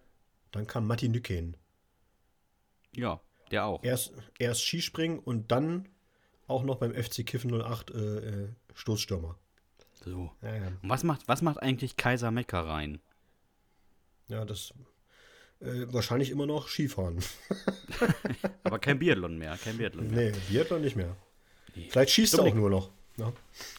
Dann 0.52 0.67
kam 0.67 0.88
Matti 0.88 1.10
Nykänen. 1.10 1.56
Ja, 2.95 3.22
der 3.52 3.65
auch. 3.65 3.84
Erst, 3.84 4.13
erst 4.38 4.62
Skispringen 4.62 5.19
und 5.19 5.52
dann 5.52 5.88
auch 6.48 6.63
noch 6.63 6.78
beim 6.78 6.93
FC 6.93 7.26
Kiffen 7.26 7.54
08 7.54 7.91
äh, 7.91 7.95
äh, 7.95 8.50
Stoßstürmer. 8.74 9.38
So. 10.04 10.32
Ja, 10.41 10.56
ja. 10.56 10.67
Und 10.82 10.89
was 10.89 11.04
macht, 11.04 11.28
was 11.28 11.41
macht 11.41 11.62
eigentlich 11.62 11.98
Kaiser 11.98 12.32
Mecker 12.32 12.62
rein? 12.62 13.00
Ja, 14.29 14.45
das 14.45 14.73
äh, 15.59 15.85
wahrscheinlich 15.91 16.29
immer 16.29 16.45
noch 16.45 16.67
Skifahren. 16.67 17.19
Aber 18.63 18.79
kein 18.79 18.99
Biathlon 18.99 19.37
mehr, 19.37 19.57
kein 19.57 19.77
Biathlon 19.77 20.09
mehr. 20.09 20.31
Nee, 20.31 20.37
Biathlon 20.49 20.81
nicht 20.81 20.95
mehr. 20.95 21.15
Nee. 21.75 21.87
Vielleicht 21.89 22.11
schießt 22.11 22.35
er 22.35 22.45
auch 22.45 22.53
nur 22.53 22.69
noch. 22.69 22.91
Ja, 23.17 23.33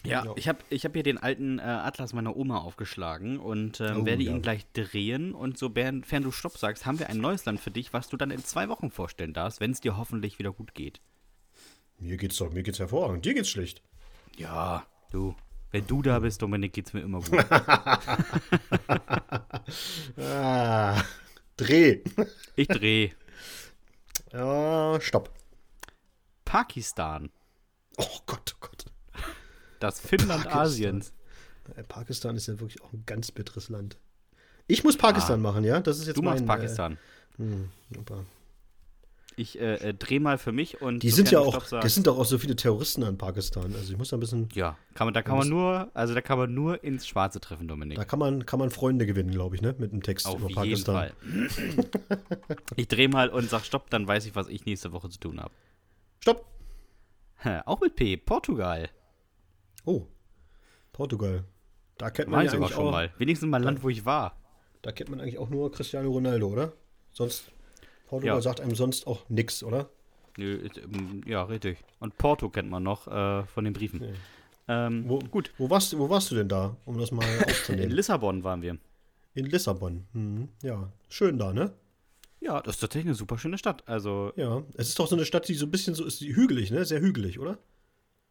ja, 0.04 0.24
ja. 0.26 0.32
ich 0.36 0.48
habe 0.48 0.58
ich 0.68 0.84
hab 0.84 0.92
hier 0.92 1.02
den 1.02 1.16
alten 1.16 1.58
äh, 1.58 1.62
Atlas 1.62 2.12
meiner 2.12 2.36
Oma 2.36 2.58
aufgeschlagen 2.58 3.38
und 3.38 3.80
ähm, 3.80 4.02
oh, 4.02 4.04
werde 4.04 4.22
ja. 4.22 4.32
ihn 4.32 4.42
gleich 4.42 4.66
drehen. 4.74 5.34
Und 5.34 5.56
sofern 5.56 6.02
du 6.02 6.30
Stopp 6.30 6.58
sagst, 6.58 6.84
haben 6.84 6.98
wir 6.98 7.08
ein 7.08 7.18
neues 7.18 7.46
Land 7.46 7.60
für 7.60 7.70
dich, 7.70 7.94
was 7.94 8.10
du 8.10 8.18
dann 8.18 8.30
in 8.30 8.44
zwei 8.44 8.68
Wochen 8.68 8.90
vorstellen 8.90 9.32
darfst, 9.32 9.60
wenn 9.60 9.70
es 9.70 9.80
dir 9.80 9.96
hoffentlich 9.96 10.38
wieder 10.38 10.52
gut 10.52 10.74
geht. 10.74 11.00
Mir 11.98 12.18
geht's 12.18 12.36
doch, 12.36 12.52
mir 12.52 12.62
geht's 12.62 12.78
hervorragend. 12.78 13.24
Dir 13.24 13.34
geht's 13.34 13.48
schlecht. 13.48 13.82
Ja, 14.36 14.86
du. 15.10 15.34
Wenn 15.72 15.86
du 15.86 16.02
da 16.02 16.18
bist, 16.18 16.42
Dominik, 16.42 16.72
geht's 16.72 16.92
mir 16.92 17.00
immer 17.00 17.20
gut. 17.20 17.38
ah, 20.18 21.00
dreh. 21.56 22.00
Ich 22.56 22.66
dreh. 22.68 23.10
Ja, 24.32 25.00
stopp. 25.00 25.30
Pakistan. 26.44 27.30
Oh 27.96 28.18
Gott, 28.26 28.54
oh 28.56 28.58
Gott. 28.60 28.84
Das 29.78 30.00
Finnland 30.00 30.44
Pakistan. 30.44 30.62
Asiens. 30.62 31.12
Äh, 31.76 31.84
Pakistan 31.84 32.36
ist 32.36 32.48
ja 32.48 32.58
wirklich 32.58 32.82
auch 32.82 32.92
ein 32.92 33.04
ganz 33.06 33.30
bitteres 33.30 33.68
Land. 33.68 33.98
Ich 34.66 34.82
muss 34.84 34.96
Pakistan 34.96 35.40
ah, 35.40 35.42
machen, 35.42 35.64
ja? 35.64 35.80
Das 35.80 35.98
ist 35.98 36.06
jetzt 36.06 36.16
du 36.16 36.22
mein, 36.22 36.34
machst 36.34 36.46
Pakistan. 36.46 36.98
Äh, 37.38 37.42
hm, 37.42 37.70
ich 39.36 39.60
äh, 39.60 39.74
äh, 39.76 39.94
drehe 39.94 40.20
mal 40.20 40.38
für 40.38 40.52
mich 40.52 40.80
und. 40.80 41.02
Die 41.02 41.10
sind 41.10 41.30
ja 41.30 41.40
auch, 41.40 41.62
das 41.68 41.94
sind 41.94 42.06
doch 42.06 42.18
auch 42.18 42.24
so 42.24 42.38
viele 42.38 42.56
Terroristen 42.56 43.02
an 43.02 43.18
Pakistan. 43.18 43.74
Also 43.74 43.92
ich 43.92 43.98
muss 43.98 44.10
da 44.10 44.16
ein 44.16 44.20
bisschen. 44.20 44.48
Ja, 44.54 44.76
kann 44.94 45.06
man, 45.06 45.14
da 45.14 45.22
kann 45.22 45.38
man 45.38 45.48
nur, 45.48 45.90
also 45.94 46.14
da 46.14 46.20
kann 46.20 46.38
man 46.38 46.52
nur 46.52 46.82
ins 46.84 47.06
Schwarze 47.06 47.40
treffen, 47.40 47.68
Dominik. 47.68 47.96
Da 47.96 48.04
kann 48.04 48.18
man, 48.18 48.46
kann 48.46 48.58
man 48.58 48.70
Freunde 48.70 49.06
gewinnen, 49.06 49.30
glaube 49.30 49.56
ich, 49.56 49.62
ne? 49.62 49.74
Mit 49.78 49.92
einem 49.92 50.02
Text 50.02 50.26
Auf 50.26 50.38
über 50.38 50.48
Pakistan. 50.48 51.10
Jeden 51.22 51.48
Fall. 51.48 52.18
ich 52.76 52.88
drehe 52.88 53.08
mal 53.08 53.28
und 53.28 53.48
sag 53.48 53.64
Stopp, 53.64 53.90
dann 53.90 54.06
weiß 54.06 54.26
ich, 54.26 54.34
was 54.34 54.48
ich 54.48 54.66
nächste 54.66 54.92
Woche 54.92 55.08
zu 55.08 55.18
tun 55.18 55.40
habe. 55.40 55.52
Stopp! 56.20 56.46
Auch 57.64 57.80
mit 57.80 57.96
P, 57.96 58.18
Portugal. 58.18 58.90
Oh, 59.84 60.06
Portugal. 60.92 61.44
Da 61.96 62.10
kennt 62.10 62.28
man 62.28 62.44
ja 62.44 62.50
sogar 62.50 62.68
schon 62.68 62.86
auch, 62.86 62.90
mal. 62.90 63.12
Wenigstens 63.18 63.48
mal 63.48 63.58
ein 63.58 63.62
Land, 63.62 63.82
wo 63.82 63.88
ich 63.88 64.04
war. 64.04 64.36
Da 64.82 64.92
kennt 64.92 65.10
man 65.10 65.20
eigentlich 65.20 65.38
auch 65.38 65.50
nur 65.50 65.70
Cristiano 65.72 66.10
Ronaldo, 66.10 66.48
oder? 66.48 66.72
Sonst, 67.12 67.50
Portugal 68.10 68.38
ja. 68.38 68.42
sagt 68.42 68.60
einem 68.60 68.74
sonst 68.74 69.06
auch 69.06 69.24
nix, 69.28 69.62
oder? 69.62 69.88
Nö, 70.36 70.68
ähm, 70.82 71.22
ja, 71.26 71.44
richtig. 71.44 71.78
Und 72.00 72.18
Porto 72.18 72.48
kennt 72.48 72.68
man 72.68 72.82
noch 72.82 73.06
äh, 73.06 73.44
von 73.46 73.62
den 73.62 73.72
Briefen. 73.72 74.00
Nee. 74.00 74.12
Ähm, 74.66 75.04
wo, 75.06 75.20
gut. 75.20 75.52
Wo 75.58 75.70
warst, 75.70 75.96
wo 75.96 76.10
warst 76.10 76.28
du 76.32 76.34
denn 76.34 76.48
da, 76.48 76.76
um 76.86 76.98
das 76.98 77.12
mal 77.12 77.24
aufzunehmen? 77.46 77.84
In 77.84 77.90
Lissabon 77.92 78.42
waren 78.42 78.62
wir. 78.62 78.78
In 79.34 79.46
Lissabon, 79.46 80.08
mhm. 80.12 80.48
ja. 80.60 80.92
Schön 81.08 81.38
da, 81.38 81.52
ne? 81.52 81.72
Ja, 82.40 82.60
das 82.60 82.76
ist 82.76 82.80
tatsächlich 82.80 83.10
eine 83.10 83.14
super 83.14 83.38
schöne 83.38 83.58
Stadt. 83.58 83.86
Also. 83.86 84.32
Ja, 84.34 84.64
es 84.74 84.88
ist 84.88 84.98
doch 84.98 85.06
so 85.06 85.14
eine 85.14 85.24
Stadt, 85.24 85.46
die 85.46 85.54
so 85.54 85.66
ein 85.66 85.70
bisschen 85.70 85.94
so 85.94 86.04
ist, 86.04 86.20
hügelig, 86.20 86.72
ne? 86.72 86.84
Sehr 86.84 87.00
hügelig, 87.00 87.38
oder? 87.38 87.58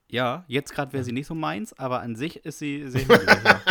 Ja, 0.10 0.44
jetzt 0.50 0.74
gerade 0.74 0.92
wäre 0.92 1.06
sie 1.06 1.14
nicht 1.14 1.28
so 1.28 1.36
meins, 1.36 1.72
aber 1.80 2.02
an 2.02 2.18
sich 2.18 2.44
ist 2.44 2.60
sie 2.60 2.90
sehr 2.90 3.02
hügelig, 3.08 3.44
ja. 3.46 3.62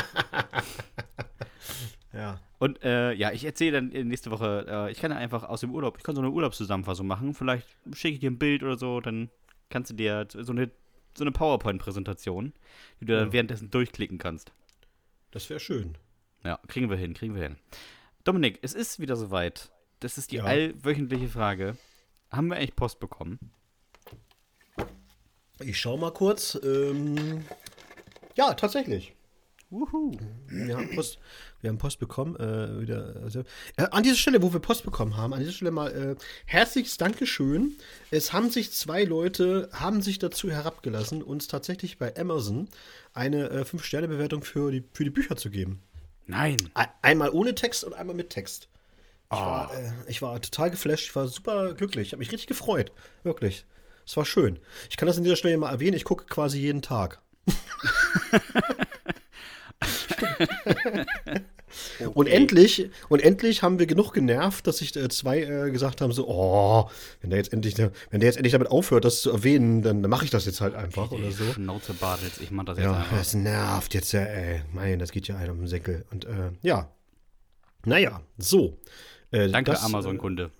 Und 2.58 2.82
äh, 2.82 3.12
ja, 3.12 3.32
ich 3.32 3.44
erzähle 3.44 3.80
dann 3.80 4.08
nächste 4.08 4.30
Woche, 4.30 4.66
äh, 4.68 4.90
ich 4.90 4.98
kann 4.98 5.12
ja 5.12 5.16
einfach 5.16 5.44
aus 5.44 5.60
dem 5.60 5.72
Urlaub, 5.72 5.96
ich 5.96 6.02
kann 6.02 6.16
so 6.16 6.20
eine 6.20 6.30
Urlaubszusammenfassung 6.30 7.06
machen. 7.06 7.34
Vielleicht 7.34 7.68
schicke 7.92 8.14
ich 8.14 8.20
dir 8.20 8.30
ein 8.30 8.38
Bild 8.38 8.62
oder 8.62 8.76
so, 8.76 9.00
dann 9.00 9.30
kannst 9.70 9.90
du 9.90 9.94
dir 9.94 10.26
so 10.30 10.52
eine, 10.52 10.70
so 11.16 11.24
eine 11.24 11.30
PowerPoint-Präsentation, 11.30 12.52
die 13.00 13.04
du 13.04 13.14
dann 13.14 13.28
ja. 13.28 13.32
währenddessen 13.32 13.70
durchklicken 13.70 14.18
kannst. 14.18 14.52
Das 15.30 15.48
wäre 15.50 15.60
schön. 15.60 15.96
Ja, 16.44 16.58
kriegen 16.66 16.90
wir 16.90 16.96
hin, 16.96 17.14
kriegen 17.14 17.34
wir 17.34 17.42
hin. 17.42 17.56
Dominik, 18.24 18.58
es 18.62 18.74
ist 18.74 18.98
wieder 18.98 19.16
soweit. 19.16 19.70
Das 20.00 20.18
ist 20.18 20.32
die 20.32 20.36
ja. 20.36 20.44
allwöchentliche 20.44 21.28
Frage. 21.28 21.76
Haben 22.30 22.48
wir 22.48 22.56
eigentlich 22.56 22.76
Post 22.76 23.00
bekommen? 23.00 23.38
Ich 25.60 25.78
schau 25.78 25.96
mal 25.96 26.12
kurz. 26.12 26.58
Ähm, 26.62 27.44
ja, 28.36 28.54
tatsächlich. 28.54 29.14
Wuhu. 29.70 30.16
Wir 30.46 30.78
haben 30.78 30.94
Post, 30.94 31.18
wir 31.60 31.68
haben 31.68 31.76
Post 31.76 31.98
bekommen. 31.98 32.36
Äh, 32.36 32.80
wieder, 32.80 33.16
also, 33.22 33.40
äh, 33.76 33.82
an 33.90 34.02
dieser 34.02 34.16
Stelle, 34.16 34.42
wo 34.42 34.52
wir 34.52 34.60
Post 34.60 34.84
bekommen 34.84 35.16
haben, 35.16 35.34
an 35.34 35.40
dieser 35.40 35.52
Stelle 35.52 35.70
mal 35.70 35.92
äh, 35.92 36.16
herzliches 36.46 36.96
Dankeschön. 36.96 37.76
Es 38.10 38.32
haben 38.32 38.48
sich 38.48 38.72
zwei 38.72 39.04
Leute, 39.04 39.68
haben 39.72 40.00
sich 40.00 40.18
dazu 40.18 40.50
herabgelassen, 40.50 41.22
uns 41.22 41.48
tatsächlich 41.48 41.98
bei 41.98 42.16
Amazon 42.16 42.68
eine 43.12 43.50
äh, 43.50 43.62
5-Sterne-Bewertung 43.62 44.42
für 44.42 44.70
die, 44.70 44.84
für 44.94 45.04
die 45.04 45.10
Bücher 45.10 45.36
zu 45.36 45.50
geben. 45.50 45.82
Nein. 46.26 46.56
Einmal 47.02 47.30
ohne 47.30 47.54
Text 47.54 47.84
und 47.84 47.92
einmal 47.92 48.16
mit 48.16 48.30
Text. 48.30 48.68
Ich, 49.30 49.36
oh. 49.36 49.40
war, 49.40 49.74
äh, 49.74 49.92
ich 50.06 50.22
war 50.22 50.40
total 50.40 50.70
geflasht, 50.70 51.04
ich 51.04 51.16
war 51.16 51.28
super 51.28 51.74
glücklich, 51.74 52.08
ich 52.08 52.12
habe 52.12 52.20
mich 52.20 52.32
richtig 52.32 52.46
gefreut. 52.46 52.90
Wirklich. 53.22 53.66
Es 54.06 54.16
war 54.16 54.24
schön. 54.24 54.58
Ich 54.88 54.96
kann 54.96 55.06
das 55.06 55.18
an 55.18 55.24
dieser 55.24 55.36
Stelle 55.36 55.58
mal 55.58 55.70
erwähnen, 55.70 55.94
ich 55.94 56.04
gucke 56.04 56.24
quasi 56.24 56.58
jeden 56.58 56.80
Tag. 56.80 57.20
okay. 60.64 61.04
Und 62.14 62.26
endlich, 62.26 62.90
und 63.08 63.22
endlich 63.22 63.62
haben 63.62 63.78
wir 63.78 63.86
genug 63.86 64.12
genervt, 64.12 64.66
dass 64.66 64.78
sich 64.78 64.96
äh, 64.96 65.08
zwei 65.08 65.42
äh, 65.42 65.70
gesagt 65.70 66.00
haben: 66.00 66.12
so, 66.12 66.26
oh, 66.28 66.90
wenn 67.20 67.30
der 67.30 67.38
jetzt 67.38 67.52
endlich, 67.52 67.76
wenn 67.78 68.20
der 68.20 68.28
jetzt 68.28 68.36
endlich 68.36 68.52
damit 68.52 68.70
aufhört, 68.70 69.04
das 69.04 69.20
zu 69.20 69.30
erwähnen, 69.30 69.82
dann, 69.82 70.02
dann 70.02 70.10
mache 70.10 70.24
ich 70.24 70.30
das 70.30 70.46
jetzt 70.46 70.60
halt 70.60 70.74
einfach 70.74 71.12
okay, 71.12 71.22
oder 71.22 71.30
so. 71.30 71.44
Schnauze 71.52 71.92
Bartels, 71.94 72.40
ich 72.40 72.50
mach 72.50 72.64
das 72.64 72.78
jetzt 72.78 72.84
ja, 72.86 72.96
einfach. 72.96 73.18
Das 73.18 73.34
nervt 73.34 73.94
jetzt 73.94 74.12
ja, 74.12 74.20
ey. 74.22 74.62
Mein, 74.72 74.98
das 74.98 75.12
geht 75.12 75.28
ja 75.28 75.36
einem 75.36 75.52
um 75.52 75.58
den 75.60 75.68
Senkel. 75.68 76.04
Und 76.10 76.24
äh, 76.24 76.50
ja. 76.62 76.90
Naja, 77.84 78.22
so. 78.38 78.76
Äh, 79.30 79.48
Danke, 79.48 79.80
Amazon-Kunde. 79.80 80.50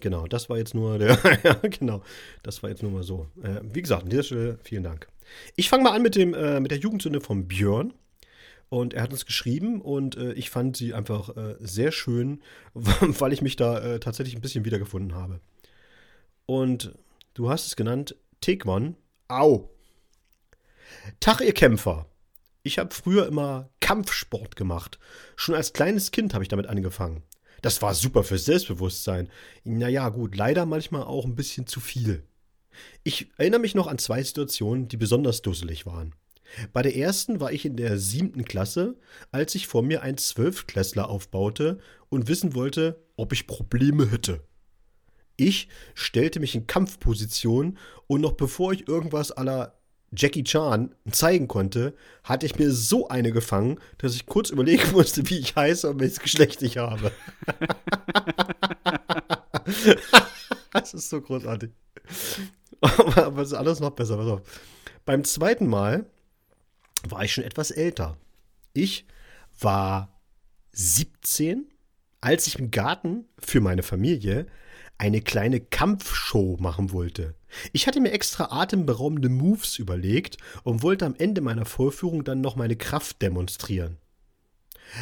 Genau, 0.00 0.26
das 0.26 0.48
war 0.48 0.58
jetzt 0.58 0.74
nur 0.74 0.98
der, 0.98 1.18
ja, 1.42 1.54
genau, 1.54 2.02
das 2.42 2.62
war 2.62 2.70
jetzt 2.70 2.82
nur 2.82 2.92
mal 2.92 3.02
so. 3.02 3.26
Äh, 3.42 3.60
wie 3.72 3.82
gesagt, 3.82 4.04
an 4.04 4.10
dieser 4.10 4.22
Stelle 4.22 4.58
vielen 4.62 4.84
Dank. 4.84 5.08
Ich 5.56 5.68
fange 5.68 5.82
mal 5.82 5.92
an 5.92 6.02
mit 6.02 6.14
dem, 6.14 6.34
äh, 6.34 6.60
mit 6.60 6.70
der 6.70 6.78
Jugendsünde 6.78 7.20
von 7.20 7.48
Björn. 7.48 7.92
Und 8.70 8.92
er 8.92 9.02
hat 9.02 9.12
uns 9.12 9.24
geschrieben 9.24 9.80
und 9.80 10.16
äh, 10.16 10.32
ich 10.32 10.50
fand 10.50 10.76
sie 10.76 10.92
einfach 10.92 11.34
äh, 11.36 11.56
sehr 11.58 11.90
schön, 11.90 12.42
weil 12.74 13.32
ich 13.32 13.40
mich 13.40 13.56
da 13.56 13.78
äh, 13.78 14.00
tatsächlich 14.00 14.34
ein 14.36 14.42
bisschen 14.42 14.64
wiedergefunden 14.64 15.14
habe. 15.14 15.40
Und 16.44 16.92
du 17.34 17.50
hast 17.50 17.66
es 17.66 17.76
genannt, 17.76 18.14
Tekwan. 18.40 18.96
Au. 19.28 19.70
Tag, 21.20 21.40
ihr 21.40 21.54
Kämpfer. 21.54 22.06
Ich 22.62 22.78
habe 22.78 22.94
früher 22.94 23.26
immer 23.26 23.70
Kampfsport 23.80 24.56
gemacht. 24.56 24.98
Schon 25.36 25.54
als 25.54 25.72
kleines 25.72 26.10
Kind 26.10 26.34
habe 26.34 26.44
ich 26.44 26.48
damit 26.48 26.66
angefangen. 26.66 27.22
Das 27.62 27.82
war 27.82 27.94
super 27.94 28.22
fürs 28.22 28.44
Selbstbewusstsein. 28.44 29.28
Naja, 29.64 30.08
gut, 30.10 30.36
leider 30.36 30.66
manchmal 30.66 31.02
auch 31.04 31.24
ein 31.24 31.34
bisschen 31.34 31.66
zu 31.66 31.80
viel. 31.80 32.24
Ich 33.02 33.28
erinnere 33.36 33.60
mich 33.60 33.74
noch 33.74 33.86
an 33.86 33.98
zwei 33.98 34.22
Situationen, 34.22 34.88
die 34.88 34.96
besonders 34.96 35.42
dusselig 35.42 35.86
waren. 35.86 36.14
Bei 36.72 36.82
der 36.82 36.96
ersten 36.96 37.40
war 37.40 37.52
ich 37.52 37.64
in 37.64 37.76
der 37.76 37.98
siebten 37.98 38.44
Klasse, 38.44 38.96
als 39.30 39.52
sich 39.52 39.66
vor 39.66 39.82
mir 39.82 40.02
ein 40.02 40.18
Zwölftklässler 40.18 41.08
aufbaute 41.08 41.78
und 42.08 42.28
wissen 42.28 42.54
wollte, 42.54 43.02
ob 43.16 43.32
ich 43.32 43.46
Probleme 43.46 44.10
hätte. 44.10 44.42
Ich 45.36 45.68
stellte 45.94 46.40
mich 46.40 46.54
in 46.54 46.66
Kampfposition 46.66 47.78
und 48.06 48.20
noch 48.20 48.32
bevor 48.32 48.72
ich 48.72 48.88
irgendwas 48.88 49.30
aller 49.30 49.74
Jackie 50.16 50.42
Chan 50.42 50.94
zeigen 51.10 51.48
konnte, 51.48 51.94
hatte 52.24 52.46
ich 52.46 52.58
mir 52.58 52.72
so 52.72 53.08
eine 53.08 53.30
gefangen, 53.30 53.78
dass 53.98 54.14
ich 54.14 54.26
kurz 54.26 54.50
überlegen 54.50 54.90
musste, 54.92 55.28
wie 55.28 55.38
ich 55.38 55.54
heiße 55.54 55.88
und 55.88 56.00
welches 56.00 56.20
Geschlecht 56.20 56.62
ich 56.62 56.78
habe. 56.78 57.12
das 60.72 60.94
ist 60.94 61.10
so 61.10 61.20
großartig. 61.20 61.70
Aber 62.80 63.42
es 63.42 63.48
ist 63.48 63.54
alles 63.54 63.80
noch 63.80 63.90
besser. 63.90 64.16
Pass 64.16 64.26
auf. 64.26 64.40
Beim 65.04 65.24
zweiten 65.24 65.66
Mal 65.66 66.06
war 67.08 67.24
ich 67.24 67.32
schon 67.32 67.44
etwas 67.44 67.70
älter. 67.70 68.16
Ich 68.72 69.06
war 69.60 70.20
17, 70.72 71.66
als 72.20 72.46
ich 72.46 72.58
im 72.58 72.70
Garten 72.70 73.26
für 73.38 73.60
meine 73.60 73.82
Familie 73.82 74.46
eine 74.98 75.20
kleine 75.20 75.60
Kampfshow 75.60 76.56
machen 76.58 76.92
wollte. 76.92 77.34
Ich 77.72 77.86
hatte 77.86 78.00
mir 78.00 78.12
extra 78.12 78.48
atemberaubende 78.50 79.28
Moves 79.28 79.78
überlegt 79.78 80.36
und 80.64 80.82
wollte 80.82 81.06
am 81.06 81.14
Ende 81.16 81.40
meiner 81.40 81.64
Vorführung 81.64 82.24
dann 82.24 82.40
noch 82.40 82.56
meine 82.56 82.76
Kraft 82.76 83.22
demonstrieren. 83.22 83.96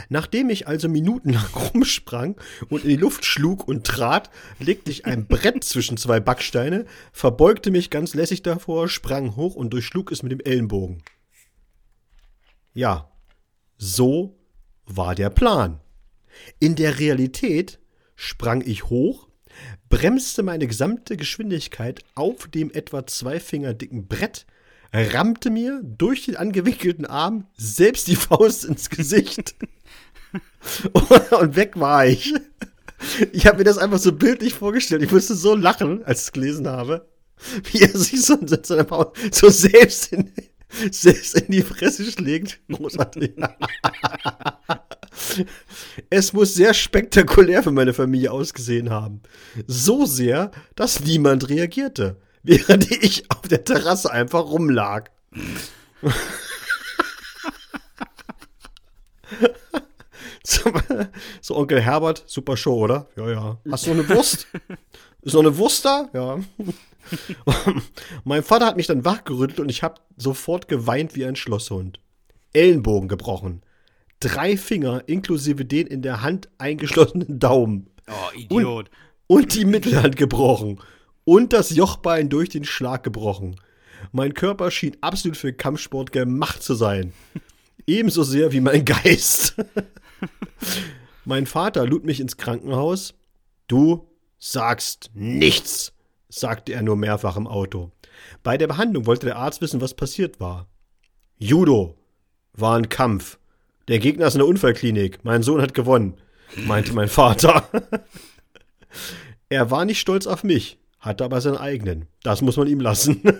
Nachdem 0.08 0.50
ich 0.50 0.66
also 0.66 0.88
minutenlang 0.88 1.46
rumsprang 1.74 2.36
und 2.68 2.84
in 2.84 2.90
die 2.90 2.96
Luft 2.96 3.24
schlug 3.24 3.66
und 3.66 3.86
trat, 3.86 4.30
legte 4.58 4.90
ich 4.90 5.06
ein 5.06 5.26
Brett 5.26 5.64
zwischen 5.64 5.96
zwei 5.96 6.20
Backsteine, 6.20 6.86
verbeugte 7.12 7.70
mich 7.70 7.90
ganz 7.90 8.14
lässig 8.14 8.42
davor, 8.42 8.88
sprang 8.88 9.36
hoch 9.36 9.54
und 9.54 9.70
durchschlug 9.72 10.12
es 10.12 10.22
mit 10.22 10.32
dem 10.32 10.40
Ellenbogen. 10.40 11.02
Ja, 12.76 13.10
so 13.78 14.38
war 14.84 15.14
der 15.14 15.30
Plan. 15.30 15.80
In 16.60 16.76
der 16.76 16.98
Realität 16.98 17.78
sprang 18.16 18.62
ich 18.66 18.90
hoch, 18.90 19.30
bremste 19.88 20.42
meine 20.42 20.66
gesamte 20.66 21.16
Geschwindigkeit 21.16 22.00
auf 22.14 22.48
dem 22.48 22.70
etwa 22.70 23.06
zwei 23.06 23.40
Finger 23.40 23.72
dicken 23.72 24.08
Brett, 24.08 24.44
rammte 24.92 25.48
mir 25.48 25.80
durch 25.84 26.26
den 26.26 26.36
angewickelten 26.36 27.06
Arm 27.06 27.46
selbst 27.56 28.08
die 28.08 28.16
Faust 28.16 28.66
ins 28.66 28.90
Gesicht. 28.90 29.54
und 30.92 31.56
weg 31.56 31.80
war 31.80 32.04
ich. 32.04 32.34
Ich 33.32 33.46
habe 33.46 33.56
mir 33.56 33.64
das 33.64 33.78
einfach 33.78 33.98
so 33.98 34.12
bildlich 34.12 34.52
vorgestellt. 34.52 35.02
Ich 35.02 35.12
musste 35.12 35.34
so 35.34 35.54
lachen, 35.54 36.04
als 36.04 36.20
ich 36.20 36.26
es 36.26 36.32
gelesen 36.32 36.68
habe, 36.68 37.08
wie 37.72 37.80
er 37.80 37.96
sich 37.96 38.20
so, 38.20 38.36
so, 38.46 39.12
so 39.32 39.48
selbst, 39.48 40.12
in, 40.12 40.30
selbst 40.90 41.36
in 41.36 41.52
die 41.52 41.62
Fresse 41.62 42.10
schlägt. 42.10 42.60
Großartig. 42.70 43.32
Es 46.10 46.32
muss 46.32 46.54
sehr 46.54 46.74
spektakulär 46.74 47.62
für 47.62 47.70
meine 47.72 47.94
Familie 47.94 48.32
ausgesehen 48.32 48.90
haben. 48.90 49.22
So 49.66 50.04
sehr, 50.06 50.50
dass 50.74 51.00
niemand 51.00 51.48
reagierte, 51.48 52.20
während 52.42 52.90
ich 52.90 53.30
auf 53.30 53.42
der 53.42 53.64
Terrasse 53.64 54.10
einfach 54.10 54.44
rumlag. 54.44 55.10
so, 61.40 61.56
Onkel 61.56 61.80
Herbert, 61.80 62.24
super 62.26 62.56
Show, 62.56 62.84
oder? 62.84 63.08
Ja, 63.16 63.30
ja. 63.30 63.58
Hast 63.70 63.86
du 63.86 63.94
noch 63.94 64.04
eine 64.04 64.16
Wurst? 64.16 64.46
Ist 65.22 65.34
noch 65.34 65.40
eine 65.40 65.56
Wurst 65.56 65.84
da? 65.84 66.08
Ja. 66.12 66.38
mein 68.24 68.42
Vater 68.42 68.66
hat 68.66 68.76
mich 68.76 68.86
dann 68.86 69.04
wachgerüttelt 69.04 69.60
und 69.60 69.68
ich 69.68 69.82
habe 69.82 70.00
sofort 70.16 70.68
geweint 70.68 71.14
wie 71.14 71.24
ein 71.24 71.36
Schlosshund. 71.36 72.00
Ellenbogen 72.52 73.08
gebrochen 73.08 73.62
drei 74.20 74.56
Finger 74.56 75.02
inklusive 75.06 75.64
den 75.64 75.86
in 75.86 76.02
der 76.02 76.22
Hand 76.22 76.48
eingeschlossenen 76.58 77.38
Daumen. 77.38 77.90
Oh, 78.08 78.36
Idiot. 78.36 78.90
Und, 79.26 79.42
und 79.42 79.54
die 79.54 79.64
Mittelhand 79.64 80.16
gebrochen. 80.16 80.80
Und 81.24 81.52
das 81.52 81.70
Jochbein 81.70 82.28
durch 82.28 82.48
den 82.48 82.64
Schlag 82.64 83.02
gebrochen. 83.02 83.56
Mein 84.12 84.34
Körper 84.34 84.70
schien 84.70 84.96
absolut 85.00 85.36
für 85.36 85.52
Kampfsport 85.52 86.12
gemacht 86.12 86.62
zu 86.62 86.74
sein. 86.74 87.12
Ebenso 87.86 88.22
sehr 88.22 88.52
wie 88.52 88.60
mein 88.60 88.84
Geist. 88.84 89.56
mein 91.24 91.46
Vater 91.46 91.86
lud 91.86 92.04
mich 92.04 92.20
ins 92.20 92.36
Krankenhaus. 92.36 93.14
Du 93.66 94.08
sagst 94.38 95.10
nichts, 95.14 95.92
sagte 96.38 96.72
er 96.72 96.82
nur 96.82 96.96
mehrfach 96.96 97.36
im 97.36 97.46
Auto. 97.46 97.90
Bei 98.42 98.56
der 98.56 98.66
Behandlung 98.66 99.06
wollte 99.06 99.26
der 99.26 99.36
Arzt 99.36 99.60
wissen, 99.60 99.80
was 99.80 99.94
passiert 99.94 100.40
war. 100.40 100.68
Judo 101.38 101.96
war 102.52 102.76
ein 102.76 102.88
Kampf. 102.88 103.38
Der 103.88 103.98
Gegner 103.98 104.26
ist 104.26 104.34
in 104.34 104.40
der 104.40 104.48
Unfallklinik. 104.48 105.24
Mein 105.24 105.42
Sohn 105.42 105.60
hat 105.60 105.74
gewonnen, 105.74 106.14
meinte 106.66 106.92
mein 106.92 107.08
Vater. 107.08 107.68
er 109.48 109.70
war 109.70 109.84
nicht 109.84 110.00
stolz 110.00 110.26
auf 110.26 110.44
mich, 110.44 110.78
hatte 110.98 111.24
aber 111.24 111.40
seinen 111.40 111.58
eigenen. 111.58 112.06
Das 112.22 112.42
muss 112.42 112.56
man 112.56 112.66
ihm 112.66 112.80
lassen. 112.80 113.22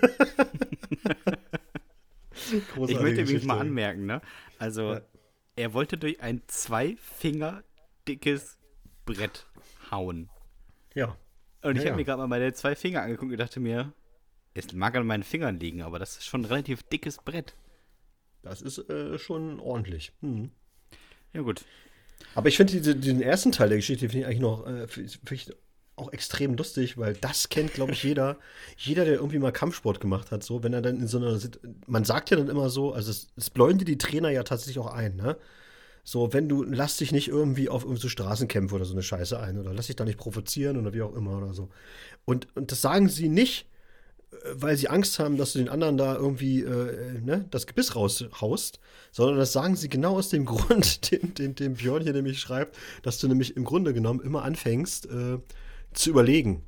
ich 2.87 3.01
möchte 3.01 3.25
mich 3.25 3.45
mal 3.45 3.59
anmerken, 3.59 4.07
ne? 4.07 4.21
Also, 4.59 4.95
ja. 4.95 5.01
er 5.57 5.75
wollte 5.75 5.99
durch 5.99 6.21
ein 6.21 6.43
zwei 6.47 6.97
Finger 7.01 7.63
dickes 8.07 8.59
Brett 9.05 9.47
hauen. 9.91 10.31
Ja. 10.95 11.17
Und 11.67 11.77
ich 11.77 11.83
ja, 11.83 11.91
habe 11.91 11.97
mir 11.97 12.05
gerade 12.05 12.19
mal 12.19 12.29
meine 12.29 12.53
zwei 12.53 12.77
Finger 12.77 13.03
angeguckt 13.03 13.33
und 13.33 13.39
dachte 13.39 13.59
mir, 13.59 13.93
es 14.55 14.73
mag 14.73 14.95
an 14.95 15.07
meinen 15.07 15.25
Fingern 15.25 15.59
liegen, 15.59 15.83
aber 15.83 15.99
das 15.99 16.17
ist 16.17 16.27
schon 16.27 16.43
ein 16.43 16.47
relativ 16.47 16.83
dickes 16.85 17.19
Brett. 17.19 17.55
Das 18.43 18.63
ist 18.63 18.79
äh, 18.89 19.19
schon 19.19 19.59
ordentlich. 19.59 20.13
Hm. 20.21 20.51
Ja, 21.33 21.43
gut. 21.43 21.65
Aber 22.35 22.49
ich 22.49 22.57
finde 22.57 22.95
den 22.95 23.21
ersten 23.21 23.51
Teil 23.53 23.69
der 23.69 23.79
Geschichte 23.79 24.09
finde 24.09 24.21
ich 24.21 24.27
eigentlich 24.27 24.41
noch 24.41 24.67
äh, 24.67 24.87
ich 25.33 25.53
auch 25.97 26.13
extrem 26.13 26.55
lustig, 26.55 26.99
weil 26.99 27.15
das 27.15 27.49
kennt, 27.49 27.73
glaube 27.73 27.93
ich, 27.93 28.03
jeder, 28.03 28.39
jeder, 28.77 29.05
der 29.05 29.15
irgendwie 29.15 29.39
mal 29.39 29.51
Kampfsport 29.51 29.99
gemacht 30.01 30.31
hat, 30.31 30.45
so, 30.45 30.63
wenn 30.63 30.73
er 30.73 30.83
dann 30.83 31.01
in 31.01 31.09
so 31.09 31.19
einer, 31.19 31.39
man 31.87 32.05
sagt 32.05 32.31
ja 32.31 32.37
dann 32.37 32.49
immer 32.49 32.71
so, 32.71 32.93
also 32.93 33.11
es, 33.11 33.29
es 33.37 33.51
bläuen 33.51 33.79
die 33.79 33.99
Trainer 33.99 34.31
ja 34.31 34.45
tatsächlich 34.45 34.79
auch 34.79 34.93
ein, 34.93 35.17
ne? 35.17 35.37
So, 36.09 36.33
wenn 36.33 36.49
du, 36.49 36.63
lass 36.63 36.99
dich 36.99 37.11
nicht 37.11 37.27
irgendwie 37.27 37.69
auf 37.69 37.83
irgendeine 37.83 38.03
so 38.03 38.09
Straßenkämpfe 38.09 38.77
oder 38.77 38.85
so 38.85 38.93
eine 38.93 39.03
Scheiße 39.03 39.41
ein 39.41 39.59
oder 39.59 39.75
lass 39.75 39.89
dich 39.89 39.97
da 39.97 40.05
nicht 40.05 40.19
provozieren 40.19 40.77
oder 40.77 40.95
wie 40.95 41.03
auch 41.03 41.13
immer 41.17 41.37
oder 41.37 41.53
so. 41.53 41.69
Und, 42.25 42.47
und 42.55 42.71
das 42.71 42.81
sagen 42.81 43.09
sie 43.09 43.29
nicht, 43.29 43.67
weil 44.55 44.77
sie 44.77 44.87
Angst 44.89 45.19
haben, 45.19 45.37
dass 45.37 45.53
du 45.53 45.59
den 45.59 45.69
anderen 45.69 45.97
da 45.97 46.15
irgendwie 46.15 46.63
äh, 46.63 47.21
ne, 47.21 47.47
das 47.51 47.67
Gebiss 47.67 47.97
raushaust, 47.97 48.79
sondern 49.11 49.37
das 49.37 49.53
sagen 49.53 49.75
sie 49.75 49.89
genau 49.89 50.17
aus 50.17 50.29
dem 50.29 50.45
Grund, 50.47 51.11
den, 51.11 51.35
den, 51.35 51.57
den 51.57 51.75
Björn 51.75 52.05
hier 52.05 52.13
nämlich 52.13 52.39
schreibt, 52.39 52.77
dass 53.03 53.19
du 53.19 53.27
nämlich 53.27 53.57
im 53.57 53.65
Grunde 53.65 53.93
genommen 53.93 54.21
immer 54.21 54.45
anfängst 54.45 55.07
äh, 55.07 55.39
zu 55.93 56.11
überlegen. 56.11 56.63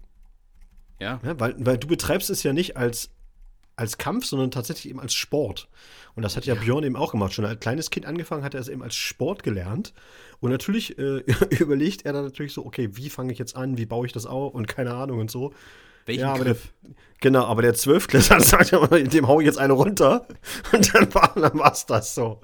Ja. 0.99 1.21
ja. 1.23 1.39
weil, 1.39 1.55
weil 1.59 1.79
du 1.79 1.87
betreibst 1.87 2.29
es 2.29 2.43
ja 2.43 2.53
nicht 2.53 2.77
als, 2.77 3.11
als 3.79 3.99
Kampf, 3.99 4.27
sondern 4.27 4.51
tatsächlich 4.51 4.91
eben 4.91 5.01
als 5.01 5.15
Sport. 5.15 5.69
Und 6.15 6.23
das 6.23 6.37
hat 6.37 6.47
ja, 6.47 6.55
ja, 6.55 6.61
Björn 6.61 6.85
eben 6.85 6.97
auch 6.97 7.13
gemacht. 7.13 7.33
Schon 7.33 7.45
als 7.45 7.61
kleines 7.61 7.91
Kind 7.91 8.07
angefangen 8.07 8.43
hat 8.43 8.55
er 8.55 8.61
es 8.61 8.69
eben 8.69 8.83
als 8.83 8.97
Sport 8.97 9.43
gelernt. 9.43 9.93
Und 10.41 10.51
natürlich 10.51 10.99
äh, 10.99 11.23
überlegt 11.59 12.05
er 12.05 12.13
dann 12.13 12.25
natürlich 12.25 12.53
so, 12.53 12.67
okay, 12.67 12.91
wie 12.93 13.09
fange 13.09 13.33
ich 13.33 13.39
jetzt 13.39 13.57
an, 13.57 13.79
wie 13.79 13.87
baue 13.87 14.07
ich 14.07 14.13
das 14.13 14.27
auf 14.27 14.55
und 14.55 14.67
keine 14.67 14.95
Ahnung 14.95 15.21
und 15.21 15.31
so. 15.31 15.53
Welchen 16.07 16.23
ja, 16.23 16.33
aber 16.33 16.45
der, 16.45 16.57
genau, 17.21 17.45
aber 17.45 17.63
der 17.63 17.75
Zwölfklässler 17.75 18.41
sagt 18.41 18.71
ja, 18.71 18.85
dem 18.87 19.29
hau 19.29 19.41
ich 19.41 19.47
jetzt 19.47 19.59
eine 19.59 19.75
runter. 19.75 20.27
Und 20.73 20.95
dann 20.95 21.15
war 21.15 21.33
dann 21.37 21.59
war's 21.59 21.87
das 21.87 22.15
so. 22.15 22.41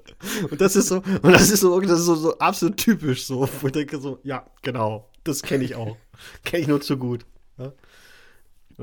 Und 0.51 0.61
das 0.61 0.77
ist 0.77 0.89
so, 0.89 0.97
und 1.23 1.33
das 1.33 1.51
ist 1.51 1.61
so, 1.61 1.81
das 1.81 1.99
ist 1.99 2.07
so, 2.07 2.15
so 2.15 2.39
absolut 2.39 2.77
typisch 2.77 3.25
so. 3.25 3.49
Wo 3.61 3.67
ich 3.67 3.73
denke 3.73 3.99
so, 3.99 4.21
ja, 4.23 4.47
genau, 4.63 5.11
das 5.25 5.43
kenne 5.43 5.65
ich 5.65 5.75
auch. 5.75 5.97
kenne 6.45 6.63
ich 6.63 6.69
nur 6.69 6.81
zu 6.81 6.97
gut. 6.97 7.27
Ja? 7.59 7.73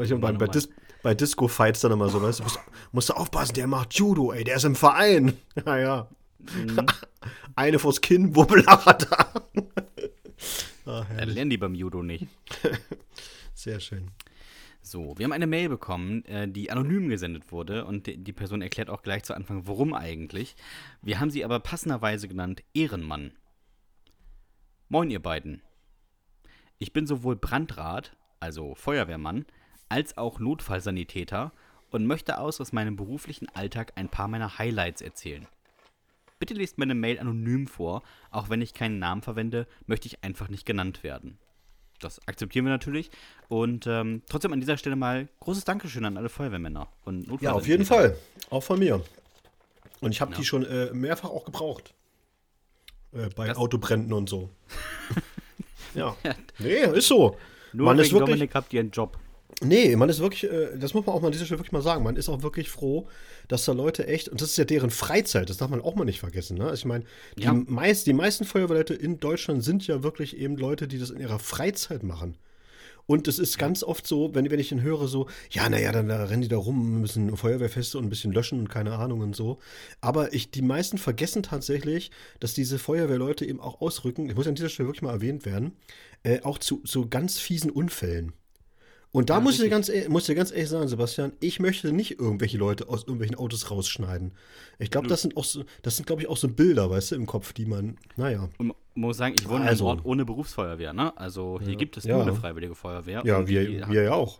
Ich 0.02 0.14
bei, 0.16 0.32
bei, 0.32 0.48
Dis, 0.48 0.70
bei 1.04 1.16
Disco-Fights 1.16 1.82
dann 1.82 1.92
immer 1.92 2.10
so, 2.10 2.22
weißt 2.22 2.40
du, 2.40 2.44
musst, 2.44 2.60
musst 2.92 3.10
du 3.10 3.14
aufpassen, 3.14 3.54
der 3.54 3.68
macht 3.68 3.94
Judo, 3.94 4.32
ey, 4.32 4.44
der 4.44 4.58
ist 4.58 4.66
im 4.66 4.76
Verein. 4.76 5.38
Ja, 5.66 5.78
ja. 5.78 6.08
Mhm. 6.40 6.86
Eine 7.56 7.80
vors 7.80 8.02
Kinn, 8.02 8.36
Wubbelacher 8.36 8.94
da. 8.94 9.44
ah, 10.86 11.06
Dann 11.18 11.30
lernen 11.30 11.50
die 11.50 11.58
beim 11.58 11.76
Judo 11.76 12.02
nicht. 12.02 12.28
Sehr 13.54 13.80
schön. 13.80 14.12
So, 14.82 15.14
wir 15.18 15.26
haben 15.26 15.32
eine 15.34 15.48
Mail 15.48 15.70
bekommen, 15.70 16.26
äh, 16.26 16.48
die 16.48 16.72
anonym 16.72 17.10
gesendet 17.10 17.52
wurde 17.52 17.86
und 17.86 18.08
die 18.08 18.34
Person 18.34 18.62
erklärt 18.62 18.90
auch 18.90 19.04
gleich 19.04 19.24
zu 19.24 19.36
Anfang, 19.36 19.68
warum 19.68 19.94
eigentlich. 19.94 20.56
Wir 21.02 21.20
haben 21.20 21.30
sie 21.30 21.46
aber 21.46 21.60
passenderweise 21.60 22.28
genannt 22.28 22.64
Ehrenmann. 22.74 23.34
Moin, 24.90 25.12
ihr 25.12 25.22
beiden. 25.22 25.62
Ich 26.80 26.94
bin 26.94 27.06
sowohl 27.06 27.36
Brandrat, 27.36 28.18
also 28.40 28.74
Feuerwehrmann, 28.74 29.46
als 29.92 30.18
auch 30.18 30.40
Notfallsanitäter 30.40 31.52
und 31.92 32.08
möchte 32.08 32.40
aus 32.40 32.62
aus 32.62 32.72
meinem 32.72 32.96
beruflichen 32.96 33.50
Alltag 33.50 33.94
ein 33.96 34.10
paar 34.10 34.28
meiner 34.28 34.58
Highlights 34.58 35.02
erzählen. 35.02 35.48
Bitte 36.40 36.54
lest 36.56 36.78
meine 36.78 36.96
Mail 36.96 37.20
anonym 37.20 37.68
vor, 37.68 38.02
auch 38.32 38.50
wenn 38.50 38.62
ich 38.62 38.74
keinen 38.74 38.98
Namen 38.98 39.22
verwende, 39.22 39.68
möchte 39.86 40.08
ich 40.08 40.24
einfach 40.24 40.50
nicht 40.50 40.66
genannt 40.66 41.04
werden 41.04 41.38
das 42.04 42.26
akzeptieren 42.28 42.66
wir 42.66 42.72
natürlich. 42.72 43.10
Und 43.48 43.88
ähm, 43.88 44.22
trotzdem 44.30 44.54
an 44.54 44.60
dieser 44.60 44.78
Stelle 44.78 44.96
mal 44.96 45.28
großes 45.40 45.66
Dankeschön 45.66 46.06
an 46.06 46.18
alle 46.18 46.30
Feuerwehrmänner 46.30 46.88
und 47.06 47.28
Ja, 47.42 47.54
auf 47.54 47.68
jeden 47.68 47.86
Fall. 47.86 48.18
Auch 48.50 48.64
von 48.64 48.80
mir. 48.80 49.04
Und 50.00 50.12
ich 50.12 50.22
habe 50.22 50.32
ja. 50.32 50.38
die 50.38 50.46
schon 50.46 50.66
äh, 50.66 50.92
mehrfach 50.94 51.30
auch 51.30 51.46
gebraucht. 51.46 51.94
Äh, 53.14 53.30
bei 53.36 53.48
das 53.48 53.58
Autobränden 53.58 54.14
und 54.14 54.30
so. 54.30 54.50
ja. 55.94 56.16
Nee, 56.60 56.80
ist 56.94 57.08
so. 57.08 57.38
Nur 57.74 57.86
Man 57.86 57.98
wegen 57.98 58.06
ist 58.06 58.14
wirklich- 58.14 58.30
Dominik 58.30 58.56
habt 58.56 58.74
ihr 58.74 58.80
einen 58.80 58.92
Job. 58.92 59.18
Nee, 59.64 59.96
man 59.96 60.10
ist 60.10 60.20
wirklich, 60.20 60.52
äh, 60.52 60.78
das 60.78 60.94
muss 60.94 61.06
man 61.06 61.16
auch 61.16 61.22
mal 61.22 61.28
an 61.28 61.34
dieser 61.34 61.46
Stelle 61.46 61.60
wirklich 61.60 61.72
mal 61.72 61.82
sagen, 61.84 62.04
man 62.04 62.16
ist 62.16 62.30
auch 62.30 62.42
wirklich 62.42 62.70
froh, 62.70 63.08
dass 63.48 63.66
da 63.66 63.74
Leute 63.74 64.08
echt, 64.08 64.28
und 64.28 64.42
das 64.42 64.50
ist 64.52 64.58
ja 64.58 64.66
deren 64.66 64.90
Freizeit, 64.90 65.50
das 65.50 65.58
darf 65.58 65.70
man 65.70 65.82
auch 65.82 65.96
mal 65.96 66.06
nicht 66.06 66.20
vergessen. 66.20 66.58
Ne? 66.58 66.64
Also 66.64 66.76
ich 66.76 66.86
meine, 66.86 67.04
die, 67.38 67.44
Ja. 67.44 67.54
meist, 67.54 68.08
die 68.08 68.14
meisten 68.14 68.44
Feuerwehrleute 68.46 68.94
in 68.96 69.20
Deutschland 69.20 69.64
sind 69.64 69.86
ja 69.86 70.02
wirklich 70.04 70.36
eben 70.38 70.58
Leute, 70.58 70.88
die 70.88 70.98
das 70.98 71.12
in 71.12 71.20
ihrer 71.20 71.40
Freizeit 71.40 72.02
machen. 72.04 72.38
Und 73.08 73.28
es 73.28 73.40
ist 73.40 73.58
ganz 73.58 73.84
oft 73.84 74.08
so, 74.08 74.34
wenn, 74.36 74.50
wenn 74.50 74.60
ich 74.60 74.70
dann 74.70 74.82
höre, 74.82 75.08
so, 75.08 75.28
ja, 75.50 75.68
naja, 75.68 75.92
dann 75.92 76.08
da 76.08 76.24
rennen 76.26 76.44
die 76.44 76.48
da 76.48 76.58
rum, 76.58 77.02
müssen 77.02 77.36
Feuerwehrfeste 77.36 77.98
und 77.98 78.06
ein 78.06 78.10
bisschen 78.10 78.32
löschen 78.32 78.60
und 78.60 78.70
keine 78.70 78.94
Ahnung 78.94 79.20
und 79.20 79.36
so. 79.36 79.58
Aber 80.00 80.34
ich, 80.34 80.52
die 80.52 80.62
meisten 80.62 80.98
vergessen 80.98 81.44
tatsächlich, 81.44 82.12
dass 82.40 82.54
diese 82.54 82.80
Feuerwehrleute 82.80 83.46
eben 83.46 83.60
auch 83.60 83.82
ausrücken, 83.82 84.30
ich 84.30 84.36
muss 84.36 84.48
an 84.48 84.56
dieser 84.56 84.70
Stelle 84.70 84.88
wirklich 84.88 85.02
mal 85.02 85.12
erwähnt 85.14 85.46
werden, 85.46 85.74
äh, 86.24 86.42
auch 86.44 86.58
zu 86.58 86.82
so 86.86 87.08
ganz 87.08 87.38
fiesen 87.38 87.72
Unfällen. 87.72 88.34
Und 89.14 89.30
da 89.30 89.36
Ja, 89.36 89.40
muss 89.42 89.60
ich, 89.60 89.70
ganz, 89.70 89.92
muss 90.08 90.24
ich 90.24 90.28
dir 90.28 90.36
ganz 90.36 90.52
ehrlich 90.52 90.70
sagen, 90.70 90.88
Sebastian, 90.88 91.34
ich 91.42 91.60
möchte 91.60 91.92
nicht 91.92 92.18
irgendwelche 92.20 92.58
Leute 92.58 92.88
aus 92.88 93.02
irgendwelchen 93.02 93.36
Autos 93.38 93.70
rausschneiden. 93.70 94.32
Ich 94.80 94.90
glaube, 94.90 95.08
das 95.10 95.22
sind 95.22 95.36
auch 95.36 95.44
so, 95.44 95.66
das 95.82 95.98
sind, 95.98 96.06
glaube 96.06 96.22
ich, 96.22 96.30
auch 96.30 96.38
so 96.38 96.48
Bilder, 96.48 96.90
weißt 96.90 97.12
du, 97.12 97.16
im 97.16 97.26
Kopf, 97.26 97.52
die 97.52 97.66
man, 97.66 97.98
naja. 98.16 98.48
Und 98.58 98.74
muss 98.96 99.18
sagen, 99.18 99.36
ich 99.38 99.50
wohne 99.50 99.66
Also- 99.66 99.84
in 99.86 99.90
einem 99.90 99.98
Ort 100.00 100.06
ohne 100.06 100.26
Berufsfeuerwehr, 100.26 100.94
ne? 100.94 101.16
Also 101.18 101.60
hier 101.62 101.76
gibt 101.76 101.98
es 101.98 102.06
Ja. 102.06 102.16
nur 102.16 102.24
eine 102.24 102.36
freiwillige 102.36 102.74
Feuerwehr. 102.76 103.22
Ja, 103.26 103.46
wir, 103.48 103.90
wir 103.90 104.04
ja 104.04 104.14
auch. 104.14 104.40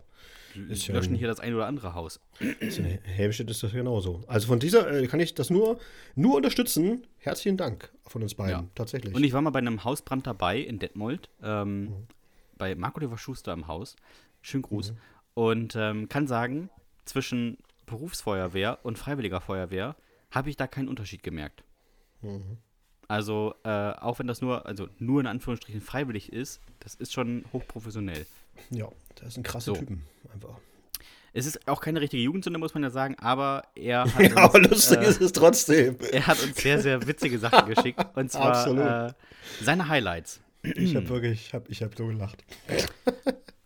ist 0.70 0.88
ja 0.88 0.94
löschen 0.96 1.16
hier 1.16 1.28
das 1.28 1.40
ein 1.42 1.54
oder 1.54 1.66
andere 1.68 1.94
Haus. 1.94 2.20
In 2.40 2.86
Helmstedt 3.04 3.50
ist 3.50 3.64
das 3.64 3.72
genauso. 3.74 4.22
Also 4.28 4.48
von 4.48 4.60
dieser 4.60 4.90
äh, 4.90 5.08
kann 5.08 5.20
ich 5.22 5.34
das 5.34 5.50
nur, 5.50 5.80
nur 6.16 6.36
unterstützen. 6.36 7.06
Herzlichen 7.20 7.56
Dank 7.58 7.90
von 8.08 8.22
uns 8.24 8.36
beiden, 8.36 8.52
Ja. 8.52 8.68
tatsächlich. 8.76 9.14
Und 9.16 9.24
ich 9.24 9.32
war 9.34 9.42
mal 9.42 9.50
bei 9.52 9.60
einem 9.60 9.84
Hausbrand 9.84 10.28
dabei 10.28 10.60
in 10.60 10.80
Detmold, 10.80 11.30
ähm, 11.44 11.82
Mhm. 11.84 11.94
bei 12.58 12.76
Marco 12.76 13.00
Oliver 13.00 13.18
Schuster 13.18 13.54
im 13.54 13.68
Haus. 13.68 13.96
Schönen 14.42 14.64
Gruß. 14.64 14.94
Und 15.34 15.76
ähm, 15.76 16.10
kann 16.10 16.28
sagen, 16.28 16.70
zwischen 17.06 17.58
Berufsfeuerwehr 17.86 18.80
und 18.84 18.98
Freiwilliger 18.98 19.42
Feuerwehr 19.42 19.96
habe 20.32 20.50
ich 20.50 20.58
da 20.58 20.68
keinen 20.68 20.88
Unterschied 20.88 21.24
gemerkt. 21.24 21.64
Mhm. 22.22 22.58
Also, 23.08 23.56
äh, 23.66 23.70
auch 23.70 24.20
wenn 24.20 24.28
das 24.28 24.42
nur, 24.42 24.66
also 24.66 24.88
nur 24.98 25.20
in 25.20 25.28
Anführungsstrichen 25.28 25.82
freiwillig 25.82 26.32
ist, 26.32 26.62
das 26.80 26.96
ist 26.96 27.12
schon 27.12 27.44
hochprofessionell. 27.52 28.26
ja, 28.70 28.88
das 29.16 29.34
sind 29.34 29.44
krasse 29.44 29.72
So. 29.72 29.74
Typen, 29.76 30.06
einfach. 30.34 30.58
Es 31.34 31.46
ist 31.46 31.68
auch 31.68 31.80
keine 31.82 32.02
richtige 32.02 32.24
Jugendsünde, 32.24 32.60
muss 32.60 32.74
man 32.74 32.84
ja 32.84 32.90
sagen, 32.90 33.16
aber 33.20 33.64
er 33.76 34.04
hat, 34.16 34.22
Ja, 34.22 34.38
aber 34.38 34.60
uns, 34.60 34.70
lustig 34.70 35.00
äh, 35.00 35.06
ist 35.10 35.22
es 35.22 35.32
trotzdem. 35.34 35.98
er 36.12 36.28
hat 36.28 36.42
uns 36.42 36.56
sehr, 36.58 36.80
sehr 36.82 37.06
witzige 37.08 37.38
Sachen 37.40 37.74
geschickt. 37.74 38.00
Und 38.16 38.32
zwar 38.32 39.08
äh, 39.08 39.14
seine 39.62 39.88
Highlights. 39.90 40.42
Ich 40.64 40.96
habe 40.96 41.10
wirklich, 41.10 41.48
ich 41.48 41.54
habe 41.54 41.66
ich 41.70 41.82
hab 41.84 41.98
so 41.98 42.08
gelacht. 42.08 42.44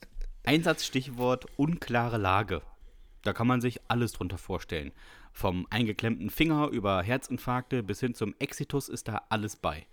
Einsatzstichwort 0.45 1.47
unklare 1.57 2.17
Lage. 2.17 2.61
Da 3.23 3.33
kann 3.33 3.47
man 3.47 3.61
sich 3.61 3.79
alles 3.87 4.11
drunter 4.11 4.37
vorstellen. 4.37 4.91
Vom 5.33 5.65
eingeklemmten 5.71 6.29
Finger 6.29 6.67
über 6.67 7.01
Herzinfarkte 7.01 7.81
bis 7.81 7.99
hin 7.99 8.13
zum 8.13 8.35
Exitus 8.37 8.87
ist 8.87 9.07
da 9.07 9.23
alles 9.29 9.55
bei. 9.55 9.87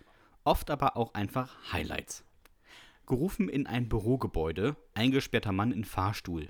Oft 0.44 0.70
aber 0.70 0.98
auch 0.98 1.14
einfach 1.14 1.56
Highlights. 1.72 2.24
Gerufen 3.06 3.48
in 3.48 3.66
ein 3.66 3.88
Bürogebäude, 3.88 4.76
eingesperrter 4.92 5.52
Mann 5.52 5.72
in 5.72 5.84
Fahrstuhl. 5.84 6.48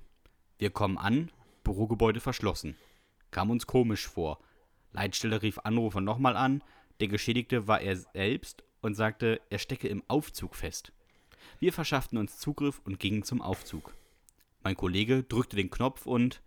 Wir 0.59 0.71
kommen 0.71 0.99
an, 0.99 1.31
Bürogebäude 1.63 2.19
verschlossen. 2.19 2.77
Kam 3.31 3.51
uns 3.51 3.69
komisch 3.69 4.09
vor. 4.09 4.41
Leitstelle 4.91 5.43
rief 5.43 5.61
Anrufer 5.61 6.01
nochmal 6.01 6.37
an, 6.37 6.65
der 6.99 7.09
Geschädigte 7.09 7.69
war 7.69 7.81
er 7.81 7.97
selbst 7.97 8.65
und 8.81 8.97
sagte, 8.97 9.41
er 9.49 9.59
stecke 9.59 9.87
im 9.87 10.03
Aufzug 10.09 10.57
fest. 10.57 10.93
Wir 11.59 11.73
verschafften 11.73 12.19
uns 12.19 12.39
Zugriff 12.39 12.81
und 12.85 12.99
gingen 12.99 13.23
zum 13.23 13.41
Aufzug. 13.43 13.95
Mein 14.63 14.77
Kollege 14.77 15.23
drückte 15.23 15.57
den 15.57 15.71
Knopf 15.71 16.07
und 16.07 16.43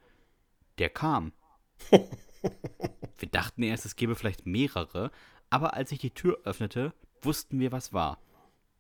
der 0.78 0.90
kam. 0.90 1.34
Wir 3.18 3.30
dachten 3.30 3.64
erst, 3.64 3.86
es 3.86 3.96
gäbe 3.96 4.16
vielleicht 4.16 4.46
mehrere, 4.46 5.12
aber 5.50 5.74
als 5.74 5.92
ich 5.92 6.00
die 6.00 6.12
Tür 6.12 6.40
öffnete, 6.44 6.94
wussten 7.22 7.60
wir, 7.60 7.72
was 7.72 7.94
war. 7.94 8.20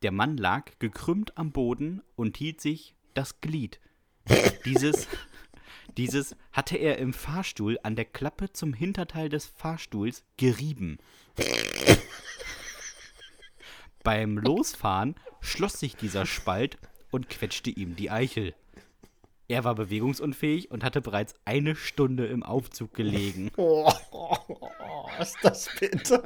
Der 0.01 0.11
Mann 0.11 0.38
lag 0.38 0.78
gekrümmt 0.80 1.38
am 1.38 1.51
Boden 1.51 2.01
und 2.16 2.38
hielt 2.38 2.61
sich 2.61 2.95
das 3.13 3.41
Glied. 3.41 3.80
Dieses, 4.66 5.07
dieses 5.97 6.36
hatte 6.51 6.78
er 6.78 6.97
im 6.97 7.13
Fahrstuhl 7.13 7.80
an 7.84 7.95
der 7.95 8.05
Klappe 8.05 8.51
zum 8.51 8.74
Hinterteil 8.74 9.30
des 9.30 9.45
Fahrstuhls 9.45 10.24
gerieben. 10.38 10.97
Beim 14.06 14.38
Losfahren 14.38 15.16
schloss 15.41 15.80
sich 15.80 15.95
dieser 15.95 16.28
Spalt 16.28 16.78
und 17.10 17.28
quetschte 17.28 17.72
ihm 17.72 17.95
die 17.95 18.12
Eichel. 18.12 18.53
Er 19.47 19.64
war 19.64 19.74
bewegungsunfähig 19.74 20.70
und 20.70 20.84
hatte 20.84 21.01
bereits 21.01 21.34
eine 21.43 21.76
Stunde 21.76 22.28
im 22.28 22.43
Aufzug 22.43 22.93
gelegen. 22.93 23.49
Oh, 23.58 23.91
oh, 24.12 24.38
oh, 24.51 25.10
ist 25.20 25.38
das 25.41 25.70
bitter. 25.80 26.22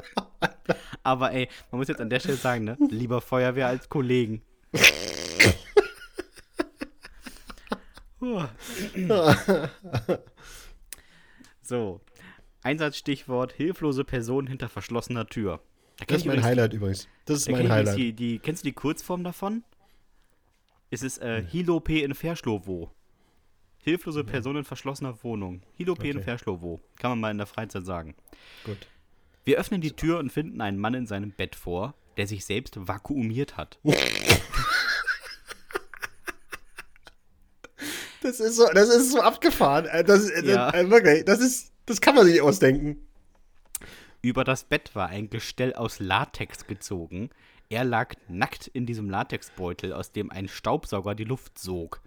Aber 1.03 1.31
ey, 1.31 1.47
man 1.71 1.79
muss 1.79 1.87
jetzt 1.87 2.01
an 2.01 2.09
der 2.09 2.19
Stelle 2.19 2.35
sagen, 2.35 2.65
ne? 2.65 2.77
Lieber 2.89 3.21
Feuerwehr 3.21 3.67
als 3.67 3.87
Kollegen. 3.87 4.41
So. 11.61 12.01
Einsatzstichwort 12.61 13.53
hilflose 13.53 14.03
Person 14.03 14.47
hinter 14.47 14.67
verschlossener 14.67 15.27
Tür. 15.27 15.61
Da 15.99 16.05
Das 16.05 16.17
ist 16.17 16.25
mein 16.25 16.43
Highlight 16.43 16.73
übrigens. 16.73 17.07
Das 17.25 17.39
ist 17.39 17.49
mein 17.51 17.69
Highlight. 17.69 17.97
Die, 17.97 18.13
die, 18.13 18.39
kennst 18.39 18.63
du 18.63 18.69
die 18.69 18.73
Kurzform 18.73 19.23
davon? 19.23 19.63
Es 20.91 21.03
ist 21.03 21.19
äh, 21.19 21.43
Hilope 21.45 21.99
in 21.99 22.15
Verschlowo. 22.15 22.89
Hilflose 23.83 24.23
Person 24.23 24.55
in 24.57 24.63
verschlossener 24.63 25.17
Wohnung. 25.23 25.61
Hilope 25.73 26.07
in 26.07 26.17
Okay. 26.17 26.23
Verschlowo. 26.23 26.79
Kann 26.97 27.11
man 27.11 27.19
mal 27.19 27.31
in 27.31 27.37
der 27.37 27.47
Freizeit 27.47 27.85
sagen. 27.85 28.15
Gut. 28.63 28.77
Wir 29.45 29.57
öffnen 29.57 29.81
die 29.81 29.91
Tür 29.91 30.19
und 30.19 30.31
finden 30.31 30.61
einen 30.61 30.77
Mann 30.77 30.93
in 30.93 31.05
seinem 31.07 31.31
Bett 31.31 31.55
vor, 31.55 31.93
der 32.17 32.27
sich 32.27 32.45
selbst 32.45 32.75
vakuumiert 32.87 33.57
hat. 33.57 33.79
Das 38.21 38.39
ist 38.41 38.57
so, 38.57 38.67
das 38.73 38.89
ist 38.89 39.11
so 39.11 39.21
abgefahren. 39.21 39.85
Äh, 39.85 40.03
Das, 40.03 40.29
äh, 40.29 40.45
Ja. 40.45 40.69
äh, 40.73 40.89
wirklich, 40.89 41.23
das 41.25 41.39
ist, 41.39 41.71
das 41.85 42.01
kann 42.01 42.15
man 42.15 42.25
sich 42.25 42.33
nicht 42.33 42.41
ausdenken. 42.43 42.97
Über 44.21 44.43
das 44.43 44.65
Bett 44.65 44.95
war 44.95 45.07
ein 45.07 45.29
Gestell 45.29 45.73
aus 45.73 45.99
Latex 45.99 46.67
gezogen. 46.67 47.29
Er 47.69 47.85
lag 47.85 48.15
nackt 48.27 48.67
in 48.67 48.85
diesem 48.85 49.09
Latexbeutel, 49.09 49.93
aus 49.93 50.11
dem 50.11 50.29
ein 50.29 50.49
Staubsauger 50.49 51.15
die 51.15 51.23
Luft 51.23 51.57
sog. 51.57 52.01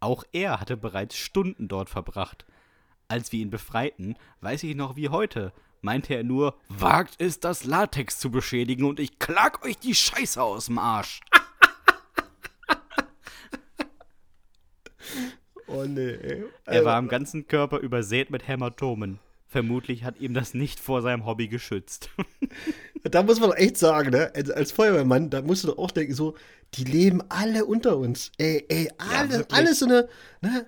Auch 0.00 0.24
er 0.32 0.60
hatte 0.60 0.76
bereits 0.76 1.16
Stunden 1.16 1.68
dort 1.68 1.88
verbracht. 1.88 2.46
Als 3.06 3.30
wir 3.30 3.40
ihn 3.40 3.50
befreiten, 3.50 4.16
weiß 4.40 4.64
ich 4.64 4.74
noch 4.74 4.96
wie 4.96 5.08
heute, 5.08 5.52
meinte 5.82 6.14
er 6.14 6.24
nur, 6.24 6.56
wagt 6.68 7.20
es, 7.20 7.38
das 7.38 7.62
Latex 7.64 8.18
zu 8.18 8.30
beschädigen 8.30 8.84
und 8.84 8.98
ich 8.98 9.20
klag 9.20 9.64
euch 9.64 9.78
die 9.78 9.94
Scheiße 9.94 10.42
aus 10.42 10.66
dem 10.66 10.78
Arsch. 10.78 11.20
Oh 15.68 15.84
nee. 15.84 16.12
ey. 16.12 16.44
Er 16.64 16.84
war 16.84 16.94
am 16.94 17.08
ganzen 17.08 17.48
Körper 17.48 17.78
übersät 17.78 18.30
mit 18.30 18.46
Hämatomen. 18.46 19.18
Vermutlich 19.56 20.04
hat 20.04 20.20
ihm 20.20 20.34
das 20.34 20.52
nicht 20.52 20.80
vor 20.80 21.00
seinem 21.00 21.24
Hobby 21.24 21.48
geschützt. 21.48 22.10
Da 23.04 23.22
muss 23.22 23.40
man 23.40 23.50
doch 23.50 23.56
echt 23.56 23.78
sagen, 23.78 24.10
ne? 24.10 24.32
Als, 24.34 24.72
Feuerwehrmann, 24.72 25.30
da 25.30 25.40
musst 25.40 25.62
du 25.62 25.68
doch 25.68 25.78
auch 25.78 25.92
denken, 25.92 26.12
so, 26.12 26.36
die 26.74 26.84
leben 26.84 27.22
alle 27.28 27.64
unter 27.64 27.96
uns. 27.96 28.32
Ey, 28.36 28.66
ey, 28.68 28.90
alle, 28.98 29.30
wirklich. 29.30 29.56
alle 29.56 29.74
so 29.74 29.86
eine, 29.86 30.08
ne? 30.42 30.66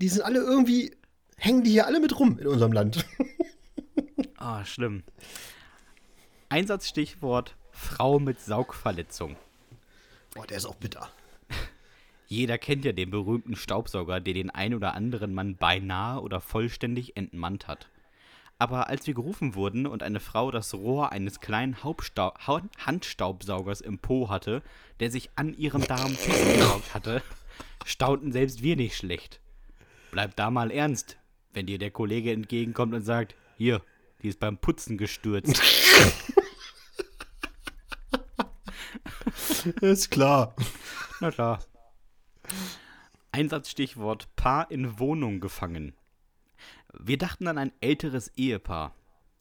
Die 0.00 0.08
sind 0.08 0.22
alle 0.22 0.40
irgendwie, 0.40 0.94
hängen 1.38 1.64
die 1.64 1.70
hier 1.70 1.86
alle 1.86 1.98
mit 1.98 2.20
rum 2.20 2.38
in 2.38 2.46
unserem 2.46 2.72
Land. 2.72 3.04
Ah, 4.36 4.64
schlimm. 4.64 5.02
Einsatzstichwort 6.50 7.56
Frau 7.72 8.20
mit 8.20 8.40
Saugverletzung. 8.40 9.36
Boah, 10.34 10.46
der 10.46 10.58
ist 10.58 10.66
auch 10.66 10.76
bitter. 10.76 11.10
Jeder 12.26 12.58
kennt 12.58 12.84
ja 12.84 12.92
den 12.92 13.10
berühmten 13.10 13.56
Staubsauger, 13.56 14.20
der 14.20 14.34
den 14.34 14.50
ein 14.50 14.74
oder 14.74 14.94
anderen 14.94 15.34
Mann 15.34 15.56
beinahe 15.56 16.20
oder 16.20 16.40
vollständig 16.40 17.16
entmannt 17.16 17.66
hat. 17.66 17.88
Aber 18.60 18.88
als 18.90 19.06
wir 19.06 19.14
gerufen 19.14 19.54
wurden 19.54 19.86
und 19.86 20.02
eine 20.02 20.20
Frau 20.20 20.50
das 20.50 20.74
Rohr 20.74 21.12
eines 21.12 21.40
kleinen 21.40 21.82
Hauptstau 21.82 22.34
Ha- 22.46 22.60
Handstaubsaugers 22.78 23.80
im 23.80 23.98
Po 23.98 24.28
hatte, 24.28 24.62
der 25.00 25.10
sich 25.10 25.30
an 25.34 25.54
ihrem 25.54 25.86
Darm 25.86 26.14
festgesaugt 26.14 26.92
hatte, 26.92 27.22
staunten 27.86 28.32
selbst 28.32 28.62
wir 28.62 28.76
nicht 28.76 28.96
schlecht. 28.96 29.40
Bleib 30.10 30.36
da 30.36 30.50
mal 30.50 30.70
ernst, 30.70 31.16
wenn 31.54 31.64
dir 31.64 31.78
der 31.78 31.90
Kollege 31.90 32.32
entgegenkommt 32.32 32.92
und 32.92 33.02
sagt, 33.02 33.34
hier, 33.56 33.80
die 34.22 34.28
ist 34.28 34.38
beim 34.40 34.58
Putzen 34.58 34.98
gestürzt. 34.98 35.60
Ist 39.80 40.10
klar. 40.10 40.54
Na 41.20 41.30
klar. 41.30 41.60
Einsatzstichwort 43.32 44.34
Paar 44.36 44.70
in 44.70 44.98
Wohnung 44.98 45.40
gefangen. 45.40 45.94
Wir 46.98 47.18
dachten 47.18 47.46
an 47.46 47.58
ein 47.58 47.72
älteres 47.80 48.32
Ehepaar. 48.36 48.94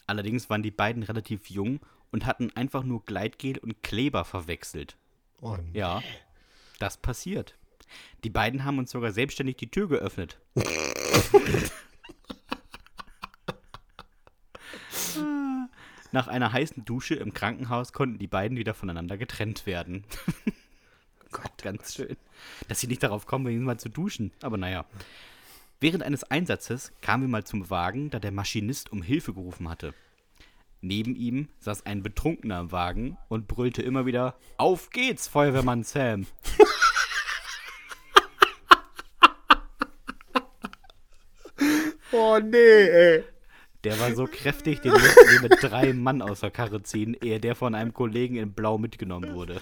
Allerdings 0.08 0.50
waren 0.50 0.64
die 0.64 0.72
beiden 0.72 1.04
relativ 1.04 1.50
jung 1.50 1.80
und 2.12 2.26
hatten 2.26 2.52
einfach 2.56 2.84
nur 2.84 3.06
Gleitgel 3.06 3.58
und 3.60 3.84
Kleber 3.84 4.26
verwechselt. 4.26 4.98
Oh, 5.42 5.58
Ja, 5.74 6.02
das 6.80 6.98
passiert. 6.98 7.56
Die 8.24 8.30
beiden 8.30 8.66
haben 8.66 8.78
uns 8.78 8.92
sogar 8.92 9.12
selbstständig 9.12 9.58
die 9.58 9.72
Tür 9.72 9.88
geöffnet. 9.88 10.40
Nach 16.12 16.28
einer 16.28 16.52
heißen 16.52 16.86
Dusche 16.86 17.16
im 17.16 17.34
Krankenhaus 17.34 17.94
konnten 17.94 18.18
die 18.18 18.28
beiden 18.28 18.58
wieder 18.58 18.74
voneinander 18.74 19.18
getrennt 19.18 19.66
werden. 19.68 20.06
Gott, 21.32 21.52
ganz 21.62 21.94
schön. 21.96 22.18
Dass 22.68 22.80
sie 22.80 22.88
nicht 22.88 23.04
darauf 23.04 23.28
kommen, 23.28 23.64
mal 23.64 23.80
zu 23.80 23.90
duschen. 23.90 24.32
Aber 24.42 24.58
naja. 24.58 24.86
Während 25.82 26.04
eines 26.04 26.26
Einsatzes 26.26 26.92
kamen 27.02 27.24
wir 27.24 27.30
mal 27.30 27.46
zum 27.46 27.70
Wagen, 27.70 28.10
da 28.10 28.20
der 28.20 28.34
Maschinist 28.34 28.92
um 28.92 29.02
Hilfe 29.02 29.34
gerufen 29.34 29.70
hatte. 29.70 29.94
Neben 30.82 31.16
ihm 31.16 31.48
saß 31.60 31.86
ein 31.86 32.04
Betrunkener 32.04 32.60
im 32.60 32.74
Wagen 32.74 33.18
und 33.30 33.48
brüllte 33.48 33.82
immer 33.82 34.06
wieder: 34.06 34.38
Auf 34.58 34.90
geht's, 34.90 35.30
Feuerwehrmann 35.30 35.84
Sam! 35.84 36.28
oh 42.12 42.40
nee, 42.44 42.58
ey. 42.58 43.24
Der 43.86 43.98
war 44.02 44.14
so 44.16 44.26
kräftig, 44.26 44.82
den 44.82 44.92
mussten 44.92 45.32
wir 45.32 45.44
mit 45.44 45.60
drei 45.62 45.94
Mann 45.94 46.22
aus 46.22 46.42
der 46.42 46.52
Karre 46.52 46.84
ziehen, 46.84 47.16
ehe 47.22 47.40
der 47.40 47.56
von 47.56 47.74
einem 47.74 47.94
Kollegen 47.94 48.36
in 48.36 48.52
Blau 48.52 48.78
mitgenommen 48.78 49.34
wurde. 49.34 49.62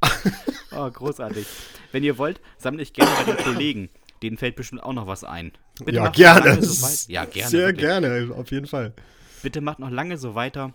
Oh, 0.74 0.90
großartig. 0.90 1.46
Wenn 1.90 2.02
ihr 2.02 2.16
wollt, 2.16 2.40
sammle 2.56 2.82
ich 2.82 2.94
gerne 2.94 3.12
bei 3.14 3.24
den 3.24 3.36
Kollegen. 3.36 3.90
Denen 4.22 4.36
fällt 4.36 4.56
bestimmt 4.56 4.82
auch 4.82 4.92
noch 4.92 5.06
was 5.06 5.24
ein. 5.24 5.52
Bitte 5.84 5.96
ja, 5.96 6.08
gerne. 6.08 6.62
So 6.62 7.12
ja, 7.12 7.24
gerne. 7.24 7.50
Sehr 7.50 7.66
wirklich. 7.66 7.86
gerne, 7.86 8.30
auf 8.34 8.50
jeden 8.50 8.66
Fall. 8.66 8.92
Bitte 9.42 9.60
macht 9.60 9.80
noch 9.80 9.90
lange 9.90 10.16
so 10.16 10.34
weiter. 10.34 10.74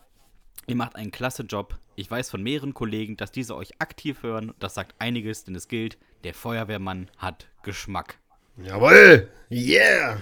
Ihr 0.67 0.75
macht 0.75 0.97
einen 0.97 1.11
klasse 1.11 1.43
Job. 1.43 1.77
Ich 1.95 2.11
weiß 2.11 2.29
von 2.29 2.43
mehreren 2.43 2.73
Kollegen, 2.73 3.15
dass 3.15 3.31
diese 3.31 3.55
euch 3.55 3.79
aktiv 3.79 4.21
hören. 4.21 4.53
Das 4.59 4.73
sagt 4.73 4.95
einiges, 4.99 5.45
denn 5.45 5.55
es 5.55 5.69
gilt, 5.69 5.97
der 6.25 6.33
Feuerwehrmann 6.33 7.09
hat 7.17 7.47
Geschmack. 7.63 8.17
Jawohl! 8.61 9.29
Yeah! 9.49 10.17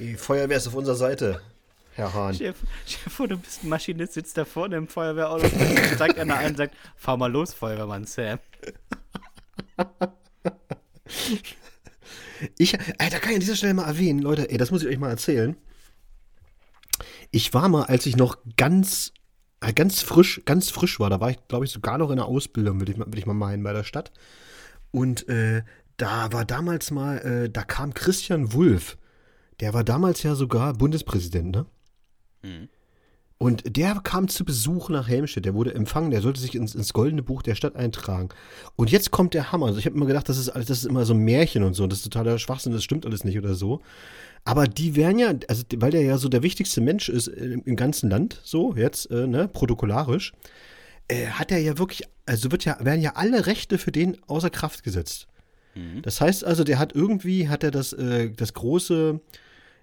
Die 0.00 0.16
Feuerwehr 0.16 0.56
ist 0.56 0.66
auf 0.66 0.74
unserer 0.74 0.96
Seite, 0.96 1.40
Herr 1.94 2.12
Hahn. 2.12 2.34
Chef, 2.34 2.56
Chef 2.86 3.16
du 3.16 3.36
bist 3.38 3.62
ein 3.62 3.68
Maschinist, 3.68 4.14
sitzt 4.14 4.36
da 4.36 4.44
vorne 4.44 4.76
im 4.76 4.88
Feuerwehrauto 4.88 5.44
und 5.44 5.98
zeigt 5.98 6.18
einer 6.18 6.38
ein 6.38 6.50
und 6.50 6.56
sagt, 6.56 6.74
fahr 6.96 7.16
mal 7.16 7.30
los, 7.30 7.54
Feuerwehrmann 7.54 8.04
Sam. 8.04 8.40
Ich, 12.58 12.72
da 12.72 13.08
kann 13.18 13.30
ich 13.30 13.36
an 13.36 13.40
dieser 13.40 13.56
Stelle 13.56 13.74
mal 13.74 13.86
erwähnen, 13.86 14.20
Leute, 14.20 14.50
ey, 14.50 14.58
das 14.58 14.70
muss 14.70 14.82
ich 14.82 14.88
euch 14.88 14.98
mal 14.98 15.10
erzählen. 15.10 15.56
Ich 17.30 17.52
war 17.54 17.68
mal, 17.68 17.84
als 17.84 18.06
ich 18.06 18.16
noch 18.16 18.36
ganz, 18.56 19.12
äh, 19.60 19.72
ganz 19.72 20.02
frisch, 20.02 20.42
ganz 20.44 20.70
frisch 20.70 21.00
war, 21.00 21.10
da 21.10 21.20
war 21.20 21.30
ich, 21.30 21.38
glaube 21.48 21.64
ich, 21.64 21.70
sogar 21.70 21.98
noch 21.98 22.10
in 22.10 22.16
der 22.16 22.26
Ausbildung, 22.26 22.80
würde 22.80 22.92
ich, 22.92 22.98
würd 22.98 23.18
ich 23.18 23.26
mal 23.26 23.34
meinen, 23.34 23.62
bei 23.62 23.72
der 23.72 23.84
Stadt. 23.84 24.12
Und 24.90 25.28
äh, 25.28 25.62
da 25.96 26.32
war 26.32 26.44
damals 26.44 26.90
mal, 26.90 27.18
äh, 27.18 27.50
da 27.50 27.62
kam 27.62 27.94
Christian 27.94 28.52
Wulff 28.52 28.96
der 29.62 29.74
war 29.74 29.84
damals 29.84 30.24
ja 30.24 30.34
sogar 30.34 30.74
Bundespräsident, 30.74 31.54
ne? 31.54 31.66
Mhm. 32.42 32.68
Und 33.42 33.76
der 33.76 33.96
kam 34.04 34.28
zu 34.28 34.44
Besuch 34.44 34.88
nach 34.88 35.08
Helmstedt, 35.08 35.44
der 35.44 35.54
wurde 35.54 35.74
empfangen, 35.74 36.12
der 36.12 36.20
sollte 36.20 36.40
sich 36.40 36.54
ins, 36.54 36.76
ins 36.76 36.92
Goldene 36.92 37.24
Buch 37.24 37.42
der 37.42 37.56
Stadt 37.56 37.74
eintragen. 37.74 38.28
Und 38.76 38.92
jetzt 38.92 39.10
kommt 39.10 39.34
der 39.34 39.50
Hammer. 39.50 39.66
Also 39.66 39.80
ich 39.80 39.84
habe 39.86 39.96
immer 39.96 40.06
gedacht, 40.06 40.28
das 40.28 40.38
ist 40.38 40.48
alles, 40.48 40.68
das 40.68 40.78
ist 40.78 40.84
immer 40.84 41.04
so 41.04 41.12
ein 41.12 41.18
Märchen 41.18 41.64
und 41.64 41.74
so, 41.74 41.88
das 41.88 41.98
ist 41.98 42.04
totaler 42.04 42.38
Schwachsinn, 42.38 42.72
das 42.72 42.84
stimmt 42.84 43.04
alles 43.04 43.24
nicht 43.24 43.36
oder 43.36 43.54
so. 43.54 43.80
Aber 44.44 44.68
die 44.68 44.94
wären 44.94 45.18
ja, 45.18 45.34
also 45.48 45.64
weil 45.74 45.90
der 45.90 46.02
ja 46.02 46.18
so 46.18 46.28
der 46.28 46.44
wichtigste 46.44 46.80
Mensch 46.80 47.08
ist 47.08 47.26
im, 47.26 47.64
im 47.64 47.74
ganzen 47.74 48.08
Land, 48.08 48.40
so 48.44 48.76
jetzt, 48.76 49.10
äh, 49.10 49.26
ne, 49.26 49.48
protokollarisch, 49.48 50.34
äh, 51.08 51.26
hat 51.26 51.50
er 51.50 51.58
ja 51.58 51.78
wirklich, 51.78 52.08
also 52.26 52.52
wird 52.52 52.64
ja, 52.64 52.76
werden 52.78 53.00
ja 53.00 53.16
alle 53.16 53.46
Rechte 53.46 53.76
für 53.76 53.90
den 53.90 54.22
außer 54.28 54.50
Kraft 54.50 54.84
gesetzt. 54.84 55.26
Mhm. 55.74 56.02
Das 56.02 56.20
heißt 56.20 56.44
also, 56.44 56.62
der 56.62 56.78
hat 56.78 56.94
irgendwie, 56.94 57.48
hat 57.48 57.64
er 57.64 57.72
das, 57.72 57.92
äh, 57.92 58.30
das 58.30 58.54
große, 58.54 59.20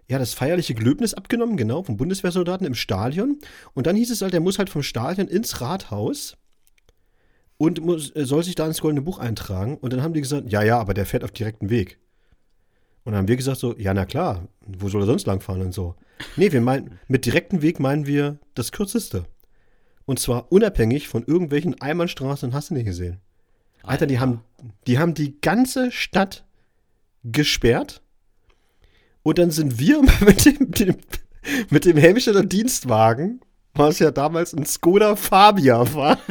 ja, 0.10 0.18
das 0.18 0.34
feierliche 0.34 0.74
Gelöbnis 0.74 1.14
abgenommen, 1.14 1.56
genau, 1.56 1.84
vom 1.84 1.96
Bundeswehrsoldaten 1.96 2.66
im 2.66 2.74
Stadion. 2.74 3.38
Und 3.74 3.86
dann 3.86 3.96
hieß 3.96 4.10
es 4.10 4.22
halt, 4.22 4.34
er 4.34 4.40
muss 4.40 4.58
halt 4.58 4.70
vom 4.70 4.82
Stadion 4.82 5.28
ins 5.28 5.62
Rathaus 5.62 6.36
und 7.58 7.82
muss, 7.82 8.12
soll 8.16 8.44
sich 8.44 8.56
da 8.56 8.66
ins 8.66 8.82
Goldene 8.82 9.04
Buch 9.04 9.20
eintragen. 9.20 9.78
Und 9.78 9.94
dann 9.94 10.02
haben 10.02 10.14
die 10.14 10.22
gesagt, 10.22 10.52
ja, 10.52 10.64
ja, 10.64 10.80
aber 10.80 10.96
der 10.96 11.06
fährt 11.06 11.24
auf 11.24 11.32
direktem 11.32 11.70
Weg. 11.70 12.00
Und 13.04 13.12
dann 13.12 13.20
haben 13.20 13.28
wir 13.28 13.38
gesagt 13.38 13.60
so, 13.60 13.78
ja, 13.78 13.94
na 13.94 14.06
klar, 14.06 14.48
wo 14.66 14.90
soll 14.90 15.04
er 15.04 15.06
sonst 15.06 15.28
langfahren 15.28 15.62
und 15.62 15.74
so. 15.74 15.96
Nee, 16.36 16.52
wir 16.52 16.62
meinen, 16.62 17.00
mit 17.08 17.26
direktem 17.26 17.62
Weg 17.62 17.80
meinen 17.80 18.08
wir 18.08 18.40
das 18.56 18.72
kürzeste. 18.72 19.26
Und 20.06 20.20
zwar 20.20 20.52
unabhängig 20.52 21.08
von 21.08 21.24
irgendwelchen 21.24 21.80
Einbahnstraßen, 21.80 22.54
hast 22.54 22.72
du 22.72 22.74
nicht 22.74 22.86
gesehen. 22.86 23.20
Alter, 23.84 24.08
die 24.08 24.20
haben, 24.20 24.42
die 24.88 24.98
haben 24.98 25.14
die 25.14 25.40
ganze 25.40 25.92
Stadt 25.92 26.46
gesperrt 27.24 28.02
und 29.30 29.38
dann 29.38 29.52
sind 29.52 29.80
wir 29.80 30.02
mit 30.20 30.46
dem, 30.46 30.72
dem 30.72 30.96
mit 31.70 31.86
dem 31.86 31.98
Helmstedter 31.98 32.44
Dienstwagen, 32.44 33.42
was 33.74 34.00
ja 34.00 34.12
damals 34.12 34.54
ein 34.54 34.66
Skoda 34.66 35.16
Fabia 35.16 35.94
war. 35.94 36.20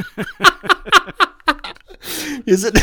wir 2.45 2.59
sind 2.59 2.79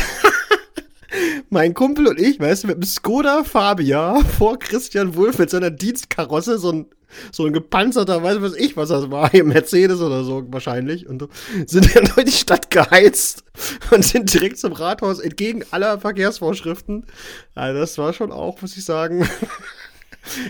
mein 1.50 1.74
Kumpel 1.74 2.08
und 2.08 2.18
ich, 2.18 2.40
weißt 2.40 2.64
du, 2.64 2.68
mit 2.68 2.76
dem 2.76 2.82
Skoda 2.82 3.44
Fabia 3.44 4.20
vor 4.38 4.58
Christian 4.58 5.14
Wulff 5.14 5.38
mit 5.38 5.50
seiner 5.50 5.70
Dienstkarosse, 5.70 6.58
so 6.58 6.72
ein, 6.72 6.86
so 7.30 7.46
ein 7.46 7.52
gepanzerter, 7.52 8.22
weiß 8.22 8.40
was 8.40 8.56
ich, 8.56 8.76
was 8.76 8.88
das 8.88 9.10
war, 9.10 9.30
hier 9.30 9.44
Mercedes 9.44 10.00
oder 10.00 10.24
so 10.24 10.44
wahrscheinlich, 10.48 11.06
und 11.06 11.28
sind 11.66 11.94
dann 11.94 12.10
durch 12.14 12.26
die 12.26 12.32
Stadt 12.32 12.70
geheizt 12.70 13.44
und 13.90 14.04
sind 14.04 14.32
direkt 14.32 14.58
zum 14.58 14.72
Rathaus 14.72 15.20
entgegen 15.20 15.64
aller 15.70 16.00
Verkehrsvorschriften. 16.00 17.06
Also 17.54 17.80
das 17.80 17.98
war 17.98 18.12
schon 18.12 18.32
auch, 18.32 18.60
muss 18.60 18.76
ich 18.76 18.84
sagen, 18.84 19.28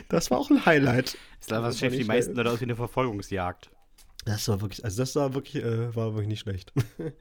das 0.08 0.30
war 0.30 0.38
auch 0.38 0.50
ein 0.50 0.64
Highlight. 0.66 1.16
Das 1.40 1.50
war 1.50 1.62
was 1.62 1.78
die 1.78 2.04
meisten 2.04 2.34
Leute 2.34 2.50
aus 2.50 2.60
wie 2.60 2.64
eine 2.64 2.76
Verfolgungsjagd. 2.76 3.70
Das 4.24 4.48
war 4.48 4.60
wirklich, 4.60 4.84
also 4.84 5.02
das 5.02 5.14
war 5.14 5.34
wirklich, 5.34 5.62
äh, 5.64 5.94
war 5.94 6.14
wirklich 6.14 6.28
nicht 6.28 6.40
schlecht. 6.40 6.72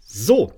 so. 0.00 0.52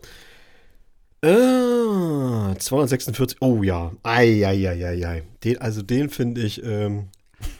Äh, 1.22 2.56
246, 2.56 3.38
oh 3.40 3.62
ja. 3.62 3.92
Eieieiei. 4.02 5.24
Den, 5.44 5.58
also 5.58 5.82
den 5.82 6.08
finde 6.08 6.40
ich, 6.40 6.64
ähm, 6.64 7.08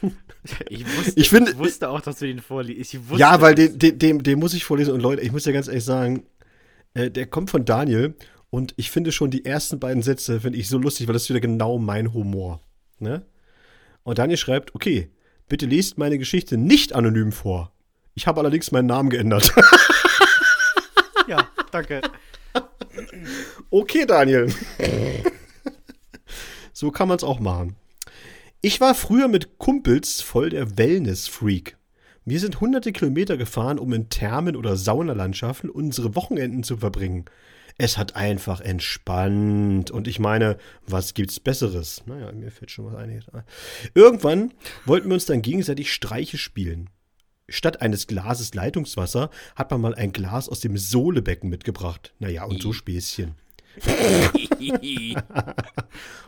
ich, 0.69 0.85
wusste, 0.97 1.19
ich, 1.19 1.29
find, 1.29 1.49
ich 1.49 1.57
wusste 1.59 1.89
auch, 1.89 2.01
dass 2.01 2.17
du 2.17 2.25
den 2.25 2.39
vorliest. 2.39 2.97
Ja, 3.15 3.39
weil 3.41 3.53
den, 3.53 3.77
den, 3.77 3.99
den, 3.99 4.19
den, 4.23 4.39
muss 4.39 4.55
ich 4.55 4.65
vorlesen. 4.65 4.93
Und 4.93 5.01
Leute, 5.01 5.21
ich 5.21 5.31
muss 5.31 5.45
ja 5.45 5.51
ganz 5.51 5.67
ehrlich 5.67 5.85
sagen, 5.85 6.23
äh, 6.95 7.11
der 7.11 7.27
kommt 7.27 7.51
von 7.51 7.63
Daniel. 7.65 8.15
Und 8.49 8.73
ich 8.75 8.91
finde 8.91 9.11
schon 9.11 9.31
die 9.31 9.45
ersten 9.45 9.79
beiden 9.79 10.01
Sätze, 10.01 10.41
finde 10.41 10.57
ich 10.57 10.67
so 10.67 10.77
lustig, 10.77 11.07
weil 11.07 11.13
das 11.13 11.23
ist 11.23 11.29
wieder 11.29 11.39
genau 11.39 11.77
mein 11.77 12.13
Humor. 12.13 12.59
Ne? 12.99 13.25
Und 14.03 14.19
Daniel 14.19 14.37
schreibt, 14.37 14.75
okay, 14.75 15.09
bitte 15.47 15.65
lest 15.65 15.97
meine 15.97 16.17
Geschichte 16.17 16.57
nicht 16.57 16.93
anonym 16.93 17.31
vor. 17.31 17.71
Ich 18.13 18.27
habe 18.27 18.39
allerdings 18.39 18.71
meinen 18.71 18.87
Namen 18.87 19.09
geändert. 19.09 19.53
ja, 21.27 21.47
danke. 21.71 22.01
Okay, 23.69 24.05
Daniel. 24.05 24.53
so 26.73 26.91
kann 26.91 27.07
man 27.07 27.17
es 27.17 27.23
auch 27.23 27.39
machen. 27.39 27.75
Ich 28.61 28.81
war 28.81 28.93
früher 28.93 29.27
mit 29.27 29.57
Kumpels 29.57 30.21
voll 30.21 30.49
der 30.49 30.77
Wellness-Freak. 30.77 31.77
Wir 32.25 32.39
sind 32.39 32.61
hunderte 32.61 32.91
Kilometer 32.91 33.35
gefahren, 33.35 33.79
um 33.79 33.93
in 33.93 34.09
Thermen 34.09 34.55
oder 34.55 34.75
Saunalandschaften 34.75 35.69
unsere 35.69 36.15
Wochenenden 36.15 36.63
zu 36.63 36.77
verbringen. 36.77 37.25
Es 37.81 37.97
hat 37.97 38.15
einfach 38.15 38.61
entspannt. 38.61 39.89
Und 39.89 40.07
ich 40.07 40.19
meine, 40.19 40.57
was 40.85 41.15
gibt's 41.15 41.39
Besseres? 41.39 42.03
Naja, 42.05 42.31
mir 42.31 42.51
fällt 42.51 42.69
schon 42.69 42.85
was 42.85 42.93
ein. 42.93 43.23
Irgendwann 43.95 44.53
wollten 44.85 45.07
wir 45.09 45.15
uns 45.15 45.25
dann 45.25 45.41
gegenseitig 45.41 45.91
Streiche 45.91 46.37
spielen. 46.37 46.91
Statt 47.49 47.81
eines 47.81 48.05
Glases 48.05 48.53
Leitungswasser 48.53 49.31
hat 49.55 49.71
man 49.71 49.81
mal 49.81 49.95
ein 49.95 50.13
Glas 50.13 50.47
aus 50.47 50.59
dem 50.59 50.77
Sohlebecken 50.77 51.49
mitgebracht. 51.49 52.13
Naja, 52.19 52.43
und 52.43 52.61
so 52.61 52.71
Späßchen. 52.71 53.33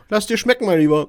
Lass 0.08 0.26
dir 0.26 0.36
schmecken, 0.36 0.66
mein 0.66 0.80
Lieber. 0.80 1.08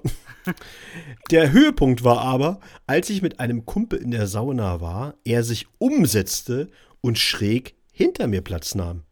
Der 1.32 1.54
Höhepunkt 1.54 2.04
war 2.04 2.20
aber, 2.20 2.60
als 2.86 3.10
ich 3.10 3.24
mit 3.24 3.40
einem 3.40 3.66
Kumpel 3.66 3.98
in 3.98 4.12
der 4.12 4.28
Sauna 4.28 4.80
war, 4.80 5.16
er 5.24 5.44
sich 5.44 5.66
umsetzte 5.80 6.70
und 7.02 7.18
schräg 7.18 7.74
hinter 7.92 8.28
mir 8.28 8.42
Platz 8.42 8.76
nahm. 8.76 9.06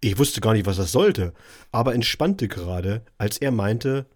Ich 0.00 0.18
wusste 0.18 0.40
gar 0.40 0.54
nicht, 0.54 0.66
was 0.66 0.78
das 0.78 0.92
sollte, 0.92 1.34
aber 1.72 1.94
entspannte 1.94 2.48
gerade, 2.48 3.02
als 3.18 3.38
er 3.38 3.50
meinte, 3.50 4.06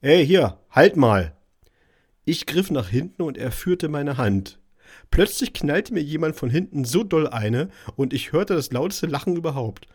Ey, 0.00 0.26
hier, 0.26 0.58
halt 0.70 0.96
mal. 0.96 1.36
Ich 2.24 2.46
griff 2.46 2.70
nach 2.70 2.88
hinten 2.88 3.22
und 3.22 3.38
er 3.38 3.50
führte 3.50 3.88
meine 3.88 4.16
Hand. 4.16 4.58
Plötzlich 5.10 5.52
knallte 5.52 5.94
mir 5.94 6.02
jemand 6.02 6.36
von 6.36 6.50
hinten 6.50 6.84
so 6.84 7.02
doll 7.02 7.26
eine 7.28 7.68
und 7.96 8.12
ich 8.12 8.32
hörte 8.32 8.54
das 8.54 8.72
lauteste 8.72 9.06
Lachen 9.06 9.36
überhaupt. 9.36 9.86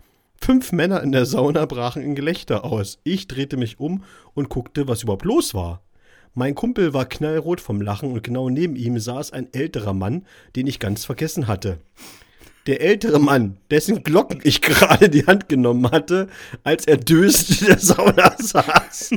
Fünf 0.42 0.72
Männer 0.72 1.02
in 1.04 1.12
der 1.12 1.26
Sauna 1.26 1.66
brachen 1.66 2.02
in 2.02 2.16
Gelächter 2.16 2.66
aus. 2.66 3.00
Ich 3.04 3.28
drehte 3.28 3.56
mich 3.56 3.80
um 3.80 4.04
und 4.34 4.50
guckte, 4.50 4.88
was 4.88 5.04
überhaupt 5.04 5.26
los 5.26 5.54
war. 5.54 5.84
Mein 6.34 6.56
Kumpel 6.56 6.94
war 6.94 7.06
knallrot 7.06 7.62
vom 7.62 7.80
Lachen 7.80 8.12
und 8.12 8.24
genau 8.24 8.50
neben 8.50 8.76
ihm 8.76 9.00
saß 9.00 9.32
ein 9.32 9.54
älterer 9.54 9.94
Mann, 9.94 10.26
den 10.56 10.68
ich 10.68 10.80
ganz 10.80 11.06
vergessen 11.06 11.48
hatte. 11.48 11.78
Der 12.68 12.82
ältere 12.82 13.20
Mann, 13.20 13.58
dessen 13.70 14.04
Glocken 14.04 14.40
ich 14.44 14.62
gerade 14.62 15.10
die 15.10 15.26
Hand 15.26 15.50
genommen 15.50 15.92
hatte, 15.92 16.30
als 16.64 16.86
er 16.86 16.98
dösend 16.98 17.62
in 17.62 17.68
der 17.68 17.80
Sauna 17.80 18.36
saß. 18.38 19.12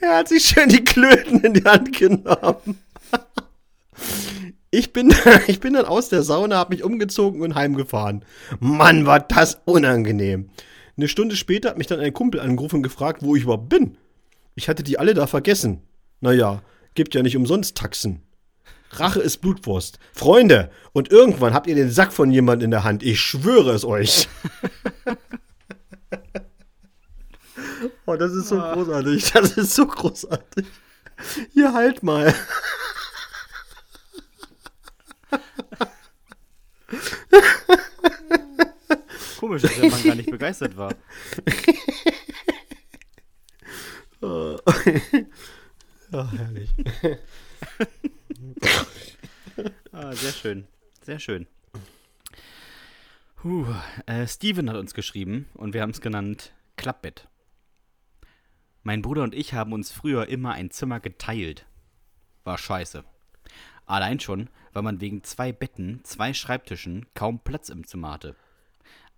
er 0.00 0.16
hat 0.16 0.28
sich 0.28 0.44
schön 0.44 0.68
die 0.68 0.84
Klöten 0.84 1.40
in 1.40 1.54
die 1.54 1.64
Hand 1.64 1.96
genommen. 1.96 2.78
Ich 4.70 4.92
bin, 4.94 5.14
ich 5.46 5.60
bin 5.60 5.74
dann 5.74 5.84
aus 5.84 6.08
der 6.08 6.22
Sauna, 6.22 6.56
hab 6.56 6.70
mich 6.70 6.82
umgezogen 6.82 7.42
und 7.42 7.54
heimgefahren. 7.54 8.24
Mann, 8.58 9.04
war 9.04 9.20
das 9.20 9.60
unangenehm. 9.66 10.50
Eine 10.96 11.08
Stunde 11.08 11.36
später 11.36 11.70
hat 11.70 11.78
mich 11.78 11.86
dann 11.86 12.00
ein 12.00 12.12
Kumpel 12.12 12.40
angerufen 12.40 12.76
und 12.76 12.82
gefragt, 12.82 13.22
wo 13.22 13.36
ich 13.36 13.42
überhaupt 13.44 13.68
bin. 13.68 13.96
Ich 14.54 14.68
hatte 14.68 14.82
die 14.82 14.98
alle 14.98 15.14
da 15.14 15.26
vergessen. 15.26 15.82
Naja, 16.20 16.62
gibt 16.94 17.14
ja 17.14 17.22
nicht 17.22 17.36
umsonst 17.36 17.76
Taxen. 17.76 18.22
Rache 18.90 19.20
ist 19.20 19.38
Blutwurst. 19.38 19.98
Freunde, 20.12 20.70
und 20.92 21.10
irgendwann 21.10 21.54
habt 21.54 21.66
ihr 21.66 21.74
den 21.74 21.90
Sack 21.90 22.12
von 22.12 22.30
jemandem 22.30 22.66
in 22.66 22.70
der 22.70 22.84
Hand. 22.84 23.02
Ich 23.02 23.20
schwöre 23.20 23.72
es 23.72 23.84
euch. 23.84 24.28
oh, 28.06 28.16
das 28.16 28.32
ist 28.32 28.48
so 28.48 28.60
ah. 28.60 28.74
großartig. 28.74 29.32
Das 29.32 29.52
ist 29.52 29.74
so 29.74 29.86
großartig. 29.86 30.66
Hier 31.54 31.72
halt 31.72 32.02
mal. 32.02 32.34
Komisch, 39.38 39.62
dass 39.62 39.74
der 39.74 39.90
Mann 39.90 40.02
gar 40.04 40.14
nicht 40.14 40.30
begeistert 40.30 40.76
war. 40.76 40.94
oh, 44.22 44.58
herrlich. 46.12 46.70
ah, 49.92 50.12
sehr 50.12 50.32
schön. 50.32 50.66
Sehr 51.02 51.18
schön. 51.18 51.46
Puh, 53.36 53.66
äh, 54.06 54.26
Steven 54.26 54.70
hat 54.70 54.76
uns 54.76 54.94
geschrieben 54.94 55.48
und 55.54 55.74
wir 55.74 55.82
haben 55.82 55.90
es 55.90 56.00
genannt 56.00 56.52
Klappbett. 56.76 57.28
Mein 58.84 59.02
Bruder 59.02 59.22
und 59.22 59.34
ich 59.34 59.54
haben 59.54 59.72
uns 59.72 59.90
früher 59.90 60.28
immer 60.28 60.52
ein 60.52 60.70
Zimmer 60.70 61.00
geteilt. 61.00 61.66
War 62.44 62.58
scheiße. 62.58 63.04
Allein 63.86 64.20
schon, 64.20 64.48
weil 64.72 64.82
man 64.82 65.00
wegen 65.00 65.22
zwei 65.24 65.52
Betten, 65.52 66.00
zwei 66.04 66.34
Schreibtischen 66.34 67.06
kaum 67.14 67.40
Platz 67.40 67.68
im 67.68 67.86
Zimmer 67.86 68.12
hatte. 68.12 68.36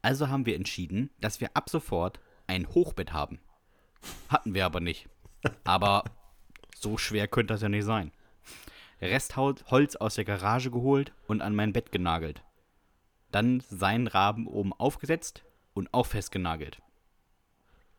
Also 0.02 0.28
haben 0.28 0.46
wir 0.46 0.56
entschieden, 0.56 1.10
dass 1.20 1.40
wir 1.40 1.56
ab 1.56 1.70
sofort 1.70 2.20
ein 2.46 2.68
Hochbett 2.68 3.12
haben. 3.12 3.38
Hatten 4.28 4.54
wir 4.54 4.64
aber 4.64 4.80
nicht. 4.80 5.08
Aber 5.64 6.04
so 6.74 6.98
schwer 6.98 7.28
könnte 7.28 7.54
das 7.54 7.62
ja 7.62 7.68
nicht 7.68 7.84
sein. 7.84 8.12
Restholz 9.00 9.96
aus 9.96 10.14
der 10.14 10.24
Garage 10.24 10.70
geholt 10.70 11.12
und 11.26 11.42
an 11.42 11.54
mein 11.54 11.72
Bett 11.72 11.92
genagelt. 11.92 12.42
Dann 13.30 13.62
seinen 13.68 14.06
Raben 14.06 14.46
oben 14.46 14.72
aufgesetzt 14.72 15.44
und 15.72 15.92
auch 15.92 16.06
festgenagelt. 16.06 16.80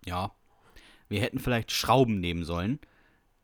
Ja, 0.06 0.32
wir 1.10 1.22
hätten 1.22 1.40
vielleicht 1.40 1.72
Schrauben 1.72 2.20
nehmen 2.20 2.46
sollen, 2.46 2.80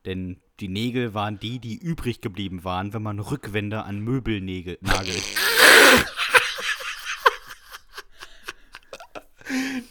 denn 0.05 0.41
die 0.59 0.67
Nägel 0.67 1.13
waren 1.13 1.39
die, 1.39 1.59
die 1.59 1.77
übrig 1.77 2.21
geblieben 2.21 2.63
waren, 2.63 2.93
wenn 2.93 3.03
man 3.03 3.19
Rückwände 3.19 3.83
an 3.83 3.99
Möbel 3.99 4.41
nagelt. 4.41 4.79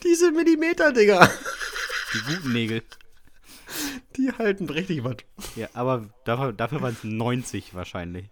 Diese 0.05 0.33
Millimeter-Dinger. 0.33 1.29
Die 2.15 2.35
guten 2.35 2.53
Nägel. 2.53 2.83
Die 4.17 4.33
halten 4.33 4.69
richtig 4.69 5.05
was. 5.05 5.17
Ja, 5.55 5.69
aber 5.75 6.09
dafür, 6.25 6.53
dafür 6.53 6.83
waren 6.83 6.95
es 6.95 7.05
90 7.05 7.75
wahrscheinlich. 7.75 8.31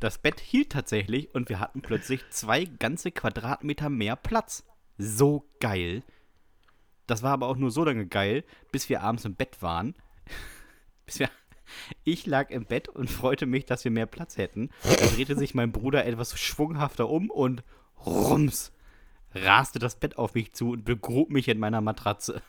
Das 0.00 0.18
Bett 0.18 0.40
hielt 0.40 0.70
tatsächlich 0.70 1.34
und 1.34 1.48
wir 1.48 1.60
hatten 1.60 1.80
plötzlich 1.80 2.20
zwei 2.28 2.64
ganze 2.66 3.10
Quadratmeter 3.10 3.88
mehr 3.88 4.16
Platz. 4.16 4.64
So 4.98 5.48
geil. 5.60 6.02
Das 7.06 7.22
war 7.22 7.32
aber 7.32 7.46
auch 7.48 7.56
nur 7.56 7.70
so 7.70 7.84
lange 7.84 8.06
geil, 8.06 8.44
bis 8.70 8.88
wir 8.88 9.02
abends 9.02 9.24
im 9.24 9.34
Bett 9.34 9.62
waren. 9.62 9.94
bis 11.06 11.18
wir, 11.18 11.30
ich 12.04 12.26
lag 12.26 12.50
im 12.50 12.66
Bett 12.66 12.88
und 12.88 13.10
freute 13.10 13.46
mich, 13.46 13.64
dass 13.64 13.84
wir 13.84 13.90
mehr 13.90 14.06
Platz 14.06 14.36
hätten. 14.36 14.68
Da 14.82 15.06
drehte 15.06 15.36
sich 15.36 15.54
mein 15.54 15.72
Bruder 15.72 16.04
etwas 16.04 16.38
schwunghafter 16.38 17.08
um 17.08 17.30
und 17.30 17.64
rums 18.04 18.73
raste 19.34 19.78
das 19.78 19.96
Bett 19.96 20.18
auf 20.18 20.34
mich 20.34 20.52
zu 20.52 20.70
und 20.70 20.84
begrub 20.84 21.30
mich 21.30 21.48
in 21.48 21.58
meiner 21.58 21.80
Matratze. 21.80 22.42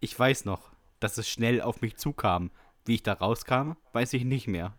Ich 0.00 0.18
weiß 0.18 0.44
noch, 0.44 0.72
dass 1.00 1.18
es 1.18 1.28
schnell 1.28 1.60
auf 1.60 1.80
mich 1.80 1.96
zukam. 1.96 2.50
Wie 2.84 2.96
ich 2.96 3.02
da 3.02 3.12
rauskam, 3.12 3.72
weiß 3.92 4.12
ich 4.14 4.24
nicht 4.24 4.48
mehr. 4.48 4.74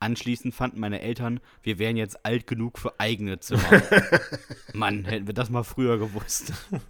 Anschließend 0.00 0.52
fanden 0.52 0.80
meine 0.80 1.00
Eltern, 1.00 1.38
wir 1.62 1.78
wären 1.78 1.96
jetzt 1.96 2.26
alt 2.26 2.48
genug 2.48 2.78
für 2.78 2.98
eigene 2.98 3.38
Zimmer. 3.38 3.62
Mann, 4.72 5.04
hätten 5.04 5.28
wir 5.28 5.34
das 5.34 5.48
mal 5.48 5.62
früher 5.62 5.98
gewusst. 5.98 6.52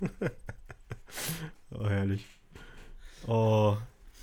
Oh, 1.74 1.88
herrlich. 1.88 2.26
Oh. 3.26 3.76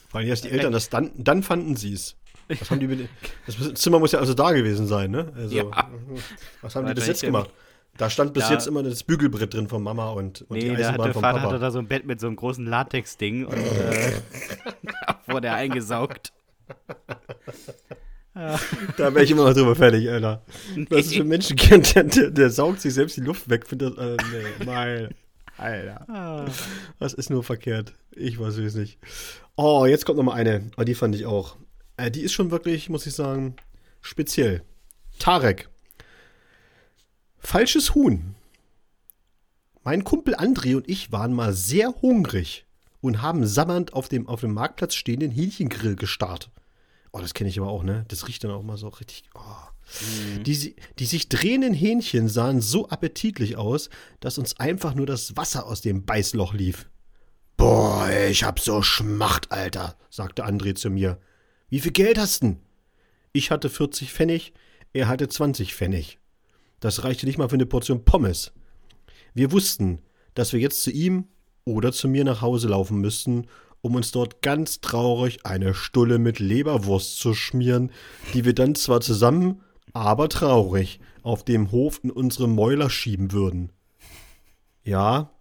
Vor 0.08 0.20
allem 0.20 0.30
erst 0.30 0.44
die 0.44 0.50
Eltern, 0.50 0.72
das 0.72 0.90
dann, 0.90 1.12
dann 1.16 1.44
fanden 1.44 1.76
sie 1.76 1.94
es. 1.94 2.16
Was 2.48 2.72
haben 2.72 2.80
die 2.80 3.08
das 3.46 3.74
Zimmer 3.76 4.00
muss 4.00 4.12
ja 4.12 4.20
also 4.20 4.34
da 4.34 4.52
gewesen 4.52 4.88
sein, 4.88 5.12
ne? 5.12 5.32
Also, 5.36 5.56
ja. 5.56 5.66
Was 6.62 6.76
haben 6.76 6.88
die 6.88 6.94
bis 6.94 7.08
jetzt 7.08 7.22
gemacht? 7.22 7.52
Da 8.00 8.10
stand 8.10 8.34
bis 8.34 8.48
da, 8.48 8.54
jetzt 8.54 8.66
immer 8.66 8.82
das 8.82 9.04
Bügelbrett 9.04 9.54
drin 9.54 9.68
von 9.68 9.84
Mama 9.84 10.12
und, 10.12 10.44
und 10.44 10.52
nee, 10.52 10.70
die 10.70 10.72
Eisenbahn 10.72 11.08
der 11.08 11.14
vom 11.14 11.22
Vater 11.22 11.40
Papa. 11.40 11.50
hatte 11.50 11.60
da 11.60 11.70
so 11.70 11.80
ein 11.80 11.88
Bett 11.90 12.06
mit 12.06 12.22
so 12.22 12.28
einem 12.28 12.38
großen 12.38 12.66
Latex-Ding 12.66 13.46
und 13.46 13.58
äh, 13.58 14.14
wurde 15.28 15.48
er 15.48 15.56
eingesaugt. 15.56 16.32
Da 18.96 19.14
wäre 19.14 19.24
ich 19.24 19.32
immer 19.32 19.44
noch 19.50 19.54
drüber 19.54 19.76
fertig, 19.76 20.10
Alter. 20.10 20.44
Nee. 20.74 20.86
Was 20.92 21.08
ist 21.08 21.16
für 21.16 21.24
ein 21.24 21.28
Menschenkind, 21.28 21.94
der, 21.94 22.06
der, 22.06 22.30
der, 22.30 22.50
saugt 22.50 22.80
sich 22.80 22.94
selbst 22.94 23.18
die 23.18 23.22
Luft 23.22 23.50
weg. 23.50 23.68
Findet, 23.68 23.98
äh, 23.98 24.16
nee, 24.32 24.66
mein, 24.66 25.10
Alter. 25.58 26.10
Ah. 26.10 26.46
Was 27.00 27.14
ist 27.14 27.30
nur 27.30 27.44
verkehrt? 27.44 27.96
Ich 28.12 28.40
weiß 28.40 28.56
es 28.60 28.76
nicht. 28.76 28.98
Oh, 29.58 29.86
jetzt 29.86 30.06
kommt 30.06 30.20
noch 30.20 30.24
mal 30.24 30.36
eine. 30.36 30.72
Oh, 30.78 30.84
die 30.84 30.96
fand 30.96 31.16
ich 31.16 31.26
auch. 31.26 31.58
Äh, 31.98 32.12
die 32.12 32.22
ist 32.22 32.32
schon 32.32 32.50
wirklich, 32.50 32.88
muss 32.88 33.06
ich 33.06 33.14
sagen, 33.14 33.58
speziell. 34.00 34.62
Tarek. 35.18 35.68
Falsches 37.40 37.96
Huhn. 37.96 38.36
Mein 39.84 40.04
Kumpel 40.04 40.36
André 40.36 40.76
und 40.76 40.88
ich 40.90 41.12
waren 41.12 41.34
mal 41.34 41.54
sehr 41.54 41.90
hungrig 42.02 42.66
und 43.02 43.22
haben 43.22 43.48
sammernd 43.48 43.94
auf 43.94 44.10
dem, 44.10 44.28
auf 44.28 44.42
dem 44.42 44.54
Marktplatz 44.54 44.94
stehenden 44.94 45.32
Hähnchengrill 45.32 45.96
gestarrt. 45.96 46.52
Oh, 47.12 47.20
das 47.20 47.34
kenne 47.34 47.50
ich 47.50 47.60
aber 47.60 47.70
auch, 47.70 47.84
ne? 47.84 48.06
Das 48.10 48.28
riecht 48.28 48.44
dann 48.44 48.52
auch 48.52 48.62
mal 48.62 48.78
so 48.78 48.90
richtig. 48.90 49.24
Oh. 49.34 49.40
Mhm. 50.02 50.44
Die, 50.44 50.76
die 51.00 51.06
sich 51.06 51.30
drehenden 51.30 51.74
Hähnchen 51.74 52.28
sahen 52.28 52.62
so 52.62 52.90
appetitlich 52.90 53.58
aus, 53.58 53.90
dass 54.20 54.38
uns 54.38 54.60
einfach 54.60 54.94
nur 54.94 55.08
das 55.08 55.36
Wasser 55.36 55.66
aus 55.66 55.82
dem 55.82 56.06
Beißloch 56.06 56.54
lief. 56.54 56.88
Boah, 57.58 58.10
ich 58.30 58.44
hab 58.44 58.60
so 58.60 58.82
Schmacht, 58.84 59.52
Alter, 59.52 59.98
sagte 60.10 60.46
André 60.46 60.76
zu 60.76 60.90
mir. 60.90 61.20
Wie 61.70 61.80
viel 61.80 61.92
Geld 61.92 62.18
hast 62.18 62.44
denn? 62.44 62.60
Ich 63.32 63.50
hatte 63.50 63.70
40 63.70 64.14
Pfennig, 64.14 64.54
er 64.94 65.08
hatte 65.08 65.28
20 65.28 65.74
Pfennig. 65.74 66.20
Das 66.80 67.04
reichte 67.04 67.26
nicht 67.26 67.38
mal 67.38 67.50
für 67.50 67.56
eine 67.56 67.66
Portion 67.66 68.06
Pommes. 68.06 68.52
Wir 69.34 69.52
wussten, 69.52 70.00
dass 70.34 70.54
wir 70.54 70.60
jetzt 70.60 70.84
zu 70.84 70.92
ihm 70.92 71.26
oder 71.66 71.92
zu 71.92 72.08
mir 72.08 72.24
nach 72.24 72.42
Hause 72.42 72.70
laufen 72.70 73.00
müssten, 73.00 73.48
um 73.82 73.96
uns 73.96 74.12
dort 74.12 74.42
ganz 74.42 74.82
traurig 74.82 75.46
eine 75.46 75.74
Stulle 75.74 76.20
mit 76.20 76.40
Leberwurst 76.40 77.20
zu 77.20 77.34
schmieren, 77.34 77.92
die 78.34 78.46
wir 78.46 78.54
dann 78.54 78.76
zwar 78.76 79.02
zusammen, 79.02 79.62
aber 79.94 80.30
traurig 80.30 81.00
auf 81.24 81.44
dem 81.44 81.72
Hof 81.72 82.00
in 82.04 82.12
unsere 82.12 82.48
Mäuler 82.48 82.90
schieben 82.90 83.32
würden. 83.32 83.72
Ja, 84.84 85.32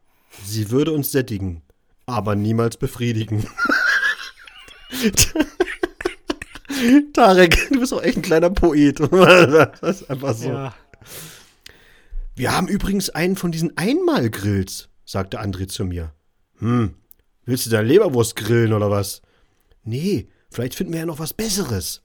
sie 0.44 0.70
würde 0.70 0.92
uns 0.92 1.12
sättigen, 1.12 1.62
aber 2.06 2.34
niemals 2.34 2.76
befriedigen. 2.76 3.46
Tarek, 7.12 7.68
du 7.70 7.80
bist 7.80 7.92
auch 7.92 8.02
echt 8.02 8.18
ein 8.18 8.22
kleiner 8.22 8.50
Poet. 8.50 9.00
das 9.10 10.00
ist 10.00 10.10
einfach 10.10 10.34
so. 10.34 10.48
Ja. 10.48 10.74
Wir 12.34 12.56
haben 12.56 12.68
übrigens 12.68 13.10
einen 13.10 13.36
von 13.36 13.50
diesen 13.50 13.76
Einmalgrills, 13.76 14.88
sagte 15.04 15.40
André 15.40 15.66
zu 15.66 15.84
mir. 15.84 16.12
Hm, 16.58 16.94
willst 17.44 17.66
du 17.66 17.70
deine 17.70 17.88
Leberwurst 17.88 18.36
grillen 18.36 18.72
oder 18.72 18.90
was? 18.90 19.22
Nee, 19.82 20.28
vielleicht 20.50 20.74
finden 20.74 20.92
wir 20.92 21.00
ja 21.00 21.06
noch 21.06 21.18
was 21.18 21.32
Besseres. 21.32 22.02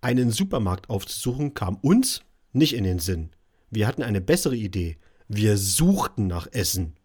Einen 0.00 0.30
Supermarkt 0.30 0.90
aufzusuchen 0.90 1.54
kam 1.54 1.76
uns 1.76 2.22
nicht 2.52 2.74
in 2.74 2.84
den 2.84 2.98
Sinn. 2.98 3.30
Wir 3.70 3.86
hatten 3.86 4.02
eine 4.02 4.20
bessere 4.20 4.56
Idee. 4.56 4.98
Wir 5.28 5.56
suchten 5.56 6.26
nach 6.26 6.46
Essen. 6.52 6.96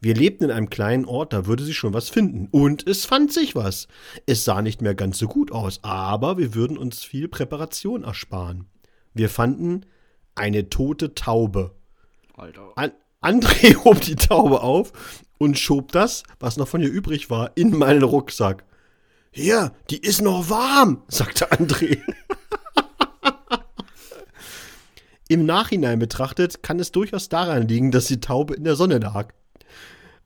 Wir 0.00 0.14
lebten 0.14 0.44
in 0.44 0.50
einem 0.50 0.68
kleinen 0.68 1.04
Ort, 1.04 1.32
da 1.32 1.46
würde 1.46 1.62
sich 1.62 1.76
schon 1.76 1.94
was 1.94 2.08
finden. 2.08 2.48
Und 2.50 2.86
es 2.88 3.04
fand 3.04 3.32
sich 3.32 3.54
was. 3.54 3.86
Es 4.26 4.44
sah 4.44 4.60
nicht 4.60 4.82
mehr 4.82 4.96
ganz 4.96 5.18
so 5.18 5.28
gut 5.28 5.52
aus, 5.52 5.78
aber 5.82 6.38
wir 6.38 6.54
würden 6.54 6.76
uns 6.76 7.04
viel 7.04 7.28
Präparation 7.28 8.02
ersparen. 8.02 8.66
Wir 9.14 9.28
fanden 9.28 9.86
eine 10.34 10.68
tote 10.68 11.14
Taube. 11.14 11.74
Alter. 12.34 12.72
An 12.76 12.92
André 13.22 13.76
hob 13.84 14.00
die 14.00 14.16
Taube 14.16 14.62
auf 14.62 14.92
und 15.38 15.58
schob 15.58 15.92
das, 15.92 16.24
was 16.40 16.56
noch 16.56 16.68
von 16.68 16.82
ihr 16.82 16.90
übrig 16.90 17.30
war, 17.30 17.52
in 17.56 17.76
meinen 17.76 18.02
Rucksack. 18.02 18.64
Hier, 19.30 19.72
die 19.90 19.98
ist 19.98 20.20
noch 20.20 20.50
warm, 20.50 21.02
sagte 21.08 21.50
André. 21.52 22.00
Im 25.28 25.46
Nachhinein 25.46 25.98
betrachtet 25.98 26.62
kann 26.62 26.78
es 26.78 26.92
durchaus 26.92 27.30
daran 27.30 27.66
liegen, 27.66 27.90
dass 27.90 28.06
die 28.06 28.20
Taube 28.20 28.54
in 28.54 28.64
der 28.64 28.76
Sonne 28.76 28.98
lag. 28.98 29.32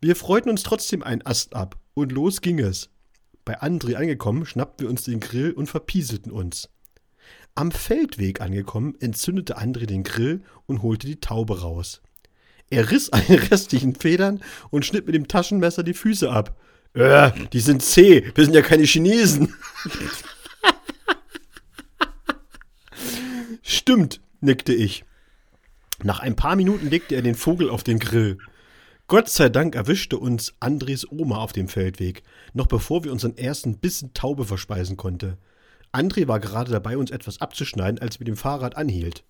Wir 0.00 0.16
freuten 0.16 0.50
uns 0.50 0.64
trotzdem 0.64 1.02
einen 1.02 1.24
Ast 1.24 1.54
ab 1.54 1.78
und 1.94 2.10
los 2.10 2.40
ging 2.40 2.58
es. 2.58 2.90
Bei 3.44 3.62
André 3.62 3.94
angekommen, 3.94 4.44
schnappten 4.44 4.84
wir 4.84 4.90
uns 4.90 5.04
den 5.04 5.20
Grill 5.20 5.52
und 5.52 5.68
verpieselten 5.68 6.32
uns. 6.32 6.68
Am 7.56 7.72
Feldweg 7.72 8.42
angekommen, 8.42 8.94
entzündete 9.00 9.58
André 9.58 9.86
den 9.86 10.02
Grill 10.02 10.42
und 10.66 10.82
holte 10.82 11.06
die 11.06 11.20
Taube 11.20 11.62
raus. 11.62 12.02
Er 12.68 12.90
riss 12.90 13.08
an 13.12 13.22
den 13.26 13.38
restlichen 13.38 13.94
Federn 13.94 14.42
und 14.70 14.84
schnitt 14.84 15.06
mit 15.06 15.14
dem 15.14 15.26
Taschenmesser 15.26 15.82
die 15.82 15.94
Füße 15.94 16.30
ab. 16.30 16.54
Äh, 16.92 17.32
die 17.52 17.60
sind 17.60 17.82
zäh, 17.82 18.30
wir 18.34 18.44
sind 18.44 18.52
ja 18.54 18.60
keine 18.60 18.84
Chinesen. 18.84 19.54
Stimmt, 23.62 24.20
nickte 24.40 24.74
ich. 24.74 25.04
Nach 26.02 26.20
ein 26.20 26.36
paar 26.36 26.56
Minuten 26.56 26.90
legte 26.90 27.14
er 27.14 27.22
den 27.22 27.34
Vogel 27.34 27.70
auf 27.70 27.82
den 27.82 27.98
Grill. 27.98 28.36
Gott 29.08 29.30
sei 29.30 29.48
Dank 29.48 29.74
erwischte 29.74 30.18
uns 30.18 30.54
Andres 30.60 31.10
Oma 31.10 31.38
auf 31.38 31.54
dem 31.54 31.68
Feldweg, 31.68 32.22
noch 32.52 32.66
bevor 32.66 33.04
wir 33.04 33.12
unseren 33.12 33.38
ersten 33.38 33.78
Bissen 33.78 34.12
Taube 34.12 34.44
verspeisen 34.44 34.98
konnte. 34.98 35.38
André 35.96 36.28
war 36.28 36.40
gerade 36.40 36.70
dabei, 36.70 36.98
uns 36.98 37.10
etwas 37.10 37.40
abzuschneiden, 37.40 37.98
als 38.00 38.20
wir 38.20 38.24
mit 38.24 38.28
dem 38.28 38.36
Fahrrad 38.36 38.76
anhielt. 38.76 39.24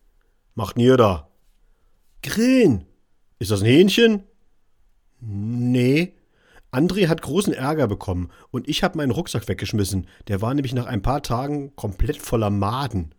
Macht 0.55 0.77
da? 0.97 1.29
Grillen. 2.23 2.85
Ist 3.39 3.51
das 3.51 3.61
ein 3.61 3.67
Hähnchen? 3.67 4.25
Nee. 5.21 6.15
André 6.73 7.07
hat 7.09 7.23
großen 7.23 7.53
Ärger 7.53 7.87
bekommen 7.87 8.31
und 8.51 8.69
ich 8.69 8.83
habe 8.83 8.99
meinen 8.99 9.13
Rucksack 9.13 9.47
weggeschmissen. 9.47 10.09
Der 10.27 10.43
war 10.43 10.53
nämlich 10.55 10.75
nach 10.75 10.87
ein 10.87 11.03
paar 11.03 11.23
Tagen 11.23 11.75
komplett 11.77 12.17
voller 12.17 12.51
Maden. 12.51 13.15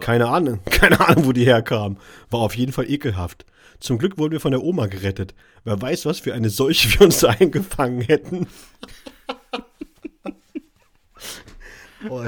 Keine 0.00 0.28
Ahnung, 0.28 0.60
keine 0.70 1.00
Ahnung, 1.00 1.26
wo 1.26 1.32
die 1.32 1.46
herkam. 1.46 1.98
War 2.30 2.40
auf 2.40 2.56
jeden 2.56 2.72
Fall 2.72 2.90
ekelhaft. 2.90 3.46
Zum 3.80 3.98
Glück 3.98 4.18
wurden 4.18 4.32
wir 4.32 4.40
von 4.40 4.50
der 4.50 4.64
Oma 4.64 4.86
gerettet. 4.86 5.34
Wer 5.64 5.80
weiß, 5.80 6.04
was 6.04 6.18
für 6.18 6.34
eine 6.34 6.50
Seuche 6.50 6.98
wir 6.98 7.06
uns 7.06 7.22
eingefangen 7.24 8.00
hätten. 8.00 8.48
Oh, 12.08 12.18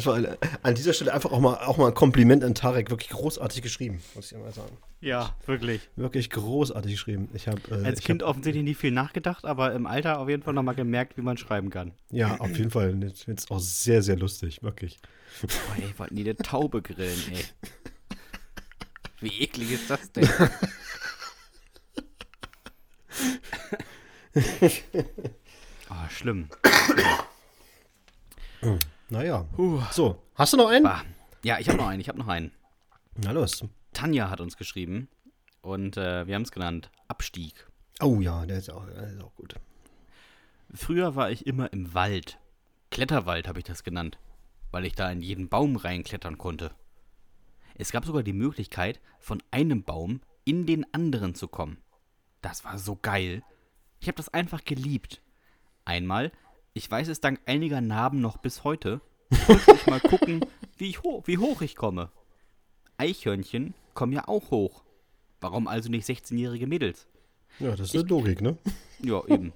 an 0.62 0.74
dieser 0.74 0.92
Stelle 0.92 1.12
einfach 1.12 1.32
auch 1.32 1.40
mal, 1.40 1.54
auch 1.56 1.76
mal 1.76 1.88
ein 1.88 1.94
Kompliment 1.94 2.44
an 2.44 2.54
Tarek. 2.54 2.90
Wirklich 2.90 3.10
großartig 3.10 3.62
geschrieben, 3.62 4.00
muss 4.14 4.32
ich 4.32 4.38
mal 4.38 4.52
sagen. 4.52 4.76
Ja, 5.00 5.34
wirklich. 5.46 5.88
Wirklich 5.96 6.30
großartig 6.30 6.92
geschrieben. 6.92 7.28
Ich 7.32 7.48
hab, 7.48 7.70
äh, 7.70 7.84
Als 7.84 8.00
ich 8.00 8.04
Kind 8.04 8.22
hab, 8.22 8.30
offensichtlich 8.30 8.64
nie 8.64 8.74
viel 8.74 8.90
nachgedacht, 8.90 9.44
aber 9.44 9.72
im 9.72 9.86
Alter 9.86 10.18
auf 10.18 10.28
jeden 10.28 10.42
Fall 10.42 10.52
nochmal 10.54 10.74
gemerkt, 10.74 11.16
wie 11.16 11.22
man 11.22 11.36
schreiben 11.36 11.70
kann. 11.70 11.92
Ja, 12.10 12.36
auf 12.38 12.56
jeden 12.56 12.70
Fall. 12.70 12.90
Ich 13.04 13.24
finde 13.24 13.40
es 13.40 13.50
auch 13.50 13.60
sehr, 13.60 14.02
sehr 14.02 14.16
lustig. 14.16 14.62
Wirklich. 14.62 14.98
Boah, 15.40 15.48
ey, 15.78 15.94
wollten 15.98 16.16
die 16.16 16.22
eine 16.22 16.36
Taube 16.36 16.82
grillen, 16.82 17.22
ey. 17.32 17.44
Wie 19.20 19.42
eklig 19.42 19.72
ist 19.72 19.90
das 19.90 20.12
denn? 20.12 20.28
oh, 25.90 26.08
schlimm. 26.10 26.48
Naja. 29.10 29.44
So, 29.90 30.22
hast 30.36 30.52
du 30.52 30.56
noch 30.56 30.68
einen? 30.68 30.84
Bah. 30.84 31.02
Ja, 31.42 31.58
ich 31.58 31.68
habe 31.68 31.78
noch 31.78 31.88
einen, 31.88 32.00
ich 32.00 32.08
habe 32.08 32.18
noch 32.18 32.28
einen. 32.28 32.52
Na 33.16 33.32
los. 33.32 33.64
Tanja 33.92 34.30
hat 34.30 34.40
uns 34.40 34.56
geschrieben 34.56 35.08
und 35.62 35.96
äh, 35.96 36.28
wir 36.28 36.36
haben 36.36 36.42
es 36.42 36.52
genannt 36.52 36.90
Abstieg. 37.08 37.66
Oh 38.00 38.20
ja, 38.20 38.46
der 38.46 38.58
ist, 38.58 38.70
auch, 38.70 38.86
der 38.86 39.08
ist 39.08 39.20
auch 39.20 39.34
gut. 39.34 39.56
Früher 40.72 41.16
war 41.16 41.32
ich 41.32 41.44
immer 41.44 41.72
im 41.72 41.92
Wald. 41.92 42.38
Kletterwald 42.92 43.48
habe 43.48 43.58
ich 43.58 43.64
das 43.64 43.82
genannt, 43.82 44.18
weil 44.70 44.84
ich 44.84 44.94
da 44.94 45.10
in 45.10 45.22
jeden 45.22 45.48
Baum 45.48 45.74
reinklettern 45.74 46.38
konnte. 46.38 46.70
Es 47.74 47.90
gab 47.90 48.04
sogar 48.04 48.22
die 48.22 48.32
Möglichkeit, 48.32 49.00
von 49.18 49.42
einem 49.50 49.82
Baum 49.82 50.20
in 50.44 50.66
den 50.66 50.86
anderen 50.94 51.34
zu 51.34 51.48
kommen. 51.48 51.78
Das 52.42 52.64
war 52.64 52.78
so 52.78 52.96
geil. 53.00 53.42
Ich 53.98 54.06
habe 54.06 54.16
das 54.16 54.28
einfach 54.28 54.64
geliebt. 54.64 55.20
Einmal, 55.84 56.30
ich 56.72 56.90
weiß 56.90 57.08
es 57.08 57.20
dank 57.20 57.40
einiger 57.46 57.80
Narben 57.80 58.20
noch 58.20 58.36
bis 58.36 58.64
heute, 58.64 59.00
wollte 59.46 59.72
ich 59.72 59.86
mal 59.86 60.00
gucken, 60.00 60.44
wie, 60.76 60.90
ich 60.90 61.02
ho 61.02 61.22
wie 61.26 61.38
hoch 61.38 61.62
ich 61.62 61.76
komme. 61.76 62.10
Eichhörnchen 62.96 63.74
kommen 63.94 64.12
ja 64.12 64.28
auch 64.28 64.50
hoch. 64.50 64.82
Warum 65.40 65.68
also 65.68 65.88
nicht 65.88 66.06
16-jährige 66.06 66.66
Mädels? 66.66 67.06
Ja, 67.58 67.70
das 67.70 67.94
ist 67.94 67.94
ich, 67.94 68.08
Logik, 68.08 68.40
ne? 68.40 68.56
Ja, 69.02 69.22
eben. 69.26 69.52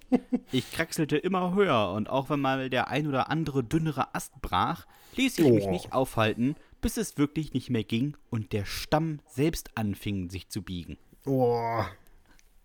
Ich 0.51 0.73
kraxelte 0.73 1.17
immer 1.17 1.55
höher 1.55 1.93
und 1.93 2.09
auch 2.09 2.31
wenn 2.31 2.41
mal 2.41 2.71
der 2.71 2.89
ein 2.89 3.07
oder 3.07 3.31
andere 3.31 3.63
dünnere 3.63 4.15
Ast 4.15 4.41
brach, 4.41 4.87
ließ 5.17 5.39
ich 5.39 5.45
oh. 5.45 5.51
mich 5.51 5.67
nicht 5.67 5.93
aufhalten, 5.93 6.57
bis 6.81 6.97
es 6.97 7.19
wirklich 7.19 7.53
nicht 7.53 7.71
mehr 7.71 7.85
ging 7.85 8.17
und 8.31 8.53
der 8.53 8.65
Stamm 8.65 9.21
selbst 9.27 9.77
anfing, 9.77 10.31
sich 10.31 10.49
zu 10.49 10.63
biegen. 10.63 10.99
Oh. 11.27 11.83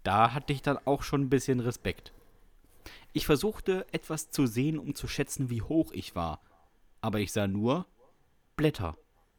Da 0.03 0.33
hatte 0.33 0.53
ich 0.53 0.61
dann 0.61 0.77
auch 0.85 1.03
schon 1.03 1.21
ein 1.21 1.29
bisschen 1.29 1.59
Respekt. 1.59 2.13
Ich 3.13 3.25
versuchte 3.25 3.85
etwas 3.91 4.31
zu 4.31 4.45
sehen, 4.45 4.79
um 4.79 4.95
zu 4.95 5.07
schätzen, 5.07 5.49
wie 5.49 5.61
hoch 5.61 5.91
ich 5.91 6.15
war. 6.15 6.41
Aber 7.01 7.19
ich 7.19 7.31
sah 7.31 7.47
nur 7.47 7.85
Blätter. 8.55 8.97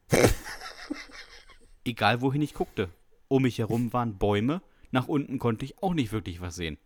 Egal 1.85 2.21
wohin 2.21 2.41
ich 2.41 2.53
guckte. 2.53 2.89
Um 3.27 3.43
mich 3.43 3.59
herum 3.59 3.93
waren 3.93 4.17
Bäume, 4.17 4.61
nach 4.91 5.07
unten 5.07 5.39
konnte 5.39 5.65
ich 5.65 5.81
auch 5.81 5.93
nicht 5.93 6.11
wirklich 6.11 6.41
was 6.41 6.55
sehen. 6.55 6.77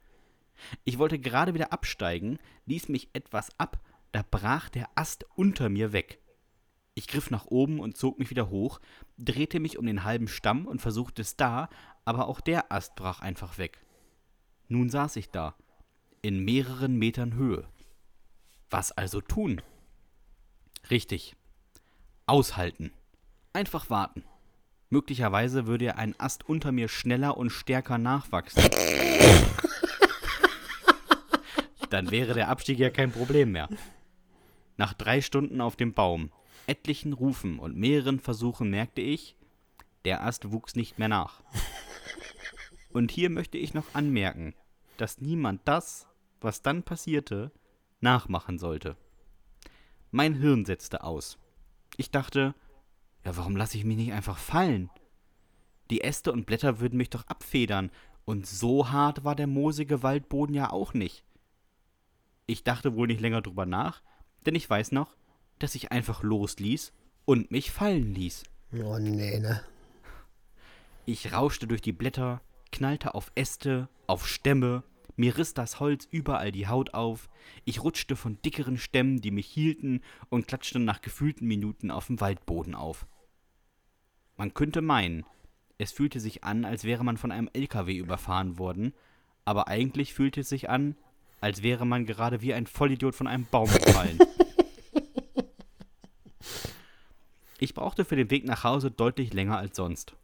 Ich 0.84 0.98
wollte 1.00 1.20
gerade 1.20 1.54
wieder 1.54 1.74
absteigen, 1.74 2.40
ließ 2.66 2.90
mich 2.90 3.10
etwas 3.14 3.50
ab, 3.60 3.80
da 4.12 4.24
brach 4.30 4.70
der 4.70 4.90
Ast 4.96 5.26
unter 5.36 5.70
mir 5.70 5.92
weg. 5.92 6.20
Ich 6.94 7.08
griff 7.08 7.30
nach 7.30 7.48
oben 7.48 7.80
und 7.80 7.98
zog 7.98 8.20
mich 8.20 8.30
wieder 8.30 8.50
hoch, 8.50 8.80
drehte 9.18 9.60
mich 9.60 9.78
um 9.78 9.86
den 9.86 10.06
halben 10.06 10.30
Stamm 10.30 10.66
und 10.66 10.80
versuchte 10.80 11.22
es 11.22 11.36
da, 11.36 11.70
aber 12.06 12.28
auch 12.28 12.40
der 12.40 12.72
Ast 12.72 12.96
brach 12.96 13.20
einfach 13.20 13.58
weg. 13.58 13.86
Nun 14.70 14.90
saß 14.90 15.18
ich 15.18 15.30
da, 15.30 15.56
in 16.26 16.44
mehreren 16.44 16.98
Metern 16.98 17.36
Höhe. 17.36 17.68
Was 18.72 18.92
also 18.92 19.22
tun? 19.22 19.62
Richtig. 20.90 21.36
Aushalten. 22.26 22.92
Einfach 23.54 23.92
warten. 23.92 24.24
Möglicherweise 24.90 25.68
würde 25.68 25.98
ein 25.98 26.20
Ast 26.20 26.50
unter 26.50 26.72
mir 26.72 26.88
schneller 26.88 27.38
und 27.38 27.52
stärker 27.52 28.00
nachwachsen. 28.00 28.64
Dann 31.92 32.10
wäre 32.10 32.34
der 32.34 32.50
Abstieg 32.50 32.80
ja 32.80 32.90
kein 32.90 33.12
Problem 33.12 33.52
mehr. 33.52 33.70
Nach 34.78 34.94
drei 34.94 35.22
Stunden 35.22 35.62
auf 35.62 35.76
dem 35.76 35.94
Baum, 35.94 36.32
etlichen 36.66 37.14
Rufen 37.14 37.60
und 37.60 37.78
mehreren 37.78 38.20
Versuchen 38.20 38.72
merkte 38.72 39.02
ich, 39.02 39.36
der 40.06 40.24
Ast 40.24 40.52
wuchs 40.52 40.76
nicht 40.76 40.98
mehr 40.98 41.08
nach. 41.08 41.44
Und 42.90 43.12
hier 43.12 43.30
möchte 43.30 43.60
ich 43.60 43.76
noch 43.76 43.94
anmerken, 43.94 44.56
dass 44.98 45.22
niemand 45.22 45.62
das, 45.66 46.08
was 46.42 46.62
dann 46.62 46.84
passierte, 46.84 47.52
nachmachen 48.02 48.60
sollte. 48.60 48.98
Mein 50.12 50.36
Hirn 50.36 50.66
setzte 50.66 51.04
aus. 51.04 51.38
Ich 51.98 52.12
dachte, 52.12 52.56
ja, 53.24 53.36
warum 53.38 53.56
lasse 53.56 53.78
ich 53.78 53.84
mich 53.84 53.98
nicht 53.98 54.14
einfach 54.14 54.38
fallen? 54.38 54.90
Die 55.90 56.02
Äste 56.02 56.32
und 56.32 56.46
Blätter 56.46 56.80
würden 56.80 56.98
mich 56.98 57.10
doch 57.10 57.26
abfedern, 57.28 57.92
und 58.26 58.48
so 58.48 58.90
hart 58.90 59.24
war 59.24 59.36
der 59.36 59.48
moosige 59.48 60.02
Waldboden 60.02 60.56
ja 60.56 60.72
auch 60.72 60.94
nicht. 60.94 61.24
Ich 62.48 62.64
dachte 62.64 62.96
wohl 62.96 63.08
nicht 63.08 63.22
länger 63.22 63.42
drüber 63.42 63.66
nach, 63.66 64.02
denn 64.46 64.56
ich 64.56 64.70
weiß 64.70 64.92
noch, 64.92 65.16
dass 65.60 65.76
ich 65.76 65.92
einfach 65.92 66.24
losließ 66.24 66.92
und 67.26 67.52
mich 67.52 67.72
fallen 67.72 68.14
ließ. 68.14 68.44
Oh 68.84 68.98
nee, 68.98 69.40
ne? 69.40 69.62
Ich 71.06 71.34
rauschte 71.34 71.68
durch 71.68 71.82
die 71.82 71.92
Blätter, 71.92 72.42
knallte 72.72 73.14
auf 73.14 73.32
Äste, 73.36 73.90
auf 74.08 74.28
Stämme, 74.28 74.84
mir 75.16 75.38
riss 75.38 75.54
das 75.54 75.80
Holz 75.80 76.08
überall 76.10 76.52
die 76.52 76.68
Haut 76.68 76.94
auf, 76.94 77.30
ich 77.64 77.84
rutschte 77.84 78.16
von 78.16 78.42
dickeren 78.42 78.78
Stämmen, 78.78 79.22
die 79.22 79.32
mich 79.32 79.48
hielten, 79.48 80.02
und 80.30 80.48
klatschte 80.48 80.80
nach 80.80 81.02
gefühlten 81.02 81.48
Minuten 81.48 81.92
auf 81.92 82.08
dem 82.08 82.20
Waldboden 82.20 82.76
auf. 82.76 83.08
Man 84.36 84.54
könnte 84.54 84.82
meinen, 84.82 85.26
es 85.78 85.92
fühlte 85.92 86.20
sich 86.20 86.44
an, 86.44 86.66
als 86.66 86.84
wäre 86.84 87.04
man 87.04 87.18
von 87.18 87.32
einem 87.32 87.50
LKW 87.54 87.96
überfahren 87.98 88.58
worden, 88.58 88.94
aber 89.46 89.68
eigentlich 89.68 90.14
fühlte 90.14 90.42
es 90.42 90.50
sich 90.50 90.70
an, 90.70 90.96
als 91.42 91.64
wäre 91.64 91.86
man 91.86 92.06
gerade 92.06 92.42
wie 92.42 92.54
ein 92.54 92.68
Vollidiot 92.68 93.16
von 93.16 93.28
einem 93.28 93.46
Baum 93.46 93.70
gefallen. 93.72 94.20
ich 97.60 97.74
brauchte 97.74 98.06
für 98.06 98.16
den 98.16 98.32
Weg 98.32 98.46
nach 98.46 98.64
Hause 98.64 98.92
deutlich 98.92 99.34
länger 99.34 99.58
als 99.58 99.76
sonst. 99.76 100.16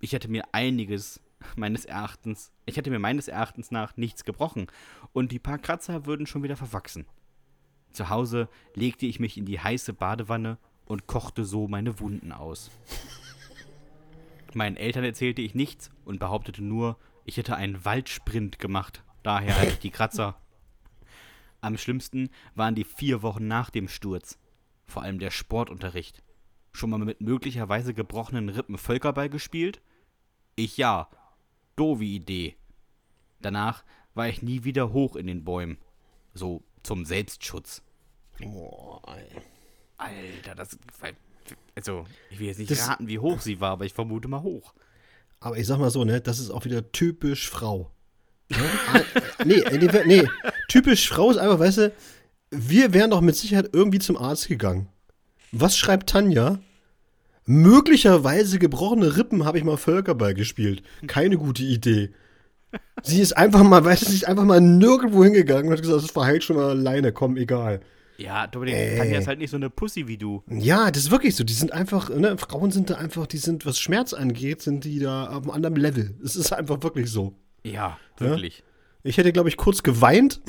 Ich 0.00 0.12
hätte 0.12 0.28
mir 0.28 0.44
einiges 0.52 1.20
meines 1.56 1.84
Erachtens, 1.84 2.52
ich 2.66 2.76
hätte 2.76 2.90
mir 2.90 2.98
meines 2.98 3.28
Erachtens 3.28 3.70
nach 3.70 3.96
nichts 3.96 4.24
gebrochen 4.24 4.66
und 5.12 5.32
die 5.32 5.38
paar 5.38 5.58
Kratzer 5.58 6.06
würden 6.06 6.26
schon 6.26 6.42
wieder 6.42 6.56
verwachsen. 6.56 7.06
Zu 7.92 8.08
Hause 8.08 8.48
legte 8.74 9.06
ich 9.06 9.20
mich 9.20 9.36
in 9.36 9.46
die 9.46 9.60
heiße 9.60 9.92
Badewanne 9.92 10.58
und 10.84 11.06
kochte 11.06 11.44
so 11.44 11.68
meine 11.68 12.00
Wunden 12.00 12.32
aus. 12.32 12.70
Meinen 14.54 14.76
Eltern 14.76 15.04
erzählte 15.04 15.42
ich 15.42 15.54
nichts 15.54 15.90
und 16.04 16.18
behauptete 16.18 16.62
nur, 16.62 16.98
ich 17.24 17.36
hätte 17.36 17.56
einen 17.56 17.84
Waldsprint 17.84 18.58
gemacht. 18.58 19.04
Daher 19.22 19.56
hatte 19.56 19.68
ich 19.68 19.78
die 19.78 19.90
Kratzer. 19.90 20.40
Am 21.60 21.76
schlimmsten 21.76 22.30
waren 22.54 22.74
die 22.74 22.84
vier 22.84 23.22
Wochen 23.22 23.46
nach 23.46 23.70
dem 23.70 23.88
Sturz. 23.88 24.38
Vor 24.86 25.02
allem 25.02 25.18
der 25.18 25.30
Sportunterricht. 25.30 26.22
Schon 26.72 26.90
mal 26.90 26.98
mit 26.98 27.20
möglicherweise 27.20 27.94
gebrochenen 27.94 28.48
Rippen 28.48 28.78
Völkerball 28.78 29.28
gespielt? 29.28 29.80
Ich 30.56 30.76
ja. 30.76 31.08
Doofe 31.76 32.04
Idee. 32.04 32.56
Danach 33.40 33.84
war 34.14 34.28
ich 34.28 34.42
nie 34.42 34.64
wieder 34.64 34.92
hoch 34.92 35.16
in 35.16 35.26
den 35.26 35.44
Bäumen. 35.44 35.78
So 36.34 36.62
zum 36.82 37.04
Selbstschutz. 37.04 37.82
Boah. 38.40 39.02
Alter, 39.96 40.54
das. 40.54 40.78
Also, 41.74 42.06
ich 42.30 42.38
will 42.38 42.48
jetzt 42.48 42.58
nicht 42.58 42.70
das, 42.70 42.88
raten, 42.88 43.08
wie 43.08 43.18
hoch 43.18 43.40
sie 43.40 43.60
war, 43.60 43.72
aber 43.72 43.84
ich 43.84 43.94
vermute 43.94 44.28
mal 44.28 44.42
hoch. 44.42 44.74
Aber 45.40 45.56
ich 45.56 45.66
sag 45.66 45.78
mal 45.78 45.90
so, 45.90 46.04
ne, 46.04 46.20
das 46.20 46.38
ist 46.38 46.50
auch 46.50 46.64
wieder 46.64 46.92
typisch 46.92 47.48
Frau. 47.48 47.90
Ne? 48.50 48.58
Ah, 48.92 49.00
nee, 49.44 49.62
nee, 49.70 49.88
nee, 50.06 50.28
typisch 50.68 51.08
Frau 51.08 51.30
ist 51.30 51.38
einfach, 51.38 51.58
weißt 51.58 51.78
du, 51.78 51.92
wir 52.50 52.92
wären 52.92 53.10
doch 53.10 53.20
mit 53.20 53.36
Sicherheit 53.36 53.70
irgendwie 53.72 54.00
zum 54.00 54.16
Arzt 54.16 54.48
gegangen. 54.48 54.88
Was 55.52 55.76
schreibt 55.76 56.10
Tanja? 56.10 56.58
Möglicherweise 57.46 58.58
gebrochene 58.58 59.16
Rippen 59.16 59.44
habe 59.44 59.58
ich 59.58 59.64
mal 59.64 59.76
Völkerball 59.76 60.34
gespielt. 60.34 60.82
Keine 61.06 61.36
gute 61.36 61.62
Idee. 61.62 62.10
Sie 63.02 63.20
ist 63.20 63.36
einfach 63.36 63.62
mal, 63.62 63.84
weißt 63.84 64.02
du, 64.02 64.06
sie 64.06 64.16
ist 64.16 64.28
einfach 64.28 64.44
mal 64.44 64.60
nirgendwo 64.60 65.24
hingegangen 65.24 65.66
und 65.66 65.72
hat 65.72 65.82
gesagt, 65.82 66.04
das 66.04 66.10
verheilt 66.10 66.44
schon 66.44 66.56
mal 66.56 66.70
alleine, 66.70 67.12
komm, 67.12 67.36
egal. 67.36 67.80
Ja, 68.18 68.46
Dominik. 68.46 68.98
Tanja 68.98 69.18
ist 69.18 69.26
halt 69.26 69.38
nicht 69.38 69.50
so 69.50 69.56
eine 69.56 69.70
Pussy 69.70 70.06
wie 70.06 70.18
du. 70.18 70.42
Ja, 70.48 70.90
das 70.90 71.04
ist 71.04 71.10
wirklich 71.10 71.34
so. 71.34 71.42
Die 71.42 71.54
sind 71.54 71.72
einfach, 71.72 72.10
ne, 72.10 72.36
Frauen 72.36 72.70
sind 72.70 72.90
da 72.90 72.96
einfach, 72.96 73.26
die 73.26 73.38
sind, 73.38 73.64
was 73.64 73.78
Schmerz 73.78 74.12
angeht, 74.12 74.60
sind 74.60 74.84
die 74.84 74.98
da 74.98 75.28
auf 75.28 75.44
einem 75.44 75.50
anderen 75.50 75.76
Level. 75.76 76.14
Es 76.22 76.36
ist 76.36 76.52
einfach 76.52 76.82
wirklich 76.82 77.10
so. 77.10 77.34
Ja, 77.64 77.98
wirklich. 78.18 78.58
Ja? 78.58 78.64
Ich 79.04 79.16
hätte, 79.16 79.32
glaube 79.32 79.48
ich, 79.48 79.56
kurz 79.56 79.82
geweint, 79.82 80.42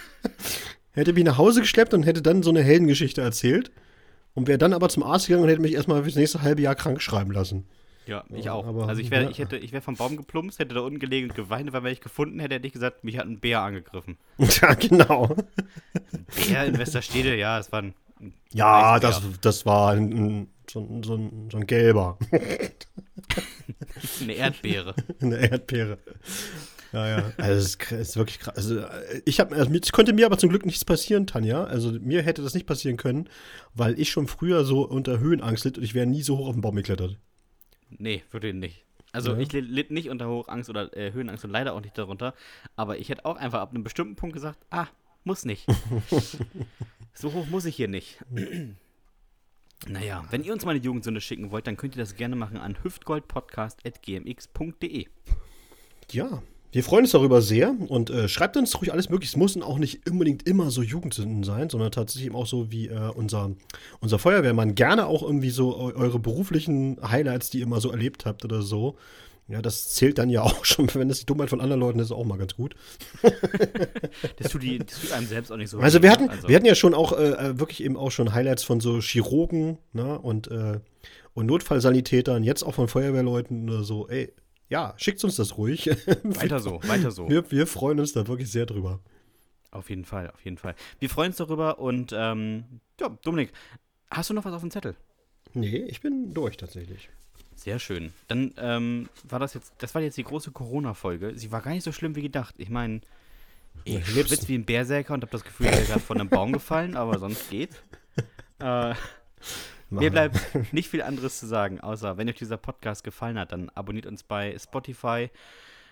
hätte 0.90 1.12
mich 1.12 1.24
nach 1.24 1.38
Hause 1.38 1.60
geschleppt 1.60 1.94
und 1.94 2.02
hätte 2.02 2.20
dann 2.20 2.42
so 2.42 2.50
eine 2.50 2.62
Heldengeschichte 2.62 3.20
erzählt 3.20 3.70
und 4.38 4.48
wäre 4.48 4.58
dann 4.58 4.72
aber 4.72 4.88
zum 4.88 5.02
Arzt 5.02 5.26
gegangen 5.26 5.44
und 5.44 5.50
hätte 5.50 5.60
mich 5.60 5.74
erstmal 5.74 6.02
fürs 6.02 6.16
nächste 6.16 6.42
halbe 6.42 6.62
Jahr 6.62 6.74
krank 6.74 7.02
schreiben 7.02 7.32
lassen. 7.32 7.66
Ja, 8.06 8.24
ich 8.30 8.48
auch. 8.48 8.66
Aber, 8.66 8.88
also 8.88 9.02
ich 9.02 9.10
wäre 9.10 9.30
ich 9.30 9.38
ich 9.38 9.72
wär 9.72 9.82
vom 9.82 9.96
Baum 9.96 10.16
geplumpst, 10.16 10.58
hätte 10.58 10.74
da 10.74 10.80
unten 10.80 10.98
gelegen 10.98 11.28
und 11.28 11.36
geweint, 11.36 11.70
weil 11.74 11.82
wenn 11.82 11.92
ich 11.92 12.00
gefunden 12.00 12.40
hätte, 12.40 12.54
hätte 12.54 12.66
ich 12.66 12.72
gesagt, 12.72 13.04
mich 13.04 13.18
hat 13.18 13.26
ein 13.26 13.38
Bär 13.38 13.60
angegriffen. 13.60 14.16
Ja, 14.62 14.72
genau. 14.72 15.36
Bär 16.48 16.64
in 16.64 16.78
Westerstede, 16.78 17.36
ja, 17.36 17.58
es 17.58 17.70
war 17.70 17.82
ein. 17.82 17.94
Ja, 18.52 18.98
das, 18.98 19.22
das 19.42 19.66
war 19.66 19.92
ein, 19.92 20.10
ein, 20.10 20.48
so, 20.70 20.80
ein, 20.80 21.02
so, 21.02 21.14
ein, 21.16 21.48
so 21.52 21.58
ein 21.58 21.66
gelber. 21.66 22.18
Eine 24.20 24.32
Erdbeere. 24.32 24.94
Eine 25.20 25.36
Erdbeere. 25.36 25.98
Ja, 26.92 27.08
ja. 27.08 27.32
Also 27.36 27.52
es 27.52 27.74
ist, 27.74 27.92
ist, 27.92 28.16
wirklich 28.16 28.38
krass. 28.38 28.56
Also 28.56 28.82
ich 29.24 29.40
habe, 29.40 29.54
also, 29.54 29.72
es 29.72 29.92
konnte 29.92 30.12
mir 30.12 30.26
aber 30.26 30.38
zum 30.38 30.48
Glück 30.48 30.64
nichts 30.64 30.84
passieren, 30.84 31.26
Tanja. 31.26 31.64
Also 31.64 31.92
mir 31.92 32.22
hätte 32.22 32.42
das 32.42 32.54
nicht 32.54 32.66
passieren 32.66 32.96
können, 32.96 33.28
weil 33.74 33.98
ich 33.98 34.10
schon 34.10 34.26
früher 34.26 34.64
so 34.64 34.86
unter 34.86 35.18
Höhenangst 35.18 35.64
litt 35.64 35.78
und 35.78 35.84
ich 35.84 35.94
wäre 35.94 36.06
nie 36.06 36.22
so 36.22 36.38
hoch 36.38 36.48
auf 36.48 36.54
den 36.54 36.62
Baum 36.62 36.76
geklettert. 36.76 37.18
Nee, 37.90 38.22
würde 38.30 38.52
nicht. 38.54 38.84
Also 39.12 39.32
ja. 39.32 39.38
ich 39.38 39.52
litt 39.52 39.90
nicht 39.90 40.10
unter 40.10 40.28
Hochangst 40.28 40.68
oder 40.68 40.94
äh, 40.96 41.12
Höhenangst 41.12 41.44
und 41.44 41.50
leider 41.50 41.74
auch 41.74 41.80
nicht 41.80 41.96
darunter. 41.96 42.34
Aber 42.76 42.98
ich 42.98 43.08
hätte 43.08 43.24
auch 43.24 43.36
einfach 43.36 43.60
ab 43.60 43.70
einem 43.70 43.84
bestimmten 43.84 44.16
Punkt 44.16 44.34
gesagt, 44.34 44.58
ah, 44.70 44.88
muss 45.24 45.44
nicht. 45.44 45.66
so 47.14 47.32
hoch 47.32 47.46
muss 47.46 47.64
ich 47.64 47.76
hier 47.76 47.88
nicht. 47.88 48.18
naja, 49.88 50.24
wenn 50.30 50.44
ihr 50.44 50.52
uns 50.52 50.64
mal 50.64 50.72
eine 50.72 50.80
Jugendsünde 50.80 51.20
schicken 51.20 51.50
wollt, 51.50 51.66
dann 51.66 51.76
könnt 51.76 51.96
ihr 51.96 52.02
das 52.02 52.16
gerne 52.16 52.36
machen 52.36 52.58
an 52.58 52.82
hüftgoldpodcast.gmx.de. 52.82 55.06
Ja, 56.10 56.42
wir 56.70 56.84
freuen 56.84 57.04
uns 57.04 57.12
darüber 57.12 57.40
sehr 57.40 57.74
und 57.88 58.10
äh, 58.10 58.28
schreibt 58.28 58.56
uns 58.56 58.78
ruhig 58.78 58.92
alles 58.92 59.08
möglich. 59.08 59.30
Es 59.30 59.36
müssen 59.36 59.62
auch 59.62 59.78
nicht 59.78 60.08
unbedingt 60.08 60.46
immer 60.46 60.70
so 60.70 60.82
Jugendsünden 60.82 61.42
sein, 61.42 61.70
sondern 61.70 61.90
tatsächlich 61.90 62.26
eben 62.26 62.36
auch 62.36 62.46
so 62.46 62.70
wie 62.70 62.88
äh, 62.88 63.10
unser, 63.14 63.52
unser 64.00 64.18
Feuerwehrmann. 64.18 64.74
Gerne 64.74 65.06
auch 65.06 65.22
irgendwie 65.22 65.50
so 65.50 65.76
eure 65.76 66.18
beruflichen 66.18 66.98
Highlights, 67.02 67.50
die 67.50 67.58
ihr 67.58 67.64
immer 67.64 67.80
so 67.80 67.90
erlebt 67.90 68.26
habt 68.26 68.44
oder 68.44 68.62
so. 68.62 68.96
Ja, 69.48 69.62
das 69.62 69.94
zählt 69.94 70.18
dann 70.18 70.28
ja 70.28 70.42
auch 70.42 70.64
schon, 70.64 70.92
wenn 70.94 71.08
das 71.08 71.20
die 71.20 71.26
Dummheit 71.26 71.48
von 71.48 71.60
anderen 71.60 71.80
Leuten 71.80 71.98
ist, 72.00 72.12
auch 72.12 72.24
mal 72.24 72.38
ganz 72.38 72.54
gut. 72.54 72.74
das, 74.36 74.52
tut 74.52 74.62
die, 74.62 74.78
das 74.78 75.00
tut 75.00 75.12
einem 75.12 75.26
selbst 75.26 75.50
auch 75.50 75.56
nicht 75.56 75.70
so. 75.70 75.78
Also 75.78 76.02
wir 76.02 76.10
hatten, 76.10 76.28
also. 76.28 76.48
wir 76.48 76.54
hatten 76.54 76.66
ja 76.66 76.74
schon 76.74 76.92
auch 76.92 77.12
äh, 77.12 77.30
äh, 77.30 77.58
wirklich 77.58 77.82
eben 77.82 77.96
auch 77.96 78.10
schon 78.10 78.34
Highlights 78.34 78.62
von 78.62 78.80
so 78.80 79.00
Chirurgen 79.00 79.78
ne, 79.94 80.18
und, 80.18 80.48
äh, 80.48 80.80
und 81.32 81.46
Notfallsanitätern, 81.46 82.44
jetzt 82.44 82.62
auch 82.62 82.74
von 82.74 82.88
Feuerwehrleuten 82.88 83.70
oder 83.70 83.84
so. 83.84 84.06
Ey, 84.08 84.32
ja, 84.68 84.94
schickt 84.96 85.22
uns 85.24 85.36
das 85.36 85.56
ruhig. 85.56 85.86
Weiter 86.22 86.60
so, 86.60 86.80
weiter 86.84 87.10
so. 87.10 87.28
Wir, 87.28 87.50
wir 87.50 87.66
freuen 87.66 88.00
uns 88.00 88.12
da 88.12 88.26
wirklich 88.26 88.50
sehr 88.50 88.66
drüber. 88.66 89.00
Auf 89.70 89.90
jeden 89.90 90.04
Fall, 90.04 90.30
auf 90.30 90.44
jeden 90.44 90.58
Fall. 90.58 90.74
Wir 90.98 91.10
freuen 91.10 91.30
uns 91.30 91.36
darüber 91.36 91.78
und 91.78 92.12
ähm, 92.16 92.64
ja, 93.00 93.08
Dominik, 93.22 93.52
hast 94.10 94.30
du 94.30 94.34
noch 94.34 94.44
was 94.44 94.54
auf 94.54 94.62
dem 94.62 94.70
Zettel? 94.70 94.96
Nee, 95.54 95.84
ich 95.88 96.00
bin 96.00 96.32
durch 96.34 96.56
tatsächlich. 96.56 97.10
Sehr 97.54 97.78
schön. 97.78 98.12
Dann 98.28 98.54
ähm, 98.56 99.08
war 99.24 99.38
das 99.38 99.54
jetzt, 99.54 99.72
das 99.78 99.94
war 99.94 100.02
jetzt 100.02 100.16
die 100.16 100.24
große 100.24 100.52
Corona-Folge. 100.52 101.32
Sie 101.36 101.50
war 101.50 101.60
gar 101.60 101.72
nicht 101.72 101.82
so 101.82 101.92
schlimm 101.92 102.14
wie 102.14 102.22
gedacht. 102.22 102.54
Ich 102.56 102.70
meine, 102.70 103.00
ich 103.84 104.06
schwitze 104.06 104.48
wie 104.48 104.54
ein 104.54 104.64
Bärsäker 104.64 105.14
und 105.14 105.22
habe 105.22 105.32
das 105.32 105.44
Gefühl, 105.44 105.66
ich 105.66 105.88
wäre 105.88 106.00
von 106.00 106.20
einem 106.20 106.28
Baum 106.28 106.52
gefallen, 106.52 106.96
aber 106.96 107.18
sonst 107.18 107.50
geht. 107.50 107.70
Äh, 108.60 108.96
mir 109.90 110.10
bleibt 110.10 110.72
nicht 110.72 110.88
viel 110.88 111.02
anderes 111.02 111.38
zu 111.38 111.46
sagen, 111.46 111.80
außer 111.80 112.16
wenn 112.16 112.28
euch 112.28 112.36
dieser 112.36 112.56
Podcast 112.56 113.04
gefallen 113.04 113.38
hat, 113.38 113.52
dann 113.52 113.68
abonniert 113.70 114.06
uns 114.06 114.22
bei 114.22 114.56
Spotify, 114.58 115.30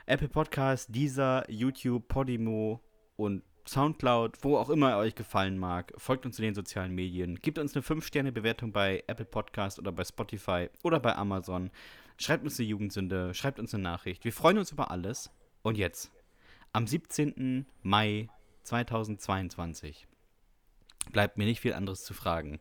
Apple 0.06 0.28
Podcasts, 0.28 0.86
Deezer, 0.90 1.44
YouTube, 1.50 2.08
Podimo 2.08 2.80
und 3.16 3.42
Soundcloud, 3.68 4.38
wo 4.42 4.56
auch 4.56 4.70
immer 4.70 4.90
er 4.90 4.98
euch 4.98 5.14
gefallen 5.14 5.58
mag. 5.58 5.92
Folgt 5.96 6.24
uns 6.24 6.38
in 6.38 6.44
den 6.44 6.54
sozialen 6.54 6.94
Medien. 6.94 7.36
Gebt 7.36 7.58
uns 7.58 7.74
eine 7.74 7.82
5-Sterne-Bewertung 7.82 8.72
bei 8.72 9.02
Apple 9.08 9.24
Podcast 9.24 9.78
oder 9.78 9.90
bei 9.90 10.04
Spotify 10.04 10.68
oder 10.84 11.00
bei 11.00 11.16
Amazon. 11.16 11.70
Schreibt 12.16 12.44
uns 12.44 12.58
eine 12.58 12.68
Jugendsünde, 12.68 13.34
schreibt 13.34 13.58
uns 13.58 13.74
eine 13.74 13.82
Nachricht. 13.82 14.24
Wir 14.24 14.32
freuen 14.32 14.58
uns 14.58 14.70
über 14.70 14.90
alles. 14.90 15.30
Und 15.62 15.76
jetzt, 15.76 16.12
am 16.72 16.86
17. 16.86 17.66
Mai 17.82 18.28
2022, 18.62 20.06
bleibt 21.10 21.36
mir 21.36 21.44
nicht 21.44 21.60
viel 21.60 21.74
anderes 21.74 22.04
zu 22.04 22.14
fragen, 22.14 22.60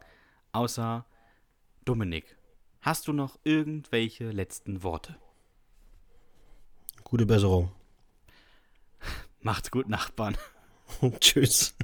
außer 0.53 1.05
Dominik, 1.86 2.36
hast 2.81 3.07
du 3.07 3.13
noch 3.13 3.38
irgendwelche 3.43 4.31
letzten 4.31 4.81
Worte? 4.81 5.17
Gute 7.03 7.27
Besserung. 7.27 7.71
Macht's 9.41 9.69
gut, 9.69 9.88
Nachbarn. 9.88 10.36
Tschüss. 11.19 11.75